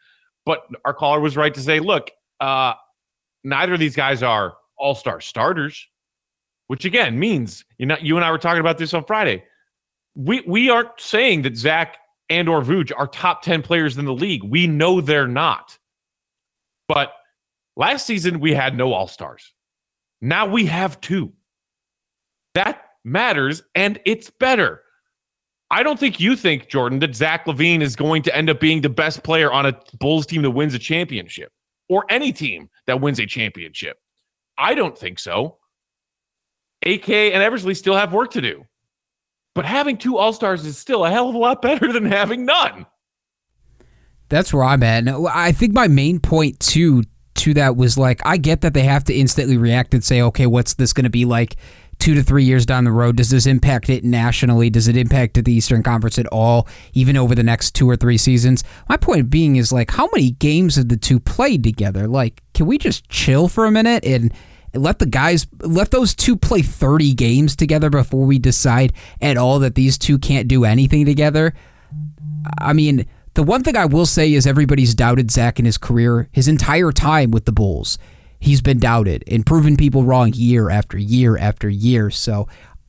But 0.45 0.61
our 0.85 0.93
caller 0.93 1.19
was 1.19 1.35
right 1.35 1.53
to 1.53 1.59
say, 1.59 1.79
look, 1.79 2.11
uh, 2.39 2.73
neither 3.43 3.73
of 3.73 3.79
these 3.79 3.95
guys 3.95 4.23
are 4.23 4.55
All 4.77 4.95
Star 4.95 5.19
starters, 5.21 5.87
which 6.67 6.85
again 6.85 7.19
means 7.19 7.65
you 7.77 7.85
know 7.85 7.97
you 8.01 8.15
and 8.15 8.25
I 8.25 8.31
were 8.31 8.37
talking 8.37 8.61
about 8.61 8.77
this 8.77 8.93
on 8.93 9.05
Friday. 9.05 9.43
We 10.15 10.41
we 10.47 10.69
aren't 10.69 10.99
saying 10.99 11.41
that 11.43 11.57
Zach 11.57 11.97
and 12.29 12.49
or 12.49 12.61
Vooch 12.61 12.91
are 12.95 13.07
top 13.07 13.41
10 13.43 13.61
players 13.61 13.97
in 13.97 14.05
the 14.05 14.13
league. 14.13 14.43
We 14.43 14.67
know 14.67 15.01
they're 15.01 15.27
not. 15.27 15.77
But 16.87 17.13
last 17.75 18.05
season 18.05 18.39
we 18.39 18.53
had 18.53 18.75
no 18.75 18.93
all-stars. 18.93 19.53
Now 20.21 20.47
we 20.47 20.65
have 20.65 20.99
two. 21.01 21.33
That 22.55 22.81
matters 23.03 23.61
and 23.75 23.99
it's 24.05 24.29
better. 24.29 24.81
I 25.71 25.83
don't 25.83 25.99
think 25.99 26.19
you 26.19 26.35
think, 26.35 26.69
Jordan, 26.69 26.99
that 26.99 27.15
Zach 27.15 27.45
LaVine 27.45 27.81
is 27.81 27.95
going 27.95 28.21
to 28.23 28.35
end 28.35 28.49
up 28.49 28.59
being 28.59 28.81
the 28.81 28.89
best 28.89 29.23
player 29.23 29.51
on 29.51 29.65
a 29.65 29.79
Bulls 29.99 30.25
team 30.25 30.41
that 30.43 30.51
wins 30.51 30.73
a 30.73 30.79
championship 30.79 31.51
or 31.89 32.05
any 32.09 32.31
team 32.31 32.69
that 32.87 33.01
wins 33.01 33.19
a 33.19 33.25
championship. 33.25 33.97
I 34.57 34.73
don't 34.75 34.97
think 34.97 35.19
so. 35.19 35.57
AK 36.85 37.09
and 37.09 37.41
Eversley 37.41 37.73
still 37.73 37.95
have 37.95 38.13
work 38.13 38.31
to 38.31 38.41
do. 38.41 38.65
But 39.53 39.65
having 39.65 39.97
two 39.97 40.17
All 40.17 40.33
Stars 40.33 40.65
is 40.65 40.77
still 40.77 41.05
a 41.05 41.09
hell 41.09 41.29
of 41.29 41.35
a 41.35 41.37
lot 41.37 41.61
better 41.61 41.91
than 41.91 42.05
having 42.05 42.45
none. 42.45 42.85
That's 44.29 44.53
where 44.53 44.63
I'm 44.63 44.83
at. 44.83 45.07
I 45.33 45.51
think 45.51 45.73
my 45.73 45.87
main 45.87 46.19
point 46.19 46.59
too 46.59 47.03
to 47.35 47.53
that 47.53 47.75
was 47.75 47.97
like 47.97 48.21
I 48.25 48.37
get 48.37 48.61
that 48.61 48.73
they 48.73 48.83
have 48.83 49.03
to 49.05 49.13
instantly 49.13 49.57
react 49.57 49.93
and 49.93 50.03
say, 50.03 50.21
okay, 50.21 50.47
what's 50.47 50.75
this 50.75 50.93
going 50.93 51.03
to 51.03 51.09
be 51.09 51.25
like 51.25 51.57
two 52.05 52.13
to 52.13 52.21
three 52.21 52.43
years 52.43 52.67
down 52.67 52.83
the 52.83 52.91
road? 52.91 53.15
Does 53.15 53.31
this 53.31 53.47
impact 53.47 53.89
it 53.89 54.03
nationally? 54.03 54.69
Does 54.69 54.87
it 54.87 54.95
impact 54.95 55.43
the 55.43 55.51
Eastern 55.51 55.81
Conference 55.81 56.19
at 56.19 56.27
all, 56.27 56.67
even 56.93 57.17
over 57.17 57.33
the 57.33 57.41
next 57.41 57.73
two 57.73 57.89
or 57.89 57.95
three 57.95 58.19
seasons? 58.19 58.63
My 58.87 58.95
point 58.95 59.31
being 59.31 59.55
is 59.55 59.71
like, 59.71 59.89
how 59.89 60.07
many 60.13 60.29
games 60.29 60.75
have 60.75 60.89
the 60.89 60.97
two 60.97 61.19
played 61.19 61.63
together? 61.63 62.07
Like, 62.07 62.43
can 62.53 62.67
we 62.67 62.77
just 62.77 63.09
chill 63.09 63.47
for 63.47 63.65
a 63.65 63.71
minute 63.71 64.05
and 64.05 64.31
let 64.75 64.99
the 64.99 65.07
guys 65.07 65.47
let 65.61 65.89
those 65.89 66.13
two 66.13 66.35
play 66.35 66.61
30 66.61 67.15
games 67.15 67.55
together 67.55 67.89
before 67.89 68.27
we 68.27 68.37
decide 68.37 68.93
at 69.19 69.35
all 69.35 69.57
that 69.57 69.73
these 69.73 69.97
two 69.97 70.19
can't 70.19 70.47
do 70.47 70.63
anything 70.63 71.07
together? 71.07 71.55
I 72.59 72.73
mean, 72.73 73.07
the 73.33 73.41
one 73.41 73.63
thing 73.63 73.75
I 73.75 73.85
will 73.85 74.05
say 74.05 74.31
is 74.31 74.45
everybody's 74.45 74.93
doubted 74.93 75.31
Zach 75.31 75.57
in 75.57 75.65
his 75.65 75.79
career 75.79 76.29
his 76.31 76.47
entire 76.47 76.91
time 76.91 77.31
with 77.31 77.45
the 77.45 77.51
Bulls 77.51 77.97
he's 78.45 78.61
been 78.61 78.79
doubted 78.79 79.23
and 79.27 79.45
proven 79.45 79.75
people 79.75 80.03
wrong 80.03 80.31
year 80.33 80.69
after 80.69 80.97
year 80.97 81.35
after 81.35 81.67
year. 81.67 82.11
So 82.11 82.47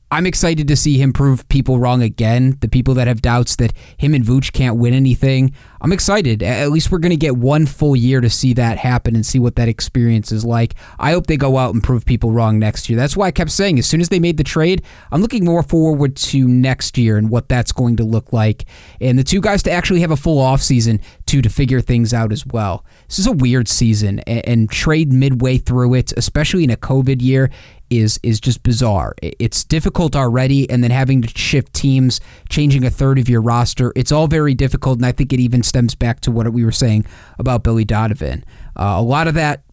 I'm 0.09 0.25
excited 0.25 0.69
to 0.69 0.77
see 0.77 0.97
him 0.97 1.11
prove 1.11 1.47
people 1.49 1.79
wrong 1.79 2.01
again. 2.01 2.57
The 2.61 2.69
people 2.69 2.93
that 2.93 3.07
have 3.07 3.21
doubts 3.21 3.57
that 3.57 3.73
him 3.97 4.13
and 4.13 4.23
Vooch 4.23 4.53
can't 4.53 4.77
win 4.77 4.93
anything. 4.93 5.53
I'm 5.81 5.91
excited. 5.91 6.41
At 6.41 6.71
least 6.71 6.91
we're 6.91 6.99
going 6.99 7.11
to 7.11 7.17
get 7.17 7.35
one 7.35 7.65
full 7.65 7.95
year 7.95 8.21
to 8.21 8.29
see 8.29 8.53
that 8.53 8.77
happen 8.77 9.15
and 9.15 9.25
see 9.25 9.37
what 9.37 9.57
that 9.57 9.67
experience 9.67 10.31
is 10.31 10.45
like. 10.45 10.75
I 10.97 11.11
hope 11.11 11.27
they 11.27 11.35
go 11.35 11.57
out 11.57 11.73
and 11.73 11.83
prove 11.83 12.05
people 12.05 12.31
wrong 12.31 12.57
next 12.57 12.89
year. 12.89 12.97
That's 12.97 13.17
why 13.17 13.27
I 13.27 13.31
kept 13.31 13.51
saying 13.51 13.79
as 13.79 13.85
soon 13.85 13.99
as 13.99 14.07
they 14.07 14.19
made 14.19 14.37
the 14.37 14.45
trade, 14.45 14.81
I'm 15.11 15.21
looking 15.21 15.43
more 15.43 15.61
forward 15.61 16.15
to 16.15 16.47
next 16.47 16.97
year 16.97 17.17
and 17.17 17.29
what 17.29 17.49
that's 17.49 17.73
going 17.73 17.97
to 17.97 18.05
look 18.05 18.31
like. 18.31 18.63
And 19.01 19.19
the 19.19 19.25
two 19.25 19.41
guys 19.41 19.61
to 19.63 19.71
actually 19.71 19.99
have 20.01 20.11
a 20.11 20.17
full 20.17 20.41
offseason 20.41 21.01
to 21.25 21.41
to 21.41 21.49
figure 21.49 21.81
things 21.81 22.13
out 22.13 22.31
as 22.31 22.45
well. 22.45 22.85
This 23.09 23.19
is 23.19 23.27
a 23.27 23.33
weird 23.33 23.67
season 23.67 24.19
and, 24.21 24.47
and 24.47 24.71
trade 24.71 25.11
midway 25.11 25.57
through 25.57 25.95
it, 25.95 26.13
especially 26.15 26.63
in 26.63 26.69
a 26.69 26.77
COVID 26.77 27.21
year 27.21 27.49
is 27.89 28.19
is 28.23 28.39
just 28.39 28.63
bizarre. 28.63 29.13
It's 29.21 29.63
difficult 29.63 30.15
already, 30.15 30.69
and 30.69 30.83
then 30.83 30.91
having 30.91 31.21
to 31.21 31.27
shift 31.27 31.73
teams, 31.73 32.19
changing 32.49 32.85
a 32.85 32.89
third 32.89 33.19
of 33.19 33.29
your 33.29 33.41
roster, 33.41 33.93
it's 33.95 34.11
all 34.11 34.27
very 34.27 34.53
difficult. 34.53 34.97
And 34.97 35.05
I 35.05 35.11
think 35.11 35.33
it 35.33 35.39
even 35.39 35.63
stems 35.63 35.95
back 35.95 36.19
to 36.21 36.31
what 36.31 36.51
we 36.53 36.63
were 36.65 36.71
saying 36.71 37.05
about 37.39 37.63
Billy 37.63 37.85
Donovan. 37.85 38.43
Uh, 38.75 38.95
a 38.97 39.01
lot 39.01 39.27
of 39.27 39.33
that 39.35 39.63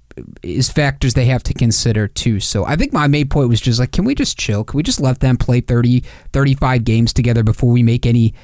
is 0.42 0.70
factors 0.70 1.14
they 1.14 1.24
have 1.26 1.42
to 1.42 1.54
consider 1.54 2.06
too. 2.06 2.40
So 2.40 2.64
I 2.64 2.76
think 2.76 2.92
my 2.92 3.06
main 3.06 3.28
point 3.28 3.48
was 3.48 3.60
just 3.60 3.80
like, 3.80 3.92
can 3.92 4.04
we 4.04 4.14
just 4.14 4.38
chill? 4.38 4.64
Can 4.64 4.76
we 4.76 4.82
just 4.82 5.00
let 5.00 5.20
them 5.20 5.36
play 5.36 5.60
30, 5.60 6.04
35 6.32 6.84
games 6.84 7.12
together 7.12 7.42
before 7.42 7.70
we 7.70 7.82
make 7.82 8.06
any 8.06 8.34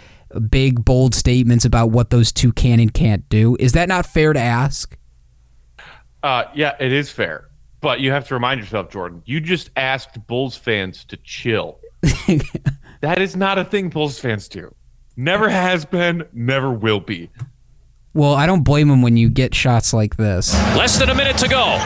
big, 0.49 0.85
bold 0.85 1.15
statements 1.15 1.65
about 1.65 1.91
what 1.91 2.11
those 2.11 2.33
two 2.33 2.53
can 2.53 2.81
and 2.81 2.93
can't 2.93 3.29
do? 3.29 3.57
Is 3.61 3.73
that 3.73 3.89
not 3.89 4.07
fair 4.07 4.33
to 4.33 4.41
ask? 4.41 4.97
Uh, 6.23 6.45
yeah, 6.55 6.77
it 6.81 6.93
is 6.93 7.11
fair. 7.11 7.50
But 7.81 8.01
you 8.01 8.11
have 8.13 8.27
to 8.29 8.35
remind 8.35 8.61
yourself, 8.61 8.91
Jordan, 8.91 9.23
you 9.25 9.41
just 9.41 9.71
asked 9.77 10.27
Bulls 10.27 10.57
fans 10.57 11.05
to 11.07 11.17
chill. 11.19 11.79
that 13.01 13.19
is 13.21 13.37
not 13.37 13.59
a 13.59 13.65
thing 13.65 13.89
Bulls 13.89 14.19
fans 14.19 14.49
do. 14.49 14.75
Never 15.17 15.49
has 15.49 15.85
been, 15.85 16.25
never 16.33 16.71
will 16.71 17.01
be. 17.01 17.31
Well, 18.13 18.35
I 18.35 18.45
don't 18.47 18.65
blame 18.65 18.91
him 18.91 19.03
when 19.03 19.17
you 19.17 19.29
get 19.31 19.55
shots 19.55 19.95
like 19.95 20.17
this. 20.17 20.53
Less 20.77 20.99
than 20.99 21.11
a 21.11 21.15
minute 21.15 21.39
to 21.39 21.49
go. 21.49 21.77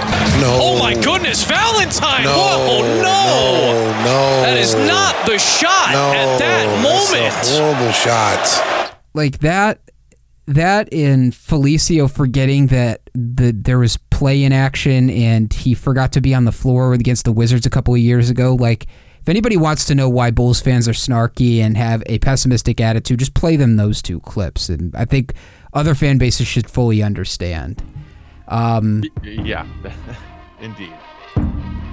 No. 0.41 0.59
Oh 0.61 0.79
my 0.79 0.95
goodness, 0.95 1.45
Valentine! 1.45 2.25
No. 2.25 2.31
Whoa, 2.33 2.67
oh, 2.71 2.83
no! 3.03 4.05
No, 4.05 4.05
no. 4.05 4.43
That 4.43 4.57
is 4.57 4.75
not 4.75 5.27
the 5.27 5.39
shot 5.39 5.91
No, 5.93 6.13
at 6.13 6.39
that 6.39 6.67
that's 6.83 6.83
moment. 6.83 7.61
a 7.61 7.63
horrible 7.63 7.93
shot. 7.93 8.99
Like 9.13 9.39
that 9.41 9.81
that 10.47 10.93
in 10.93 11.31
Felicio 11.31 12.11
forgetting 12.11 12.67
that 12.69 13.09
the 13.15 13.53
there 13.53 13.79
was 13.79 13.97
play 14.11 14.45
in 14.45 14.53
action 14.53 15.11
and 15.11 15.53
he 15.53 15.75
forgot 15.75 16.13
to 16.13 16.21
be 16.21 16.35
on 16.35 16.45
the 16.45 16.53
floor 16.53 16.93
against 16.93 17.25
the 17.25 17.33
Wizards 17.33 17.67
a 17.67 17.71
couple 17.71 17.95
of 17.95 18.01
years 18.01 18.31
ago. 18.31 18.55
Like, 18.55 18.87
if 19.21 19.29
anybody 19.29 19.57
wants 19.57 19.87
to 19.87 19.95
know 19.95 20.09
why 20.09 20.31
Bulls 20.31 20.61
fans 20.61 20.87
are 20.87 20.93
snarky 20.93 21.61
and 21.61 21.77
have 21.77 22.03
a 22.07 22.19
pessimistic 22.19 22.81
attitude, 22.81 23.21
just 23.21 23.35
play 23.35 23.57
them 23.57 23.77
those 23.77 24.03
two 24.03 24.21
clips, 24.21 24.69
and 24.69 24.95
I 24.95 25.07
think 25.07 25.33
other 25.73 25.95
fan 25.95 26.19
bases 26.19 26.47
should 26.47 26.69
fully 26.69 27.03
understand. 27.03 27.83
Um, 28.49 29.03
yeah, 29.23 29.67
indeed. 30.61 30.93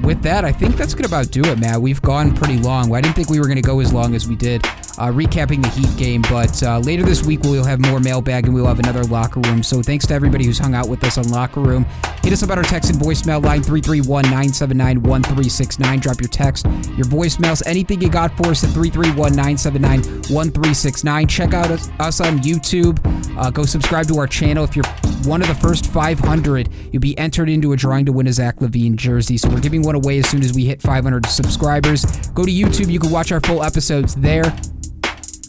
With 0.04 0.24
that, 0.24 0.44
I 0.44 0.52
think 0.52 0.76
that's 0.76 0.94
going 0.94 1.04
to 1.04 1.10
about 1.10 1.32
do 1.32 1.42
it, 1.46 1.60
Matt. 1.60 1.82
We've 1.82 2.02
gone 2.02 2.36
pretty 2.36 2.58
long. 2.58 2.94
I 2.94 3.00
didn't 3.00 3.16
think 3.16 3.30
we 3.30 3.40
were 3.40 3.46
going 3.46 3.56
to 3.56 3.62
go 3.62 3.80
as 3.80 3.94
long 3.94 4.14
as 4.14 4.28
we 4.28 4.36
did 4.36 4.66
uh, 5.02 5.12
recapping 5.12 5.64
the 5.64 5.70
Heat 5.70 5.98
game. 5.98 6.22
But 6.22 6.62
uh, 6.62 6.78
later 6.78 7.02
this 7.02 7.26
week, 7.26 7.40
we'll 7.42 7.66
have 7.66 7.80
more 7.80 8.00
mailbag 8.00 8.46
and 8.46 8.54
we'll 8.54 8.68
have 8.68 8.78
another 8.78 9.04
locker 9.06 9.40
room. 9.40 9.64
So 9.64 9.82
thanks 9.82 10.06
to 10.08 10.14
everybody 10.14 10.46
who's 10.46 10.60
hung 10.60 10.76
out 10.76 10.88
with 10.88 11.04
us 11.04 11.18
on 11.18 11.28
Locker 11.30 11.60
Room. 11.60 11.86
Hit 12.24 12.34
us 12.34 12.44
up 12.44 12.52
at 12.52 12.60
our 12.60 12.64
text 12.64 12.92
and 12.92 13.00
voicemail 13.00 13.44
line 13.44 13.64
331 13.64 14.24
979 14.26 15.02
1369. 15.02 16.00
Drop 16.00 16.22
your 16.22 16.28
text, 16.28 16.66
your 16.66 17.08
voicemails, 17.08 17.64
anything 17.66 18.00
you 18.00 18.10
got 18.10 18.36
for 18.38 18.48
us 18.48 18.64
at 18.64 18.70
331 18.72 19.34
979 19.34 20.02
1369. 20.30 21.28
Check 21.28 21.54
out 21.56 21.72
us, 21.72 21.90
us 22.00 22.22
on 22.22 22.38
YouTube. 22.40 23.00
Uh, 23.38 23.50
go 23.50 23.66
subscribe 23.66 24.08
to 24.08 24.20
our 24.20 24.28
channel. 24.28 24.64
If 24.64 24.76
you're 24.76 24.86
one 25.26 25.42
of 25.42 25.48
the 25.48 25.56
first 25.56 25.88
500, 25.88 26.70
you'll 26.92 27.02
be 27.02 27.18
entered 27.18 27.50
into 27.50 27.74
a 27.74 27.76
drawing 27.76 28.06
to 28.06 28.12
win 28.12 28.28
a 28.28 28.34
Zach 28.34 28.58
LaVine 28.58 28.98
jersey. 28.98 29.38
So 29.38 29.50
we're 29.50 29.62
giving 29.62 29.82
one 29.82 29.96
away 29.96 30.20
as 30.20 30.30
soon 30.30 30.44
as 30.44 30.54
we 30.54 30.66
hit 30.66 30.80
500 30.80 31.26
subscribers. 31.26 32.06
Go 32.30 32.46
to 32.46 32.52
YouTube. 32.52 32.92
You 32.92 33.00
can 33.00 33.10
watch 33.10 33.32
our 33.32 33.40
full 33.40 33.64
episodes 33.64 34.14
there. 34.14 34.54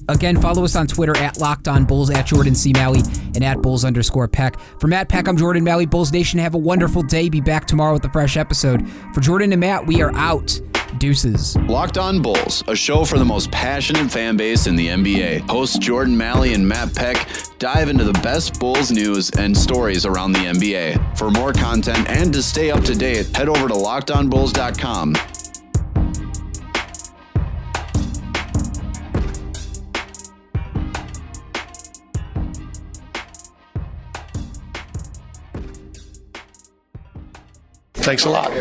Again, 0.09 0.41
follow 0.41 0.65
us 0.65 0.77
on 0.77 0.87
Twitter 0.87 1.17
at 1.19 1.39
Locked 1.39 1.69
On 1.69 1.85
Bulls, 1.85 2.11
at 2.11 2.27
Jordan 2.27 2.55
C. 2.55 2.73
Maly, 2.73 3.03
and 3.35 3.45
at 3.45 3.63
Bulls 3.63 3.85
underscore 3.85 4.29
Peck. 4.29 4.59
For 4.81 4.89
Matt 4.89 5.09
Peck, 5.09 5.29
I'm 5.29 5.37
Jordan 5.37 5.65
Maly. 5.65 5.89
Bulls 5.89 6.13
Nation, 6.13 6.39
have 6.39 6.55
a 6.55 6.59
wonderful 6.59 7.03
day. 7.03 7.29
Be 7.29 7.41
back 7.41 7.67
tomorrow 7.67 7.95
with 7.95 8.05
a 8.05 8.11
fresh 8.11 8.37
episode. 8.37 8.89
For 9.15 9.21
Jordan 9.21 9.53
and 9.53 9.61
Matt, 9.61 9.87
we 9.87 10.03
are 10.03 10.15
out. 10.17 10.61
Deuces. 10.99 11.57
Locked 11.57 11.97
On 11.97 12.21
Bulls, 12.21 12.63
a 12.69 12.77
show 12.77 13.05
for 13.05 13.19
the 13.19 13.25
most 13.25 13.51
passionate 13.51 14.11
fan 14.11 14.37
base 14.37 14.67
in 14.67 14.77
the 14.77 14.89
NBA. 14.89 15.41
Hosts 15.49 15.79
Jordan 15.79 16.15
Maly 16.17 16.55
and 16.55 16.69
Matt 16.69 16.95
Peck 16.95 17.27
dive 17.59 17.89
into 17.89 18.05
the 18.05 18.13
best 18.15 18.61
Bulls 18.61 18.91
news 18.91 19.31
and 19.31 19.57
stories 19.57 20.05
around 20.05 20.33
the 20.33 20.41
NBA. 20.41 21.17
For 21.17 21.31
more 21.31 21.53
content 21.53 22.09
and 22.11 22.33
to 22.35 22.43
stay 22.43 22.71
up 22.71 22.85
to 22.85 22.95
date, 22.95 23.35
head 23.35 23.49
over 23.49 23.69
to 23.69 23.75
lockedonbulls.com. 23.75 25.15
Thanks 38.03 38.25
a 38.25 38.31
lot. 38.31 38.53